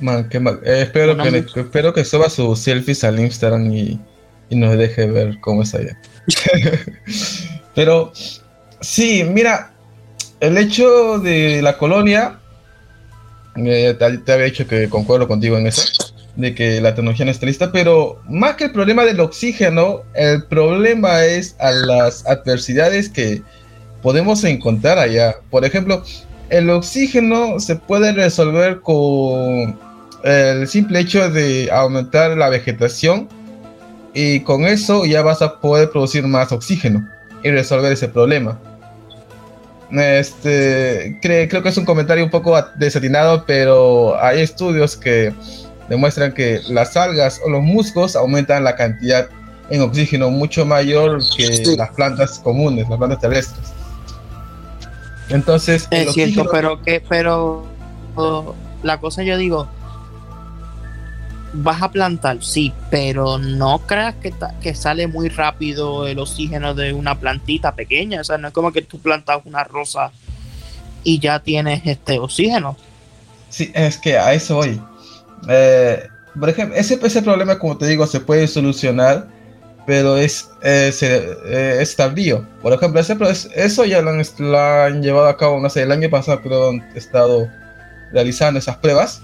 Man, 0.04 0.30
qué 0.30 0.40
mal. 0.40 0.60
Eh, 0.64 0.82
espero, 0.84 1.18
que, 1.18 1.46
espero 1.56 1.94
que 1.94 2.06
suba 2.06 2.30
sus 2.30 2.60
selfies 2.60 3.04
al 3.04 3.20
Instagram 3.20 3.74
y, 3.74 4.00
y 4.50 4.56
nos 4.56 4.78
deje 4.78 5.08
ver 5.08 5.40
cómo 5.40 5.64
es 5.64 5.74
allá. 5.74 5.98
Pero 7.76 8.12
sí, 8.82 9.24
mira, 9.24 9.74
el 10.40 10.58
hecho 10.58 11.20
de 11.20 11.62
la 11.62 11.78
colonia, 11.78 12.40
eh, 13.56 13.96
te, 13.98 14.18
te 14.20 14.34
había 14.34 14.46
dicho 14.46 14.68
que 14.68 14.90
concuerdo 14.90 15.28
contigo 15.28 15.58
en 15.58 15.68
eso, 15.68 16.14
de 16.36 16.54
que 16.54 16.82
la 16.82 16.94
tecnología 16.94 17.26
no 17.26 17.32
está 17.32 17.46
lista, 17.46 17.72
pero 17.72 18.20
más 18.28 18.56
que 18.56 18.66
el 18.66 18.72
problema 18.72 19.06
del 19.06 19.20
oxígeno, 19.20 20.02
el 20.16 20.44
problema 20.46 21.24
es 21.24 21.56
a 21.60 21.72
las 21.72 22.26
adversidades 22.26 23.08
que 23.08 23.44
podemos 24.02 24.44
encontrar 24.44 24.98
allá. 24.98 25.36
Por 25.52 25.64
ejemplo, 25.64 26.04
el 26.50 26.70
oxígeno 26.70 27.60
se 27.60 27.76
puede 27.76 28.12
resolver 28.12 28.82
con 28.82 29.80
el 30.24 30.68
simple 30.68 31.00
hecho 31.00 31.30
de 31.30 31.70
aumentar 31.72 32.36
la 32.38 32.50
vegetación 32.50 33.28
y 34.14 34.40
con 34.42 34.66
eso 34.66 35.06
ya 35.06 35.22
vas 35.22 35.42
a 35.42 35.60
poder 35.60 35.90
producir 35.92 36.26
más 36.28 36.52
oxígeno 36.52 37.08
y 37.44 37.52
resolver 37.52 37.92
ese 37.92 38.08
problema. 38.08 38.60
Este, 39.92 41.20
cre- 41.22 41.48
creo 41.50 41.62
que 41.62 41.70
es 41.70 41.78
un 41.78 41.86
comentario 41.86 42.24
un 42.24 42.32
poco 42.32 42.60
desatinado, 42.76 43.44
pero 43.46 44.20
hay 44.20 44.42
estudios 44.42 44.96
que 44.98 45.34
demuestran 45.90 46.34
que 46.34 46.62
las 46.70 46.96
algas 46.98 47.40
o 47.46 47.50
los 47.50 47.62
musgos 47.62 48.16
aumentan 48.16 48.64
la 48.64 48.76
cantidad 48.76 49.28
en 49.70 49.82
oxígeno 49.82 50.30
mucho 50.32 50.66
mayor 50.66 51.20
que 51.38 51.54
Sí. 51.54 51.76
las 51.78 51.90
plantas 51.92 52.40
comunes, 52.40 52.88
las 52.90 52.98
plantas 52.98 53.20
terrestres. 53.20 53.72
Entonces, 55.30 55.88
Es 55.92 56.14
cierto, 56.14 56.42
oxígeno- 56.44 56.50
pero 56.52 56.82
que, 56.82 57.04
pero 57.08 57.64
oh, 58.16 58.56
la 58.84 59.00
cosa 59.00 59.24
yo 59.24 59.38
digo, 59.38 59.68
vas 61.54 61.82
a 61.82 61.92
plantar, 61.92 62.44
sí, 62.44 62.74
pero 62.90 63.38
no 63.38 63.80
creas 63.80 64.16
que, 64.16 64.34
que 64.62 64.76
sale 64.76 65.08
muy 65.08 65.30
rápido 65.30 66.08
el 66.08 66.20
oxígeno 66.20 66.74
de 66.74 66.94
una 66.94 67.20
plantita 67.20 67.76
pequeña. 67.76 68.22
O 68.22 68.24
sea, 68.24 68.38
no 68.38 68.48
es 68.48 68.54
como 68.54 68.72
que 68.72 68.82
tú 68.82 69.00
plantas 69.00 69.42
una 69.46 69.64
rosa 69.64 70.12
y 71.04 71.20
ya 71.20 71.40
tienes 71.40 71.82
este 71.86 72.20
oxígeno. 72.20 72.76
Sí, 73.50 73.72
es 73.74 73.98
que 73.98 74.18
a 74.18 74.34
eso 74.34 74.56
voy. 74.56 74.82
Eh, 75.48 76.08
por 76.40 76.50
ejemplo, 76.50 76.76
ese, 76.76 77.00
ese 77.02 77.22
problema, 77.22 77.60
como 77.60 77.78
te 77.78 77.86
digo, 77.86 78.08
se 78.08 78.20
puede 78.20 78.48
solucionar, 78.48 79.28
pero 79.86 80.18
es, 80.18 80.50
eh, 80.64 81.78
es 81.80 81.96
tardío. 81.96 82.48
Por 82.62 82.74
ejemplo, 82.74 83.00
ese, 83.00 83.16
eso 83.56 83.86
ya 83.86 84.02
lo 84.02 84.10
han, 84.12 85.04
llevado 85.04 85.28
a 85.28 85.38
cabo, 85.38 85.60
no 85.60 85.70
sé, 85.70 85.84
el 85.84 85.92
año 85.92 86.10
pasado 86.10 86.40
pero 86.42 86.70
han 86.70 86.80
estado 86.96 87.48
realizando 88.12 88.60
esas 88.60 88.78
pruebas. 88.78 89.22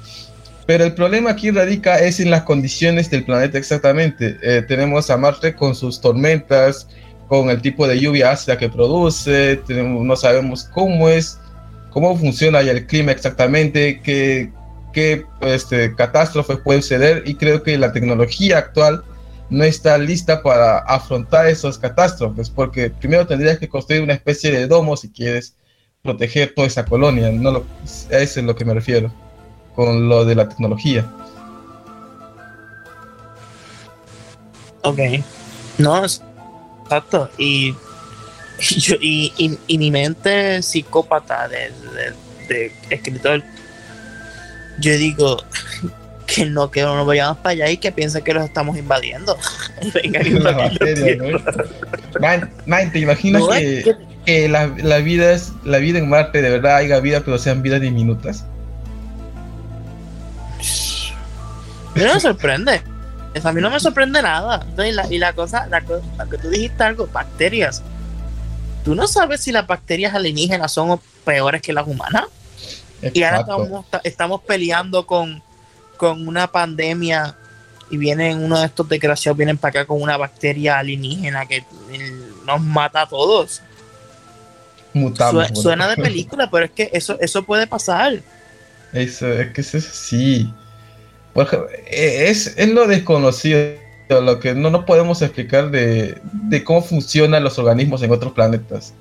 Pero 0.70 0.84
el 0.84 0.94
problema 0.94 1.32
aquí 1.32 1.50
radica 1.50 1.98
es 1.98 2.20
en 2.20 2.30
las 2.30 2.44
condiciones 2.44 3.10
del 3.10 3.26
planeta 3.26 3.58
exactamente. 3.58 4.38
Eh, 4.44 4.62
tenemos 4.62 5.10
a 5.10 5.18
Marte 5.18 5.56
con 5.56 5.74
sus 5.74 6.00
tormentas, 6.00 6.88
con 7.28 7.50
el 7.50 7.60
tipo 7.60 7.88
de 7.88 8.00
lluvia 8.00 8.30
ácida 8.30 8.56
que 8.56 8.70
produce, 8.70 9.64
no 9.68 10.16
sabemos 10.16 10.66
cómo 10.66 11.10
es, 11.10 11.40
cómo 11.90 12.16
funciona 12.16 12.62
ya 12.62 12.74
el 12.74 12.86
clima 12.86 13.12
exactamente, 13.12 14.00
qué, 14.04 14.52
qué 14.94 15.26
este, 15.42 15.96
catástrofes 15.96 16.60
pueden 16.60 16.84
suceder 16.84 17.24
y 17.26 17.34
creo 17.34 17.64
que 17.64 17.76
la 17.76 17.92
tecnología 17.92 18.60
actual 18.60 19.04
no 19.50 19.64
está 19.64 19.98
lista 19.98 20.44
para 20.44 20.78
afrontar 20.78 21.48
esas 21.48 21.80
catástrofes, 21.80 22.48
porque 22.48 22.92
primero 22.92 23.26
tendrías 23.26 23.58
que 23.58 23.68
construir 23.68 24.04
una 24.04 24.14
especie 24.14 24.52
de 24.52 24.68
domo 24.68 24.96
si 24.96 25.10
quieres 25.10 25.56
proteger 26.04 26.54
toda 26.54 26.68
esa 26.68 26.86
colonia, 26.86 27.32
no 27.32 27.50
lo, 27.50 27.66
a 28.12 28.18
eso 28.18 28.40
es 28.40 28.46
lo 28.46 28.56
que 28.56 28.66
me 28.66 28.76
refiero 28.76 29.12
con 29.80 30.10
lo 30.10 30.26
de 30.26 30.36
la 30.36 30.50
tecnología. 30.50 31.10
Ok, 34.82 35.00
no, 35.78 36.04
exacto, 36.04 37.30
y, 37.38 37.74
y, 39.00 39.58
y, 39.68 39.78
mi 39.78 39.90
mente 39.90 40.62
psicópata 40.62 41.48
de, 41.48 41.72
de, 41.96 42.14
de 42.50 42.74
escritor 42.90 43.42
yo 44.80 44.98
digo 44.98 45.38
que 46.28 46.46
no, 46.46 46.70
que 46.70 46.82
no 46.82 47.06
vayamos 47.06 47.38
para 47.38 47.52
allá 47.52 47.72
y 47.72 47.78
que 47.78 47.94
piensen 47.94 48.22
que 48.22 48.34
los 48.34 48.44
estamos 48.44 48.78
invadiendo. 48.78 49.38
Venga, 49.94 50.20
man, 52.66 52.92
¿te 52.92 53.00
imaginas 53.00 53.44
que, 53.48 53.96
que, 54.26 54.50
la, 54.50 54.76
la, 54.84 54.98
vida 54.98 55.32
es 55.32 55.54
la 55.64 55.78
vida 55.78 56.00
en 56.00 56.10
Marte 56.10 56.42
de 56.42 56.50
verdad 56.50 56.76
haya 56.76 57.00
vida, 57.00 57.22
pero 57.24 57.38
sean 57.38 57.62
vidas 57.62 57.80
diminutas? 57.80 58.44
No 62.04 62.14
me 62.14 62.20
sorprende. 62.20 62.82
a 63.44 63.52
mí 63.52 63.62
no 63.62 63.70
me 63.70 63.80
sorprende 63.80 64.22
nada. 64.22 64.66
y, 64.78 64.92
la, 64.92 65.08
y 65.12 65.18
la 65.18 65.34
cosa, 65.34 65.68
la, 65.68 65.82
que 65.82 66.38
tú 66.38 66.50
dijiste 66.50 66.84
algo, 66.84 67.08
bacterias. 67.08 67.84
¿Tú 68.84 68.96
no 68.96 69.08
sabes 69.08 69.42
si 69.42 69.52
las 69.52 69.68
bacterias 69.68 70.14
alienígenas 70.14 70.72
son 70.72 71.00
peores 71.26 71.62
que 71.62 71.74
las 71.74 71.88
humanas? 71.88 72.24
Y 73.14 73.24
ahora 73.24 73.42
estamos, 73.42 73.86
estamos 74.04 74.42
peleando 74.42 75.06
con, 75.06 75.42
con 75.98 76.28
una 76.28 76.52
pandemia 76.52 77.36
y 77.90 77.98
vienen 77.98 78.44
uno 78.44 78.60
de 78.60 78.66
estos 78.66 78.88
desgraciados, 78.88 79.38
vienen 79.38 79.58
para 79.58 79.82
acá 79.82 79.88
con 79.88 80.02
una 80.02 80.18
bacteria 80.18 80.78
alienígena 80.78 81.46
que 81.46 81.64
nos 82.46 82.62
mata 82.62 83.02
a 83.02 83.08
todos. 83.08 83.62
suena 85.54 85.88
de 85.88 85.96
película, 86.02 86.50
pero 86.50 86.66
es 86.66 86.72
que 86.72 86.90
eso, 86.94 87.18
eso 87.20 87.44
puede 87.44 87.68
pasar. 87.68 88.20
Eso, 88.94 89.28
es 89.32 89.52
que 89.52 89.62
eso 89.62 89.80
sí. 89.80 90.52
Es, 91.90 92.56
es 92.58 92.70
lo 92.70 92.88
desconocido, 92.88 93.76
lo 94.10 94.40
que 94.40 94.56
no 94.56 94.70
nos 94.70 94.86
podemos 94.86 95.22
explicar 95.22 95.70
de, 95.72 96.18
de 96.24 96.64
cómo 96.64 96.82
funcionan 96.82 97.44
los 97.44 97.60
organismos 97.60 98.02
en 98.02 98.12
otros 98.12 98.34
planetas. 98.34 98.94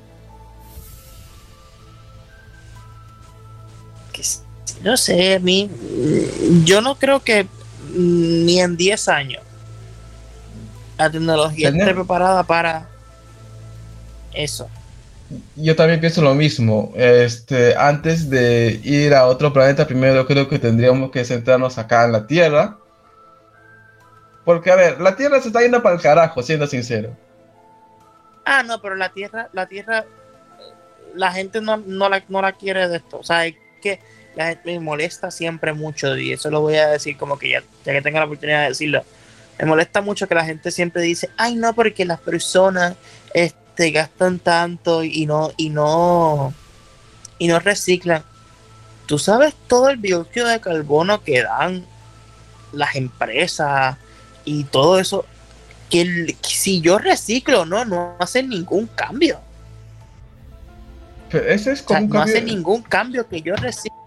no 4.83 4.97
sé, 4.97 5.35
a 5.35 5.39
mí, 5.39 5.71
yo 6.65 6.81
no 6.81 6.97
creo 6.97 7.21
que 7.21 7.47
ni 7.95 8.61
en 8.61 8.77
10 8.77 9.09
años 9.09 9.43
la 10.97 11.11
tecnología 11.11 11.71
esté 11.71 11.95
preparada 11.95 12.43
para 12.43 12.89
eso. 14.33 14.69
Yo 15.57 15.77
también 15.77 16.01
pienso 16.01 16.23
lo 16.23 16.35
mismo. 16.35 16.93
Este, 16.97 17.77
antes 17.77 18.31
de 18.31 18.81
ir 18.83 19.15
a 19.15 19.27
otro 19.27 19.53
planeta, 19.53 19.87
primero 19.87 20.27
creo 20.27 20.49
que 20.49 20.59
tendríamos 20.59 21.11
que 21.11 21.25
centrarnos 21.25 21.77
acá 21.77 22.05
en 22.05 22.13
la 22.13 22.27
Tierra. 22.27 22.79
Porque, 24.45 24.71
a 24.71 24.77
ver, 24.77 25.01
la 25.01 25.17
Tierra 25.17 25.41
se 25.41 25.49
está 25.49 25.61
yendo 25.61 25.83
para 25.83 25.97
el 25.97 26.01
carajo, 26.01 26.43
siendo 26.43 26.67
sincero. 26.67 27.15
Ah, 28.45 28.63
no, 28.63 28.81
pero 28.81 28.97
la 28.97 29.11
Tierra, 29.11 29.51
la 29.53 29.67
Tierra, 29.67 30.07
la 31.15 31.33
gente 31.33 31.61
no, 31.61 31.77
no, 31.77 32.09
la, 32.09 32.25
no 32.29 32.41
la 32.41 32.53
quiere 32.53 32.89
de 32.89 32.97
esto. 32.97 33.19
O 33.19 33.23
sea, 33.23 33.45
es 33.45 33.57
que 33.83 34.01
la 34.35 34.47
gente 34.47 34.73
me 34.73 34.81
molesta 34.81 35.31
siempre 35.31 35.75
mucho, 35.75 36.17
y 36.17 36.33
eso 36.33 36.51
lo 36.51 36.63
voy 36.63 36.77
a 36.77 36.89
decir 36.89 37.19
como 37.19 37.39
que 37.39 37.51
ya, 37.51 37.63
ya 37.85 37.93
que 37.93 38.01
tengo 38.01 38.19
la 38.19 38.25
oportunidad 38.25 38.63
de 38.63 38.69
decirlo, 38.69 39.03
me 39.59 39.67
molesta 39.67 40.01
mucho 40.01 40.29
que 40.29 40.35
la 40.35 40.45
gente 40.45 40.71
siempre 40.71 41.03
dice, 41.03 41.29
ay 41.37 41.57
no, 41.57 41.75
porque 41.75 42.05
las 42.05 42.21
personas 42.21 42.95
este, 43.35 43.59
gastan 43.91 44.39
tanto 44.39 45.03
y 45.05 45.27
no, 45.27 45.53
y 45.57 45.71
no, 45.71 46.53
y 47.39 47.49
no 47.49 47.59
reciclan. 47.59 48.23
Tú 49.07 49.19
sabes 49.19 49.55
todo 49.67 49.89
el 49.89 50.01
dióxido 50.01 50.49
de 50.49 50.61
carbono 50.61 51.23
que 51.23 51.43
dan 51.43 51.87
las 52.73 52.97
empresas 52.97 53.97
y 54.45 54.65
todo 54.65 54.99
eso, 54.99 55.25
que, 55.91 56.37
si 56.43 56.81
yo 56.81 56.99
reciclo 56.99 57.65
no, 57.65 57.85
no 57.85 58.17
hace 58.19 58.43
ningún 58.43 58.87
cambio. 58.89 59.41
ese 61.31 61.73
es 61.73 61.83
como 61.83 62.07
no 62.07 62.21
hace 62.21 62.43
ningún 62.43 62.83
cambio 62.83 63.27
que 63.29 63.41
yo 63.41 63.57
reciclo 63.57 63.99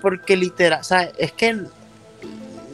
porque 0.00 0.36
literal, 0.36 0.82
Es 1.18 1.32
que 1.32 1.58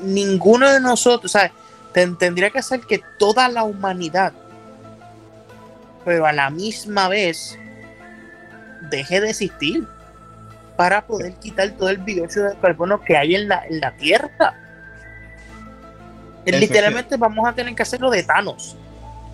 ninguno 0.02 0.70
de 0.70 0.80
nosotros, 0.80 1.32
¿sabes? 1.32 1.52
Tendría 1.92 2.50
que 2.50 2.62
ser 2.62 2.80
que 2.80 3.00
toda 3.18 3.48
la 3.48 3.64
humanidad, 3.64 4.32
pero 6.04 6.26
a 6.26 6.32
la 6.32 6.50
misma 6.50 7.08
vez, 7.08 7.58
deje 8.90 9.20
de 9.20 9.30
existir 9.30 9.86
para 10.76 11.06
poder 11.06 11.34
quitar 11.34 11.70
todo 11.72 11.90
el 11.90 12.04
dióxido 12.04 12.48
de 12.48 12.56
carbono 12.56 13.02
que 13.02 13.16
hay 13.16 13.34
en 13.34 13.48
la, 13.48 13.64
en 13.68 13.80
la 13.80 13.92
Tierra. 13.92 14.54
Literalmente 16.46 17.16
vamos 17.16 17.46
a 17.46 17.52
tener 17.52 17.74
que 17.74 17.82
hacerlo 17.82 18.10
de 18.10 18.22
Thanos. 18.22 18.76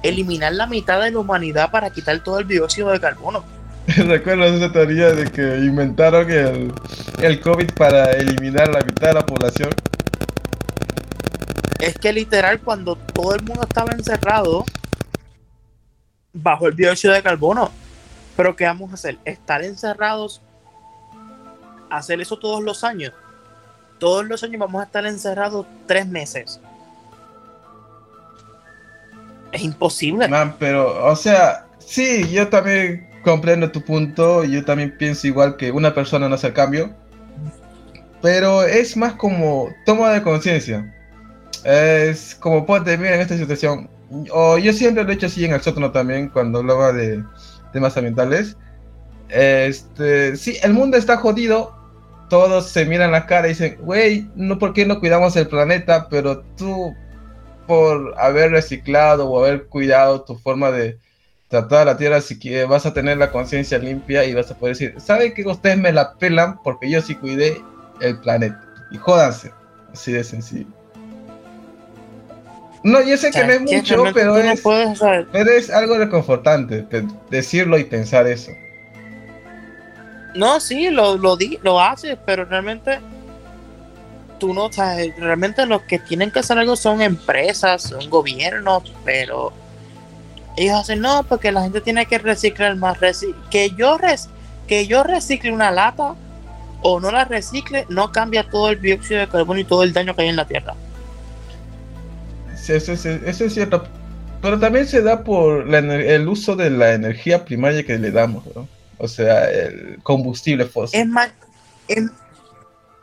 Eliminar 0.03 0.53
la 0.53 0.67
mitad 0.67 1.01
de 1.01 1.11
la 1.11 1.19
humanidad 1.19 1.71
para 1.71 1.91
quitar 1.91 2.19
todo 2.21 2.41
el 2.41 2.49
dióxido 2.49 2.91
de 2.91 3.01
carbono. 3.01 3.45
¿Recuerdas 3.87 4.55
esa 4.55 4.73
teoría 4.73 5.13
de 5.13 5.31
que 5.31 5.59
inventaron 5.59 6.29
el, 6.31 6.73
el 7.23 7.41
COVID 7.41 7.71
para 7.75 8.11
eliminar 8.13 8.69
la 8.69 8.81
mitad 8.81 9.09
de 9.09 9.15
la 9.15 9.25
población? 9.25 9.71
Es 11.79 11.97
que 11.99 12.13
literal 12.13 12.59
cuando 12.61 12.97
todo 12.97 13.35
el 13.35 13.43
mundo 13.43 13.63
estaba 13.63 13.93
encerrado 13.93 14.65
bajo 16.37 16.69
el 16.69 16.77
dióxido 16.77 17.15
de 17.15 17.23
carbono, 17.23 17.71
pero 18.37 18.55
¿qué 18.55 18.65
vamos 18.65 18.91
a 18.91 18.95
hacer? 18.95 19.19
Estar 19.25 19.63
encerrados, 19.65 20.43
hacer 21.91 22.21
eso 22.21 22.39
todos 22.39 22.63
los 22.63 22.85
años. 22.85 23.13
Todos 23.99 24.27
los 24.27 24.43
años 24.43 24.61
vamos 24.61 24.83
a 24.83 24.85
estar 24.85 25.07
encerrados 25.07 25.67
tres 25.87 26.07
meses. 26.07 26.61
Es 29.53 29.63
imposible. 29.63 30.29
Man, 30.29 30.55
pero, 30.59 31.07
o 31.07 31.17
sea, 31.17 31.67
sí, 31.79 32.29
yo 32.31 32.49
también 32.49 33.09
comprendo 33.25 33.71
tu 33.73 33.83
punto, 33.83 34.45
yo 34.45 34.65
también 34.65 34.97
pienso 34.99 35.27
igual 35.27 35.57
que 35.57 35.71
una 35.73 35.95
persona 35.95 36.29
no 36.29 36.35
hace 36.35 36.53
cambio, 36.53 36.95
pero 38.21 38.63
es 38.63 38.97
más 38.97 39.15
como 39.15 39.71
toma 39.87 40.11
de 40.11 40.23
conciencia. 40.23 40.93
Es 41.65 42.35
como 42.35 42.67
ponte, 42.67 42.97
mira, 42.99 43.15
en 43.15 43.23
esta 43.23 43.37
situación, 43.37 43.89
o 44.31 44.59
yo 44.59 44.73
siempre 44.73 45.05
lo 45.05 45.11
he 45.11 45.15
hecho 45.15 45.27
así 45.27 45.45
en 45.45 45.53
el 45.53 45.61
sótano 45.61 45.91
también, 45.93 46.29
cuando 46.29 46.59
hablaba 46.59 46.93
de 46.93 47.23
temas 47.73 47.97
ambientales. 47.97 48.57
Este, 49.29 50.37
sí, 50.37 50.57
el 50.63 50.73
mundo 50.73 50.97
está 50.97 51.17
jodido, 51.17 51.75
todos 52.29 52.69
se 52.71 52.85
miran 52.85 53.13
la 53.13 53.27
cara 53.27 53.49
y 53.49 53.51
dicen, 53.51 53.79
güey, 53.81 54.29
no, 54.37 54.59
¿por 54.59 54.73
qué 54.73 54.87
no 54.87 55.01
cuidamos 55.01 55.37
el 55.37 55.49
planeta? 55.49 56.09
Pero 56.09 56.43
tú, 56.57 56.95
por 57.67 58.15
haber 58.19 58.53
reciclado 58.53 59.29
o 59.29 59.45
haber 59.45 59.67
cuidado 59.67 60.23
tu 60.23 60.37
forma 60.37 60.71
de, 60.71 60.99
tratar 61.49 61.87
la 61.87 61.97
tierra 61.97 62.21
si 62.21 62.39
que 62.39 62.65
vas 62.65 62.87
a 62.87 62.93
tener 62.93 63.19
la 63.19 63.31
conciencia 63.31 63.79
limpia 63.79 64.25
y 64.25 64.35
vas 64.35 64.51
a 64.51 64.57
poder 64.57 64.77
decir, 64.77 64.95
¿saben 65.01 65.33
que 65.35 65.47
ustedes 65.47 65.79
me 65.79 65.93
la 65.93 66.15
pelan 66.15 66.61
porque 66.63 66.91
yo 66.91 67.01
sí 67.01 67.15
cuidé 67.15 67.63
el 68.01 68.19
planeta? 68.21 68.61
Y 68.91 68.99
jódanse, 68.99 69.53
así 69.93 70.13
de 70.13 70.25
sencillo. 70.25 70.67
No, 72.87 73.03
yo 73.03 73.17
sé 73.17 73.33
que 73.33 73.43
no 73.43 73.53
es 73.53 73.63
mucho, 73.63 74.05
pero 74.15 74.37
es, 74.37 74.63
pero 75.33 75.51
es 75.51 75.71
algo 75.71 75.99
reconfortante 75.99 76.87
decirlo 77.29 77.79
y 77.79 77.85
pensar 77.85 78.29
eso. 78.29 78.53
No, 80.37 80.61
sí, 80.61 80.91
lo, 80.91 81.17
lo, 81.17 81.37
di, 81.37 81.59
lo 81.65 81.81
haces, 81.81 82.17
pero 82.25 82.45
realmente 82.45 83.01
tú 84.39 84.55
no 84.55 84.71
sabes, 84.71 85.17
realmente 85.19 85.67
los 85.67 85.83
que 85.83 85.99
tienen 85.99 86.31
que 86.31 86.39
hacer 86.39 86.59
algo 86.59 86.77
son 86.77 87.03
empresas, 87.03 87.83
son 87.83 88.09
gobiernos, 88.09 88.85
pero 89.05 89.53
ellos 90.57 90.79
hacen, 90.79 91.01
no, 91.01 91.25
porque 91.25 91.51
la 91.51 91.63
gente 91.63 91.81
tiene 91.81 92.07
que 92.07 92.19
reciclar 92.19 92.77
más. 92.77 92.99
que, 93.51 93.71
yo 93.71 93.99
res 93.99 94.29
que 94.69 94.87
yo 94.87 95.03
recicle 95.03 95.51
una 95.51 95.73
lata 95.73 96.15
o 96.83 97.01
no 97.01 97.11
la 97.11 97.25
recicle, 97.25 97.85
no 97.89 98.13
cambia 98.13 98.49
todo 98.49 98.71
el 98.71 98.81
dióxido 98.81 99.19
de 99.19 99.29
carbono 99.29 99.59
y 99.59 99.65
todo 99.65 99.83
el 99.83 99.93
daño 99.93 100.15
que 100.15 100.23
hay 100.23 100.29
en 100.29 100.37
la 100.37 100.47
Tierra. 100.47 100.77
Sí, 102.67 102.73
eso, 102.73 102.93
es, 102.95 103.07
eso 103.07 103.45
es 103.45 103.55
cierto. 103.55 103.85
Pero 104.43 104.59
también 104.59 104.89
se 104.89 105.01
da 105.01 105.23
por 105.23 105.69
la 105.69 105.79
el 105.79 106.27
uso 106.27 106.57
de 106.57 106.69
la 106.69 106.95
energía 106.95 107.45
primaria 107.45 107.85
que 107.85 107.97
le 107.97 108.11
damos, 108.11 108.45
¿no? 108.57 108.69
O 108.99 109.07
sea, 109.07 109.49
el 109.49 110.01
combustible 110.03 110.67
fósil. 110.67 110.99
Es 110.99 111.07
más, 111.07 111.31
es, 111.87 112.11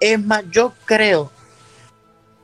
es 0.01 0.20
más, 0.22 0.43
yo 0.51 0.74
creo 0.84 1.32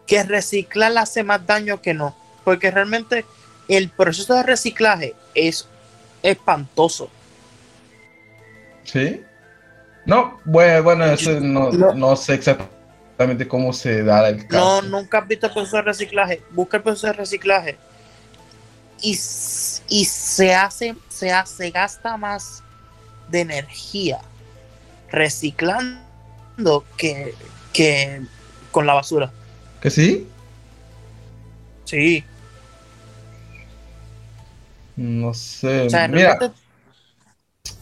que 0.07 0.23
reciclar 0.23 0.97
hace 0.97 1.23
más 1.23 1.45
daño 1.45 1.81
que 1.81 1.93
no. 1.93 2.15
Porque 2.45 2.71
realmente 2.71 3.25
el 3.67 3.89
proceso 3.89 4.35
de 4.35 4.43
reciclaje 4.43 5.13
es 5.35 5.67
espantoso. 6.23 7.09
¿Sí? 8.85 9.21
No, 10.05 10.39
bueno, 10.45 10.83
bueno 10.83 11.05
eso 11.05 11.37
no, 11.41 11.69
No. 11.71 11.93
no 11.93 12.15
sé 12.15 12.35
exactamente 12.35 12.78
cómo 13.47 13.73
se 13.73 14.03
da 14.03 14.29
el 14.29 14.37
No, 14.37 14.47
caso. 14.47 14.81
nunca 14.83 15.19
has 15.19 15.27
visto 15.27 15.47
el 15.47 15.53
proceso 15.53 15.77
de 15.77 15.83
reciclaje. 15.83 16.41
Busca 16.51 16.77
el 16.77 16.83
proceso 16.83 17.07
de 17.07 17.13
reciclaje. 17.13 17.77
Y, 19.01 19.11
y 19.11 20.05
se 20.05 20.53
hace, 20.55 20.95
se 21.09 21.31
hace, 21.31 21.71
gasta 21.71 22.17
más 22.17 22.63
de 23.29 23.41
energía 23.41 24.19
reciclando 25.09 26.85
que, 26.97 27.33
que 27.73 28.21
con 28.71 28.85
la 28.85 28.93
basura. 28.93 29.31
¿Que 29.81 29.89
sí? 29.89 30.27
Sí. 31.85 32.23
No 34.95 35.33
sé. 35.33 35.87
O 35.87 35.89
sea, 35.89 36.07
Mira, 36.07 36.37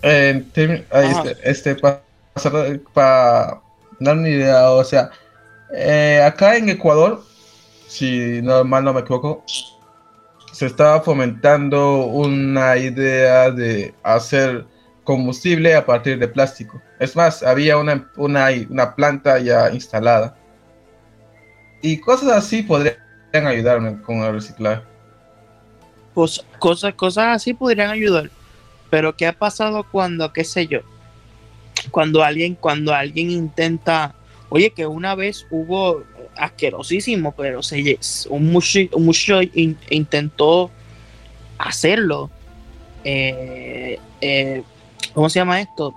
eh, 0.01 0.45
ahí 0.91 1.11
este, 1.11 1.49
este 1.49 1.75
para 1.75 3.61
dar 3.99 4.17
una 4.17 4.29
idea, 4.29 4.69
o 4.71 4.83
sea, 4.83 5.09
eh, 5.74 6.22
acá 6.26 6.57
en 6.57 6.70
Ecuador, 6.70 7.24
si 7.88 8.41
no 8.41 8.63
mal 8.63 8.84
no 8.84 8.93
me 8.93 9.01
equivoco, 9.01 9.43
se 10.51 10.65
estaba 10.65 11.01
fomentando 11.01 12.05
una 12.05 12.78
idea 12.78 13.51
de 13.51 13.93
hacer 14.03 14.65
combustible 15.03 15.76
a 15.76 15.86
partir 15.86 16.20
de 16.20 16.28
plástico. 16.28 16.82
Es 16.99 17.15
más, 17.15 17.43
había 17.43 17.78
una, 17.78 18.09
una, 18.18 18.47
una 18.70 18.95
planta 18.95 19.39
ya 19.39 19.72
instalada. 19.72 20.36
Y 21.82 21.99
cosas 21.99 22.32
así 22.32 22.63
podrían 22.63 22.97
ayudarme 23.34 24.01
con 24.01 24.18
el 24.18 24.34
reciclaje. 24.34 24.82
Pues, 26.13 26.43
cosas, 26.59 26.93
cosas 26.95 27.36
así 27.36 27.53
podrían 27.53 27.91
ayudar. 27.91 28.30
Pero 28.89 29.15
¿qué 29.15 29.28
ha 29.28 29.34
pasado 29.34 29.86
cuando, 29.89 30.34
qué 30.34 30.43
sé 30.43 30.68
yo? 30.68 30.80
Cuando 31.91 32.24
alguien, 32.24 32.55
cuando 32.55 32.93
alguien 32.93 33.30
intenta, 33.30 34.15
oye, 34.49 34.71
que 34.71 34.87
una 34.87 35.15
vez 35.15 35.45
hubo 35.49 36.03
asquerosísimo, 36.35 37.33
pero 37.33 37.63
se, 37.63 37.99
un 38.29 38.51
muchacho, 38.51 39.41
in- 39.53 39.77
intentó 39.89 40.71
hacerlo. 41.57 42.29
Eh, 43.03 43.99
eh, 44.21 44.63
¿Cómo 45.13 45.29
se 45.29 45.39
llama 45.39 45.61
esto? 45.61 45.93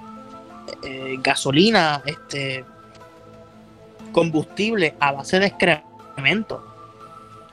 Eh, 0.82 1.16
gasolina, 1.22 2.02
este, 2.06 2.64
combustible 4.12 4.94
a 5.00 5.12
base 5.12 5.38
de 5.38 5.46
excremento. 5.46 6.64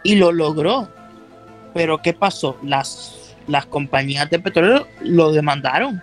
Y 0.04 0.16
lo 0.16 0.32
logró. 0.32 0.88
Pero 1.74 2.02
¿qué 2.02 2.14
pasó? 2.14 2.58
Las, 2.64 3.36
las 3.48 3.66
compañías 3.66 4.30
de 4.30 4.40
petróleo 4.40 4.88
lo 5.02 5.32
demandaron. 5.32 6.02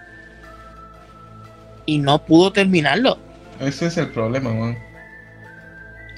Y 1.87 1.99
no 1.99 2.19
pudo 2.25 2.53
terminarlo. 2.53 3.19
Ese 3.67 3.87
es 3.87 3.97
el 3.97 4.09
problema, 4.09 4.53
man. 4.53 4.79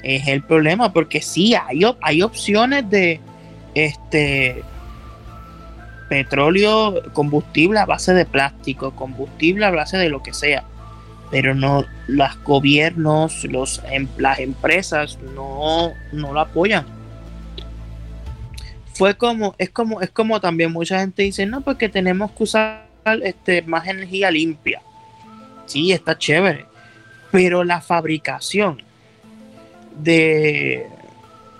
Es 0.03 0.27
el 0.27 0.43
problema, 0.43 0.93
porque 0.93 1.21
sí, 1.21 1.55
hay, 1.55 1.81
hay 2.01 2.21
opciones 2.21 2.89
de 2.89 3.19
este 3.73 4.63
petróleo, 6.09 7.11
combustible 7.13 7.79
a 7.79 7.85
base 7.85 8.13
de 8.13 8.25
plástico, 8.25 8.91
combustible 8.91 9.65
a 9.65 9.71
base 9.71 9.97
de 9.97 10.09
lo 10.09 10.23
que 10.23 10.33
sea. 10.33 10.63
Pero 11.29 11.53
no, 11.53 11.83
los 12.07 12.43
gobiernos, 12.43 13.43
los, 13.43 13.81
em- 13.89 14.07
las 14.17 14.39
empresas 14.39 15.17
no, 15.35 15.91
no 16.13 16.33
lo 16.33 16.39
apoyan. 16.39 16.85
Fue 18.93 19.15
como, 19.15 19.53
es 19.57 19.69
como, 19.69 20.01
es 20.01 20.09
como 20.09 20.39
también 20.39 20.71
mucha 20.71 20.99
gente 20.99 21.23
dice, 21.23 21.45
no, 21.45 21.61
porque 21.61 21.89
tenemos 21.89 22.31
que 22.31 22.43
usar 22.43 22.87
este, 23.23 23.61
más 23.63 23.87
energía 23.87 24.31
limpia. 24.31 24.81
Sí, 25.65 25.91
está 25.91 26.17
chévere. 26.17 26.65
Pero 27.31 27.63
la 27.63 27.81
fabricación 27.81 28.81
de 29.99 30.87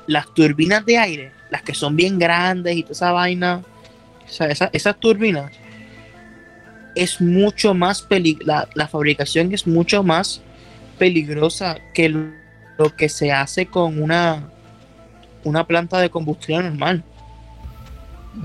las 0.07 0.33
turbinas 0.33 0.85
de 0.85 0.97
aire, 0.97 1.31
las 1.49 1.61
que 1.63 1.73
son 1.73 1.95
bien 1.95 2.19
grandes 2.19 2.75
y 2.75 2.83
toda 2.83 2.93
esa 2.93 3.11
vaina, 3.11 3.61
o 4.25 4.29
sea, 4.29 4.47
esa- 4.47 4.69
esas 4.73 4.99
turbinas, 4.99 5.51
es 6.95 7.21
mucho 7.21 7.73
más 7.73 8.01
peli 8.01 8.37
la, 8.43 8.67
la 8.73 8.87
fabricación 8.87 9.53
es 9.53 9.67
mucho 9.67 10.01
más 10.03 10.41
peligrosa 10.97 11.77
que 11.93 12.09
lo, 12.09 12.31
lo 12.77 12.95
que 12.95 13.07
se 13.09 13.31
hace 13.31 13.67
con 13.67 14.01
una, 14.01 14.49
una 15.43 15.65
planta 15.67 15.99
de 15.99 16.09
combustión 16.09 16.63
normal. 16.65 17.03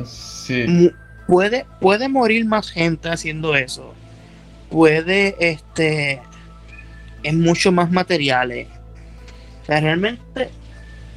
Sí. 0.06 0.90
Puede, 1.26 1.66
puede 1.80 2.08
morir 2.08 2.44
más 2.44 2.70
gente 2.70 3.08
haciendo 3.08 3.54
eso. 3.56 3.94
Puede, 4.70 5.36
este, 5.38 6.20
en 7.22 7.40
mucho 7.40 7.72
más 7.72 7.90
materiales. 7.90 8.68
O 9.62 9.66
sea, 9.66 9.80
realmente, 9.80 10.50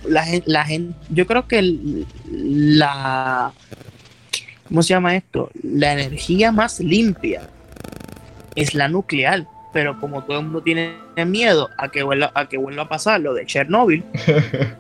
la 0.08 0.24
la 0.45 0.64
gente, 0.66 0.95
yo 1.10 1.26
creo 1.26 1.47
que 1.47 1.60
el- 1.60 2.06
la, 2.78 3.51
¿cómo 4.68 4.84
se 4.84 4.89
llama 4.93 5.16
esto? 5.16 5.49
La 5.64 5.93
energía 5.93 6.51
más 6.51 6.80
limpia 6.80 7.49
es 8.56 8.76
la 8.76 8.88
nuclear. 8.88 9.45
Pero 9.74 9.99
como 9.99 10.24
todo 10.24 10.39
el 10.39 10.45
mundo 10.45 10.62
tiene 10.64 10.93
miedo 11.26 11.70
a 11.78 11.89
que 11.89 12.01
vuelva, 12.01 12.32
a 12.34 12.47
que 12.47 12.56
vuelva 12.58 12.84
a 12.84 12.88
pasar 12.88 13.20
lo 13.20 13.34
de 13.34 13.45
Chernobyl, 13.45 14.06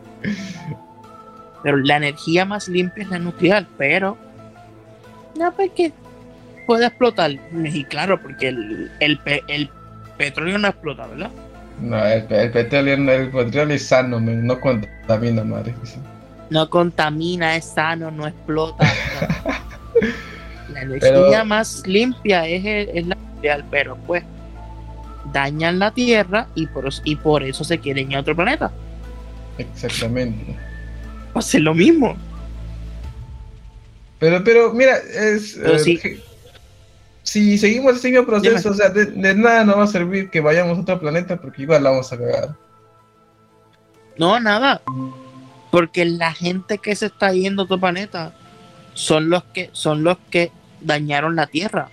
pero 1.63 1.75
la 1.77 1.97
energía 1.97 2.45
más 2.45 2.69
limpia 2.69 3.03
es 3.03 3.09
la 3.09 3.19
nuclear, 3.19 3.65
pero 3.77 4.17
no 5.37 5.53
porque 5.53 5.91
puede 6.65 6.85
explotar. 6.85 7.31
Y 7.31 7.83
claro, 7.83 8.21
porque 8.21 8.47
el, 8.49 8.89
el, 9.01 9.19
el 9.49 9.69
petróleo 10.17 10.57
no 10.57 10.67
explota, 10.67 11.07
¿verdad? 11.07 11.31
No, 11.81 12.03
el, 12.05 12.25
el 12.29 12.51
petróleo, 12.51 12.93
el 12.95 13.29
petróleo 13.31 13.75
es 13.75 13.87
sano, 13.87 14.19
man, 14.19 14.45
no 14.45 14.59
contamina, 14.59 15.43
madre. 15.43 15.73
No 16.49 16.69
contamina, 16.69 17.55
es 17.57 17.65
sano, 17.65 18.11
no 18.11 18.27
explota. 18.27 18.83
no. 18.85 19.55
La 20.73 20.81
energía 20.81 21.09
Pero- 21.31 21.45
más 21.45 21.83
limpia 21.85 22.47
es, 22.47 22.65
el- 22.65 22.89
es 22.97 23.07
la 23.07 23.15
nuclear, 23.15 23.63
pero 23.71 23.95
pues 24.07 24.23
dañan 25.31 25.79
la 25.79 25.91
Tierra 25.91 26.47
y 26.55 26.65
por, 26.67 26.89
y 27.03 27.15
por 27.15 27.43
eso 27.43 27.63
se 27.63 27.79
quieren 27.79 28.11
ir 28.11 28.17
a 28.17 28.21
otro 28.21 28.35
planeta. 28.35 28.71
Exactamente. 29.57 30.55
A 31.33 31.41
ser 31.41 31.61
lo 31.61 31.73
mismo. 31.73 32.15
Pero, 34.19 34.43
pero, 34.43 34.73
mira, 34.73 34.97
es. 34.97 35.57
Pero 35.61 35.75
eh, 35.75 35.79
sí. 35.79 35.99
Si 37.25 37.57
seguimos 37.57 37.95
ese 37.95 38.11
mismo 38.11 38.25
proceso, 38.25 38.69
o 38.69 38.73
sea, 38.73 38.89
de, 38.89 39.07
de 39.07 39.35
nada 39.35 39.65
nos 39.65 39.77
va 39.77 39.83
a 39.83 39.87
servir 39.87 40.29
que 40.29 40.39
vayamos 40.41 40.77
a 40.77 40.81
otro 40.81 40.99
planeta 40.99 41.35
porque 41.41 41.63
igual 41.63 41.83
la 41.83 41.89
vamos 41.89 42.13
a 42.13 42.17
cagar. 42.17 42.55
No, 44.17 44.39
nada. 44.39 44.81
Porque 45.71 46.05
la 46.05 46.31
gente 46.31 46.77
que 46.77 46.95
se 46.95 47.07
está 47.07 47.33
yendo 47.33 47.63
a 47.63 47.65
otro 47.65 47.79
planeta 47.79 48.33
son 48.93 49.29
los 49.29 49.43
que 49.45 49.69
son 49.73 50.03
los 50.03 50.17
que 50.29 50.51
dañaron 50.81 51.35
la 51.35 51.47
Tierra. 51.47 51.89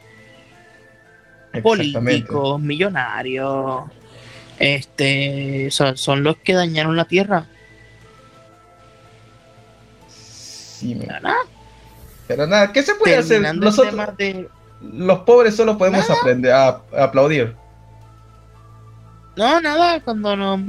Políticos, 1.63 2.61
millonarios, 2.61 3.85
este, 4.59 5.71
son, 5.71 5.97
son 5.97 6.23
los 6.23 6.37
que 6.37 6.53
dañaron 6.53 6.95
la 6.95 7.07
Tierra. 7.07 7.47
Sí, 10.09 10.95
man. 10.95 11.07
Pero 11.09 11.21
nada, 11.23 11.39
Pero 12.29 12.47
nada, 12.47 12.73
¿qué 12.73 12.83
se 12.83 12.95
puede 12.95 13.17
hacer? 13.17 13.45
el 13.45 13.59
Nosotros, 13.59 13.91
tema 13.91 14.07
de 14.17 14.49
los 14.83 15.21
pobres 15.21 15.55
solo 15.57 15.77
podemos 15.79 16.09
aprender 16.11 16.53
a, 16.53 16.69
a 16.69 17.05
aplaudir. 17.05 17.55
no 19.37 19.61
nada, 19.61 20.01
cuando 20.01 20.37
nos, 20.37 20.61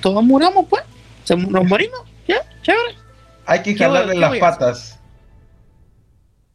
todos 0.00 0.22
muramos, 0.24 0.66
pues, 0.68 0.82
se- 1.24 1.36
nos 1.36 1.64
morimos, 1.64 2.00
ya, 2.28 2.36
chévere. 2.62 2.94
Hay 3.46 3.62
que 3.62 3.74
¿Qué 3.74 3.86
voy- 3.86 3.96
jalarle 3.96 4.14
las 4.20 4.38
patas. 4.38 4.98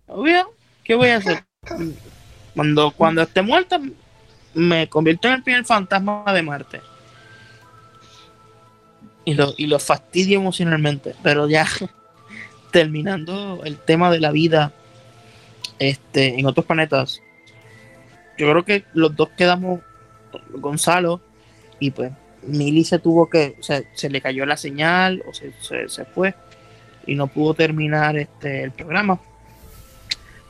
Obvio, 0.07 0.53
¿qué 0.83 0.95
voy 0.95 1.09
a 1.09 1.17
hacer? 1.17 1.43
Cuando, 2.55 2.91
cuando 2.91 3.21
esté 3.23 3.41
muerta, 3.41 3.79
me 4.53 4.87
convierto 4.87 5.27
en 5.27 5.33
el 5.35 5.43
primer 5.43 5.65
fantasma 5.65 6.23
de 6.33 6.41
Marte. 6.41 6.81
Y 9.25 9.33
lo, 9.33 9.53
y 9.57 9.67
lo 9.67 9.77
fastidio 9.79 10.39
emocionalmente. 10.39 11.13
Pero 11.21 11.49
ya 11.49 11.67
terminando 12.71 13.61
el 13.65 13.77
tema 13.77 14.09
de 14.09 14.19
la 14.21 14.31
vida 14.31 14.71
este, 15.79 16.39
en 16.39 16.45
otros 16.45 16.65
planetas, 16.65 17.21
yo 18.37 18.49
creo 18.51 18.65
que 18.65 18.83
los 18.93 19.15
dos 19.15 19.29
quedamos, 19.37 19.81
Gonzalo 20.51 21.21
y 21.79 21.91
pues 21.91 22.11
Millie 22.43 22.83
se 22.83 22.99
tuvo 22.99 23.29
que, 23.29 23.55
o 23.59 23.63
sea, 23.63 23.81
se 23.93 24.09
le 24.09 24.21
cayó 24.21 24.45
la 24.45 24.57
señal 24.57 25.23
o 25.27 25.33
se, 25.33 25.53
se, 25.61 25.89
se 25.89 26.05
fue 26.05 26.35
y 27.05 27.15
no 27.15 27.27
pudo 27.27 27.53
terminar 27.53 28.17
este 28.17 28.63
el 28.63 28.71
programa. 28.71 29.19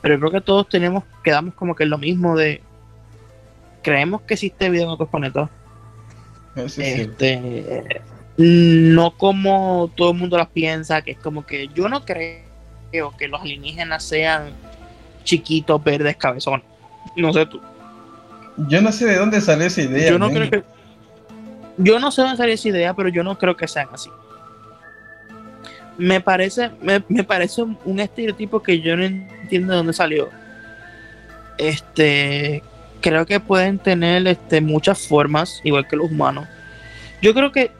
Pero 0.00 0.14
yo 0.14 0.20
creo 0.20 0.32
que 0.32 0.40
todos 0.40 0.68
tenemos, 0.68 1.04
quedamos 1.24 1.54
como 1.54 1.74
que 1.74 1.84
en 1.84 1.90
lo 1.90 1.98
mismo 1.98 2.36
de 2.36 2.62
creemos 3.82 4.22
que 4.22 4.34
existe 4.34 4.68
vida 4.70 4.82
en 4.82 4.90
otros 4.90 5.08
planetas. 5.08 5.50
Este, 6.56 8.02
no 8.36 9.16
como 9.16 9.90
todo 9.96 10.10
el 10.10 10.18
mundo 10.18 10.36
las 10.36 10.48
piensa, 10.48 11.02
que 11.02 11.12
es 11.12 11.18
como 11.18 11.46
que 11.46 11.68
yo 11.68 11.88
no 11.88 12.04
creo 12.04 12.42
que 13.16 13.28
los 13.28 13.40
alienígenas 13.40 14.04
sean 14.04 14.52
chiquitos, 15.28 15.82
verdes, 15.84 16.16
cabezones. 16.16 16.64
No 17.14 17.32
sé 17.32 17.44
tú. 17.46 17.60
Yo 18.68 18.80
no 18.80 18.90
sé 18.90 19.06
de 19.06 19.16
dónde 19.16 19.40
salió 19.40 19.66
esa 19.66 19.82
idea. 19.82 20.10
Yo 20.10 20.18
no 20.18 20.30
creo 20.30 20.50
que. 20.50 20.64
Yo 21.76 22.00
no 22.00 22.10
sé 22.10 22.22
dónde 22.22 22.38
salió 22.38 22.54
esa 22.54 22.68
idea, 22.68 22.94
pero 22.94 23.08
yo 23.10 23.22
no 23.22 23.38
creo 23.38 23.56
que 23.56 23.68
sean 23.68 23.88
así. 23.92 24.10
Me 25.98 26.20
parece, 26.20 26.70
me, 26.80 27.02
me 27.08 27.24
parece 27.24 27.62
un, 27.62 27.78
un 27.84 28.00
estereotipo 28.00 28.62
que 28.62 28.80
yo 28.80 28.96
no 28.96 29.04
entiendo 29.04 29.72
de 29.72 29.76
dónde 29.76 29.92
salió. 29.92 30.28
Este, 31.58 32.62
creo 33.00 33.26
que 33.26 33.38
pueden 33.38 33.78
tener 33.78 34.26
este, 34.26 34.60
muchas 34.60 35.06
formas, 35.06 35.60
igual 35.62 35.86
que 35.86 35.96
los 35.96 36.10
humanos. 36.10 36.46
Yo 37.20 37.34
creo 37.34 37.52
que 37.52 37.70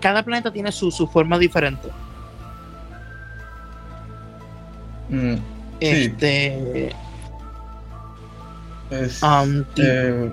cada 0.00 0.22
planeta 0.22 0.50
tiene 0.50 0.72
su, 0.72 0.90
su 0.90 1.06
forma 1.06 1.38
diferente. 1.38 1.88
Mm, 5.08 5.34
Sí. 5.34 5.86
Este, 5.86 6.92
es- 8.90 9.22
um, 9.22 9.64
eh, 9.76 10.30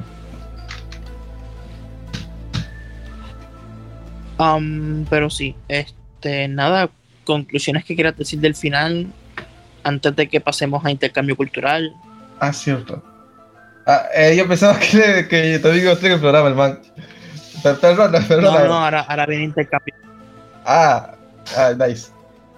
Um, 4.38 5.06
pero 5.10 5.30
sí, 5.30 5.56
este, 5.70 6.48
nada, 6.50 6.90
conclusiones 7.24 7.86
que 7.86 7.96
quieras 7.96 8.18
decir 8.18 8.40
del 8.40 8.54
final 8.56 9.08
antes 9.84 10.14
de 10.16 10.28
que 10.28 10.42
pasemos 10.42 10.84
a 10.84 10.92
intercambio 10.92 11.36
cultural. 11.38 11.94
ah, 12.42 12.52
cierto. 12.52 13.02
Ah, 13.88 14.08
eh, 14.14 14.36
yo 14.36 14.46
pensaba 14.48 14.78
que, 14.80 15.28
que 15.30 15.60
te 15.60 15.72
digo 15.72 15.92
en 15.92 16.12
el 16.12 16.20
programa, 16.20 16.50
el 16.50 16.56
man. 16.56 16.80
Per- 17.64 17.78
Perdona, 17.80 18.20
perdona. 18.28 18.60
No, 18.60 18.68
no, 18.68 18.74
ahora, 18.84 19.02
ahora 19.02 19.26
viene 19.26 19.46
intercambio. 19.46 19.94
Ah, 20.66 21.16
ah, 21.56 21.72
nice. 21.88 22.10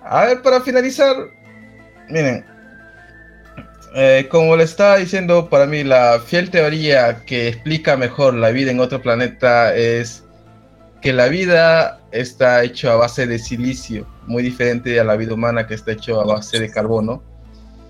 A 0.03 0.26
ver, 0.26 0.41
para 0.41 0.61
finalizar, 0.61 1.15
miren, 2.10 2.45
eh, 3.95 4.28
como 4.30 4.55
le 4.55 4.64
estaba 4.64 4.97
diciendo, 4.97 5.49
para 5.49 5.66
mí 5.66 5.84
la 5.84 6.20
fiel 6.20 6.49
teoría 6.49 7.24
que 7.26 7.47
explica 7.47 7.97
mejor 7.97 8.34
la 8.34 8.51
vida 8.51 8.72
en 8.72 8.80
otro 8.80 9.01
planeta 9.01 9.76
es 9.76 10.24
que 11.01 11.14
la 11.14 11.28
vida 11.28 11.99
está 12.12 12.64
hecho 12.64 12.91
a 12.91 12.95
base 12.95 13.28
de 13.28 13.39
silicio, 13.39 14.08
muy 14.26 14.43
diferente 14.43 14.99
a 14.99 15.03
la 15.03 15.16
vida 15.16 15.34
humana 15.34 15.68
que 15.68 15.76
está 15.76 15.93
hecho 15.93 16.22
a 16.22 16.26
base 16.26 16.60
de 16.60 16.70
carbono. 16.70 17.24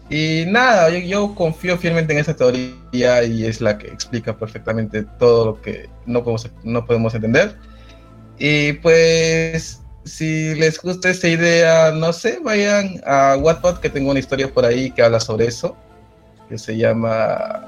Y 0.09 0.45
nada, 0.47 0.89
yo, 0.89 1.35
confío 1.35 1.77
fielmente 1.77 2.13
en 2.13 2.19
esa 2.19 2.35
teoría 2.35 3.23
y 3.23 3.45
es 3.45 3.59
la 3.59 3.77
que 3.77 3.87
explica 3.87 4.37
perfectamente 4.37 5.03
todo 5.19 5.45
lo 5.45 5.61
que 5.61 5.89
no 6.05 6.23
podemos 6.23 7.13
entender. 7.13 7.57
Y 8.39 8.73
pues, 8.73 9.81
si 10.07 10.55
les 10.55 10.79
gusta 10.81 11.09
esta 11.09 11.27
idea, 11.27 11.91
no 11.91 12.11
sé, 12.13 12.39
vayan 12.43 13.01
a 13.05 13.35
Wattpad, 13.37 13.79
que 13.79 13.89
tengo 13.89 14.09
una 14.11 14.19
historia 14.19 14.51
por 14.51 14.65
ahí 14.65 14.91
que 14.91 15.01
habla 15.03 15.19
sobre 15.19 15.45
eso, 15.47 15.75
que 16.49 16.57
se 16.57 16.77
llama 16.77 17.09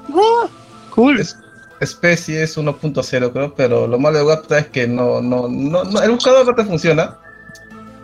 Ah, 0.08 0.48
cool. 0.94 1.20
Es- 1.20 1.36
Especies 1.80 2.58
1.0, 2.58 3.32
creo, 3.32 3.54
pero 3.54 3.86
lo 3.86 3.98
malo 3.98 4.18
de 4.18 4.24
Wattpad 4.24 4.58
es 4.58 4.66
que 4.68 4.86
no, 4.86 5.22
no, 5.22 5.48
no, 5.48 5.84
no- 5.84 6.02
el 6.02 6.10
buscador 6.10 6.44
no 6.46 6.54
te 6.54 6.64
funciona. 6.64 7.16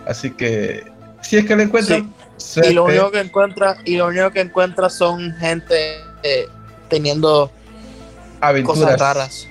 Así 0.07 0.31
que, 0.31 0.85
si 1.21 1.37
es 1.37 1.45
que 1.45 1.55
lo 1.57 1.63
encuentran, 1.63 2.13
Y 2.63 2.73
lo 2.73 2.85
único 2.85 3.11
que 3.11 3.21
encuentra, 3.21 3.77
y 3.85 3.97
lo 3.97 4.07
único 4.07 4.31
que 4.31 4.41
encuentra 4.41 4.89
son 4.89 5.35
gente 5.37 5.75
eh, 6.23 6.47
teniendo 6.89 7.51
cosas 8.41 8.41
aventuras, 8.41 9.01
raras. 9.01 9.49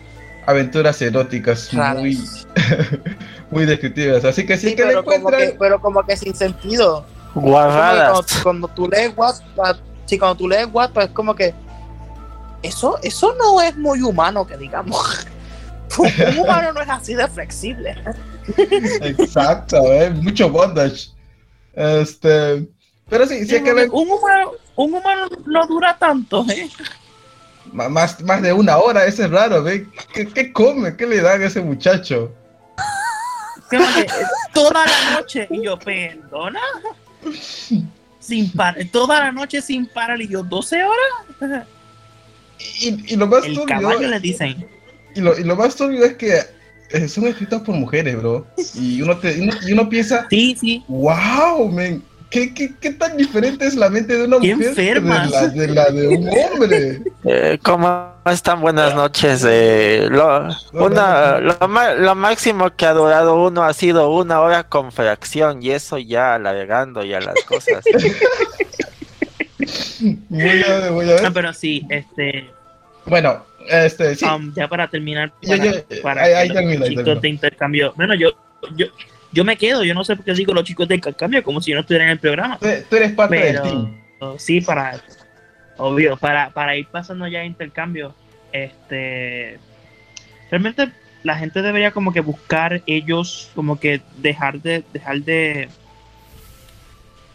aventuras 0.47 1.01
eróticas 1.01 1.71
Raras. 1.73 2.01
muy, 2.01 2.17
muy 3.51 3.65
descriptivas. 3.65 4.25
Así 4.25 4.45
que 4.45 4.57
Sí, 4.57 4.69
es 4.69 4.75
que 4.75 4.81
lo 4.83 4.87
pero, 4.87 5.03
como 5.03 5.15
encuentran, 5.17 5.51
que, 5.51 5.57
pero 5.57 5.81
como 5.81 6.03
que 6.05 6.17
sin 6.17 6.35
sentido. 6.35 7.05
Guarradas. 7.33 8.25
Cuando, 8.41 8.43
cuando 8.43 8.67
tú 8.69 8.89
lees 8.89 9.13
Wattpad, 9.15 9.77
sí, 10.05 10.17
cuando 10.17 10.35
tú 10.35 10.47
lees 10.47 10.67
Wattpad 10.71 11.03
es 11.03 11.11
como 11.11 11.35
que 11.35 11.53
eso, 12.63 12.97
eso 13.03 13.35
no 13.37 13.61
es 13.61 13.75
muy 13.77 14.01
humano, 14.01 14.45
que 14.45 14.57
digamos. 14.57 15.27
Un 15.97 16.39
humano 16.39 16.73
no 16.73 16.81
es 16.81 16.89
así 16.89 17.13
de 17.13 17.27
flexible. 17.27 17.95
exacto, 18.57 19.77
eh, 19.93 20.09
mucho 20.09 20.49
bondage. 20.49 21.09
Este, 21.73 22.67
pero 23.09 23.27
sí, 23.27 23.45
si 23.45 23.55
es 23.55 23.61
que 23.61 23.73
lo 23.73 23.83
un, 23.93 24.09
humano, 24.09 24.51
un 24.75 24.93
humano 24.93 25.27
no 25.45 25.67
dura 25.67 25.97
tanto, 25.97 26.45
¿eh? 26.49 26.69
Más, 27.71 28.21
más 28.21 28.41
de 28.41 28.53
una 28.53 28.77
hora, 28.77 29.05
ese 29.05 29.25
es 29.25 29.31
raro, 29.31 29.63
¿ve? 29.63 29.87
¿Qué, 30.13 30.27
qué 30.27 30.51
come? 30.51 30.95
¿Qué 30.95 31.05
le 31.05 31.21
dan 31.21 31.41
a 31.41 31.45
ese 31.45 31.61
muchacho? 31.61 32.31
Toda 34.53 34.85
la 34.85 35.11
noche 35.19 35.47
y 35.49 35.63
yo, 35.63 35.77
perdona. 35.77 36.59
Sin 38.19 38.51
parar, 38.51 38.83
toda 38.91 39.19
la 39.19 39.31
noche 39.31 39.61
sin 39.61 39.85
parar 39.87 40.21
y 40.21 40.27
yo, 40.27 40.43
12 40.43 40.83
horas. 40.83 41.67
Y, 42.79 43.13
y 43.13 43.15
lo 43.15 43.27
más 43.27 43.45
El 43.45 43.63
caballo 43.65 44.07
le 44.07 44.19
dicen. 44.19 44.65
y 45.15 45.21
lo, 45.21 45.37
y 45.37 45.43
lo 45.43 45.55
más 45.55 45.75
turbio 45.75 46.05
es 46.05 46.15
que 46.15 46.39
eh, 46.91 47.07
son 47.07 47.27
escritos 47.27 47.61
por 47.61 47.75
mujeres, 47.75 48.15
bro. 48.17 48.45
Y 48.75 49.01
uno, 49.01 49.17
te, 49.17 49.41
uno, 49.41 49.53
y 49.67 49.73
uno 49.73 49.89
piensa, 49.89 50.27
Sí, 50.29 50.55
sí. 50.59 50.83
wow, 50.87 51.67
men, 51.69 52.03
¿qué, 52.35 52.53
qué, 52.53 52.73
qué 52.81 52.91
tan 52.91 53.15
diferente 53.15 53.65
es 53.65 53.75
la 53.75 53.89
mente 53.89 54.17
de 54.17 54.25
una 54.25 54.37
mujer 54.39 54.57
de 54.57 54.67
enfermas. 54.67 55.31
la, 55.31 55.47
de 55.47 55.67
la 55.69 55.85
de 55.89 56.07
un 56.09 56.27
hombre? 56.29 57.01
Eh, 57.23 57.57
¿Cómo 57.63 58.11
están? 58.25 58.59
Buenas 58.59 58.93
noches. 58.93 59.45
Eh, 59.47 60.07
lo, 60.11 60.49
una, 60.73 61.39
lo, 61.39 61.67
ma- 61.69 61.93
lo 61.93 62.13
máximo 62.13 62.75
que 62.75 62.85
ha 62.85 62.91
durado 62.93 63.35
uno 63.41 63.63
ha 63.63 63.73
sido 63.73 64.09
una 64.11 64.41
hora 64.41 64.63
con 64.65 64.91
fracción 64.91 65.63
y 65.63 65.71
eso 65.71 65.97
ya 65.97 66.35
alargando 66.35 67.03
ya 67.05 67.21
las 67.21 67.35
cosas. 67.47 67.83
Voy 70.29 70.41
a 70.41 70.79
ver, 70.79 70.91
voy 70.91 71.09
a 71.09 71.15
ver. 71.15 71.33
pero 71.33 71.53
sí, 71.53 71.85
este, 71.89 72.49
Bueno, 73.05 73.45
este, 73.69 74.15
sí. 74.15 74.25
um, 74.25 74.53
ya 74.53 74.67
para 74.67 74.89
terminar, 74.89 75.31
para, 75.47 75.63
yo- 75.63 75.71
para 76.03 76.23
ahí- 76.23 76.31
que 76.31 76.35
ahí 76.37 76.47
los 76.49 76.57
termino, 76.57 76.85
chicos 76.85 77.03
termino. 77.05 77.21
de 77.21 77.29
intercambio. 77.29 77.93
Bueno, 77.95 78.13
yo, 78.15 78.31
yo, 78.75 78.87
yo 79.35 79.43
me 79.43 79.57
quedo, 79.57 79.83
yo 79.83 79.93
no 79.93 80.05
sé 80.05 80.15
por 80.15 80.23
qué 80.23 80.33
digo 80.33 80.53
los 80.53 80.63
chicos 80.63 80.87
de 80.87 80.95
intercambio, 80.95 81.43
como 81.43 81.59
si 81.59 81.71
yo 81.71 81.75
no 81.75 81.81
estuviera 81.81 82.05
en 82.05 82.11
el 82.11 82.19
programa. 82.19 82.57
Tú, 82.57 82.67
tú 82.89 82.95
eres 82.95 83.11
parte 83.11 83.35
del 83.35 83.55
Pero 83.55 83.63
team. 83.63 84.37
sí, 84.37 84.61
para, 84.61 84.97
obvio, 85.75 86.15
para, 86.15 86.51
para 86.51 86.77
ir 86.77 86.87
pasando 86.87 87.27
ya 87.27 87.41
a 87.41 87.45
intercambio, 87.45 88.15
este, 88.53 89.59
realmente 90.49 90.89
la 91.23 91.35
gente 91.35 91.61
debería 91.61 91.91
como 91.91 92.13
que 92.13 92.21
buscar 92.21 92.81
ellos, 92.85 93.51
como 93.55 93.77
que 93.77 93.99
dejar 94.17 94.61
de, 94.61 94.85
dejar 94.93 95.19
de, 95.19 95.67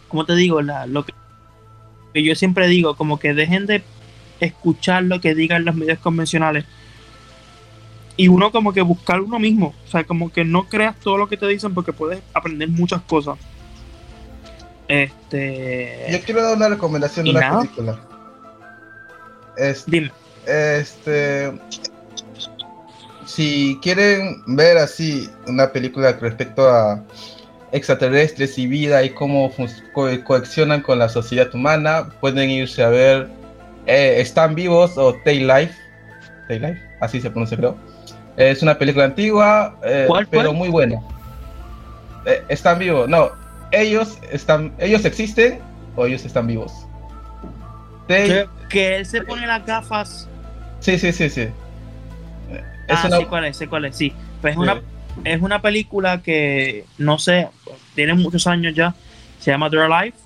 ¿cómo 0.09 0.25
te 0.25 0.35
digo? 0.35 0.63
La, 0.63 0.87
lo 0.87 1.05
que, 1.05 1.13
que 2.15 2.23
yo 2.23 2.35
siempre 2.35 2.67
digo, 2.67 2.97
como 2.97 3.19
que 3.19 3.35
dejen 3.35 3.67
de 3.67 3.83
escuchar 4.41 5.03
lo 5.03 5.21
que 5.21 5.35
digan 5.35 5.67
los 5.67 5.75
medios 5.75 5.99
convencionales 5.99 6.65
y 8.17 8.29
uno 8.29 8.51
como 8.53 8.73
que 8.73 8.83
buscar 8.83 9.21
uno 9.21 9.39
mismo, 9.39 9.75
o 9.87 9.91
sea, 9.91 10.05
como 10.05 10.31
que 10.31 10.45
no 10.45 10.69
creas 10.69 10.97
todo 11.01 11.17
lo 11.17 11.29
que 11.29 11.37
te 11.37 11.47
dicen 11.47 11.73
porque 11.75 11.93
puedes 11.93 12.21
aprender 12.35 12.69
muchas 12.69 13.01
cosas. 13.03 13.39
Este, 14.89 16.07
Yo 16.11 16.21
quiero 16.23 16.43
dar 16.43 16.57
una 16.57 16.69
recomendación 16.69 17.25
de 17.25 17.31
¿Y 17.31 17.37
una 17.37 17.41
nada? 17.49 17.61
película. 17.63 18.01
Este, 19.57 19.91
dime. 19.91 20.11
Este. 20.47 21.53
Si 23.27 23.79
quieren 23.83 24.43
ver 24.47 24.79
así 24.79 25.31
una 25.47 25.71
película 25.71 26.13
respecto 26.13 26.69
a 26.69 27.03
extraterrestres 27.71 28.59
y 28.59 28.67
vida 28.67 29.05
y 29.05 29.11
cómo 29.11 29.53
co- 29.95 30.09
coexionan 30.25 30.83
con 30.83 30.99
la 30.99 31.09
sociedad 31.09 31.55
humana, 31.55 32.09
pueden 32.21 32.51
irse 32.51 32.83
a 32.83 32.89
ver 32.89 33.29
eh, 33.87 34.17
Están 34.21 34.57
vivos 34.57 34.99
o 34.99 35.15
Tay 35.25 35.41
Life. 35.41 35.75
Tay 36.49 36.59
Life, 36.59 36.81
así 37.01 37.21
se 37.21 37.31
pronuncia, 37.31 37.57
creo. 37.57 37.77
Es 38.41 38.63
una 38.63 38.79
película 38.79 39.05
antigua, 39.05 39.77
eh, 39.85 40.05
¿Cuál, 40.09 40.27
pero 40.27 40.45
cuál? 40.45 40.57
muy 40.57 40.69
buena. 40.71 40.99
Eh, 42.25 42.43
están 42.49 42.79
vivos, 42.79 43.07
no. 43.07 43.31
Ellos 43.71 44.19
están, 44.33 44.73
ellos 44.79 45.05
existen 45.05 45.61
o 45.95 46.07
ellos 46.07 46.25
están 46.25 46.47
vivos. 46.47 46.73
They- 48.09 48.47
Que, 48.71 48.97
él 48.97 49.05
se 49.05 49.23
pone 49.23 49.47
las 49.47 49.67
gafas. 49.67 50.27
Sí, 50.81 50.99
sí, 50.99 51.13
sí, 51.13 51.29
sí. 51.29 51.43
Es 52.89 52.99
ah, 53.05 53.05
una- 53.09 53.17
sí, 53.19 53.25
cuál 53.27 53.45
es, 53.45 53.57
sé 53.59 53.69
cuál 53.69 53.85
es, 53.85 53.97
sí. 53.97 54.13
Pues 54.41 54.53
es, 54.53 54.57
Sí. 54.57 54.63
una, 54.63 54.81
es 55.25 55.43
una 55.43 55.61
película 55.61 56.23
que, 56.23 56.87
no 56.97 57.19
sé, 57.19 57.49
tiene 57.95 58.15
muchos 58.15 58.47
años 58.47 58.75
ya. 58.75 58.95
Se 59.39 59.51
llama 59.51 59.69
Their 59.69 59.89
Life. 59.91 60.17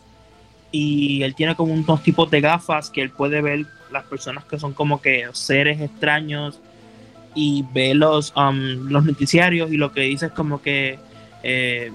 Y 0.71 1.23
él 1.25 1.35
tiene 1.35 1.57
como 1.57 1.73
unos 1.73 2.03
tipos 2.05 2.31
de 2.31 2.41
gafas 2.41 2.91
que 2.91 3.03
él 3.03 3.11
puede 3.11 3.41
ver 3.43 3.67
las 3.91 4.05
personas 4.05 4.45
que 4.45 4.59
son 4.59 4.73
como 4.73 5.01
que 5.01 5.27
seres 5.33 5.81
extraños. 5.81 6.61
Y 7.35 7.65
ve 7.73 7.95
los, 7.95 8.33
um, 8.37 8.89
los 8.89 9.05
noticiarios 9.05 9.73
y 9.73 9.77
lo 9.77 9.93
que 9.93 10.03
dice 10.03 10.27
es 10.27 10.33
como 10.33 10.63
que 10.63 10.99
eh, 11.43 11.93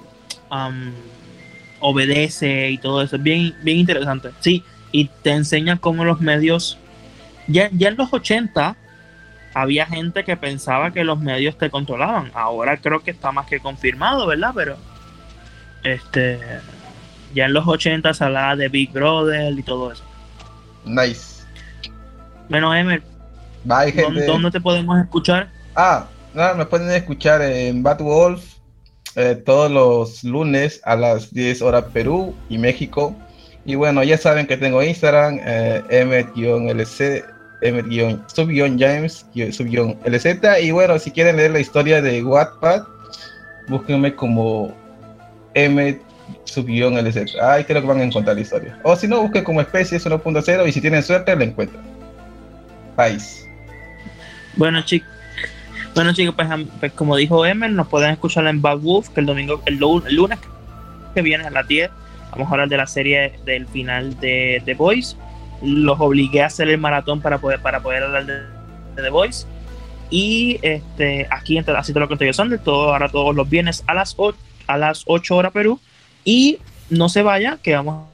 um, 0.52 0.92
obedece 1.80 2.72
y 2.72 2.78
todo 2.78 3.02
eso. 3.02 3.16
Es 3.16 3.24
bien, 3.24 3.56
bien 3.64 3.80
interesante. 3.80 4.32
Sí, 4.40 4.64
y 4.92 5.06
te 5.24 5.32
enseña 5.32 5.78
cómo 5.78 6.06
los 6.06 6.20
medios, 6.22 6.78
ya, 7.48 7.70
ya 7.72 7.90
en 7.90 7.98
los 7.98 8.12
80 8.12 8.76
había 9.54 9.86
gente 9.86 10.24
que 10.24 10.38
pensaba 10.38 10.92
que 10.92 11.04
los 11.04 11.20
medios 11.20 11.58
te 11.58 11.70
controlaban. 11.70 12.32
Ahora 12.34 12.78
creo 12.78 13.02
que 13.02 13.12
está 13.12 13.32
más 13.32 13.48
que 13.48 13.60
confirmado, 13.60 14.28
¿verdad? 14.28 14.52
Pero 14.56 14.78
este 15.84 16.40
ya 17.34 17.46
en 17.46 17.54
los 17.54 17.68
80 17.68 18.14
se 18.14 18.24
hablaba 18.24 18.56
de 18.56 18.70
Big 18.70 18.92
Brother 18.92 19.58
y 19.58 19.64
todo 19.64 19.92
eso. 19.92 20.04
Nice. 20.86 21.44
Bueno, 22.50 22.74
Emer, 22.76 23.04
Bye, 23.64 23.92
gente. 23.92 24.26
¿dónde, 24.26 24.52
te 24.52 24.62
podemos 24.62 25.00
escuchar? 25.00 25.50
Ah, 25.76 26.08
nada, 26.34 26.54
me 26.54 26.66
pueden 26.66 26.90
escuchar 26.92 27.42
en 27.42 27.84
Bad 27.84 28.00
Wolf 28.00 28.44
eh, 29.16 29.36
todos 29.46 29.72
los 29.72 30.24
lunes 30.24 30.82
a 30.86 30.96
las 30.96 31.34
10 31.34 31.62
horas 31.62 31.86
Perú 31.94 32.34
y 32.50 32.58
México. 32.58 33.16
Y 33.66 33.76
bueno, 33.76 34.04
ya 34.04 34.18
saben 34.18 34.48
que 34.48 34.58
tengo 34.58 34.82
Instagram, 34.82 35.40
eh, 35.44 35.84
m-lc, 35.90 37.26
m-sub-james, 37.62 39.26
sub-lz. 39.52 40.62
Y 40.62 40.72
bueno, 40.72 41.00
si 41.00 41.12
quieren 41.12 41.38
leer 41.38 41.52
la 41.52 41.60
historia 41.60 42.02
de 42.02 42.24
Wattpad, 42.24 42.84
búsquenme 43.68 44.16
como 44.16 44.74
m 45.54 46.00
sub-lz. 46.46 47.36
Ahí 47.42 47.64
creo 47.64 47.82
que 47.82 47.88
van 47.88 48.00
a 48.00 48.04
encontrar 48.04 48.36
la 48.36 48.42
historia. 48.42 48.80
O 48.84 48.96
si 48.96 49.08
no, 49.08 49.22
busquen 49.22 49.44
como 49.44 49.62
especies 49.62 50.06
1.0 50.06 50.68
y 50.68 50.72
si 50.72 50.82
tienen 50.82 51.04
suerte, 51.04 51.36
la 51.36 51.44
encuentran. 51.44 51.84
País. 52.96 53.39
Bueno, 54.56 54.82
chicos. 54.82 55.08
Bueno, 55.96 56.14
chicos, 56.14 56.36
pues, 56.36 56.48
pues 56.80 56.92
como 56.94 57.16
dijo 57.16 57.46
Emer, 57.46 57.72
nos 57.72 57.88
pueden 57.88 58.12
escuchar 58.12 58.46
en 58.48 58.62
Bad 58.62 58.78
Wolf, 58.80 59.10
que 59.10 59.20
el 59.22 59.26
domingo, 59.26 59.62
el, 59.66 59.78
lu- 59.78 60.04
el 60.06 60.16
lunes 60.16 60.40
que 61.16 61.22
viene 61.22 61.46
a 61.46 61.50
las 61.50 61.68
10, 61.68 61.90
vamos 62.32 62.48
a 62.48 62.52
hablar 62.52 62.70
de 62.70 62.78
la 62.78 62.88
serie 62.88 63.34
del 63.46 63.68
final 63.68 64.18
de 64.20 64.62
The 64.66 64.76
Voice. 64.76 65.16
Los 65.62 66.00
obligué 66.00 66.44
a 66.44 66.46
hacer 66.46 66.70
el 66.70 66.78
maratón 66.78 67.22
para 67.22 67.40
poder, 67.40 67.62
para 67.62 67.82
poder 67.82 68.04
hablar 68.04 68.26
de, 68.26 69.02
The 69.02 69.10
Voice. 69.10 69.46
Y 70.10 70.60
este, 70.62 71.28
aquí 71.32 71.58
así 71.58 71.94
te 71.94 72.00
lo 72.00 72.08
conté 72.08 72.26
yo, 72.26 72.34
Sander, 72.34 72.60
todo, 72.60 72.94
ahora 72.94 73.10
todos 73.10 73.36
los 73.36 73.50
viernes 73.50 73.84
a 73.88 73.94
las 73.94 74.14
8, 74.18 74.38
a 74.68 74.78
las 74.78 75.04
8 75.06 75.36
horas 75.36 75.52
Perú. 75.52 75.80
Y 76.24 76.60
no 76.90 77.10
se 77.10 77.24
vaya, 77.24 77.58
que 77.62 77.76
vamos 77.76 78.08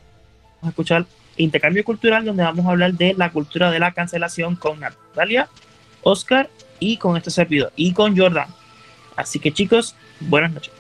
a 0.62 0.68
escuchar 0.70 1.06
Intercambio 1.38 1.84
Cultural, 1.84 2.24
donde 2.26 2.44
vamos 2.44 2.66
a 2.66 2.70
hablar 2.70 2.94
de 2.94 3.14
la 3.14 3.32
cultura 3.32 3.70
de 3.70 3.80
la 3.80 3.92
cancelación 3.92 4.56
con 4.56 4.80
Natalia, 4.80 5.50
Oscar 6.06 6.50
y 6.80 6.98
con 6.98 7.18
este 7.18 7.32
servidor 7.32 7.74
y 7.76 7.92
con 7.94 8.18
Jordan. 8.18 8.48
Así 9.16 9.40
que 9.40 9.52
chicos, 9.52 9.96
buenas 10.20 10.54
noches. 10.54 10.72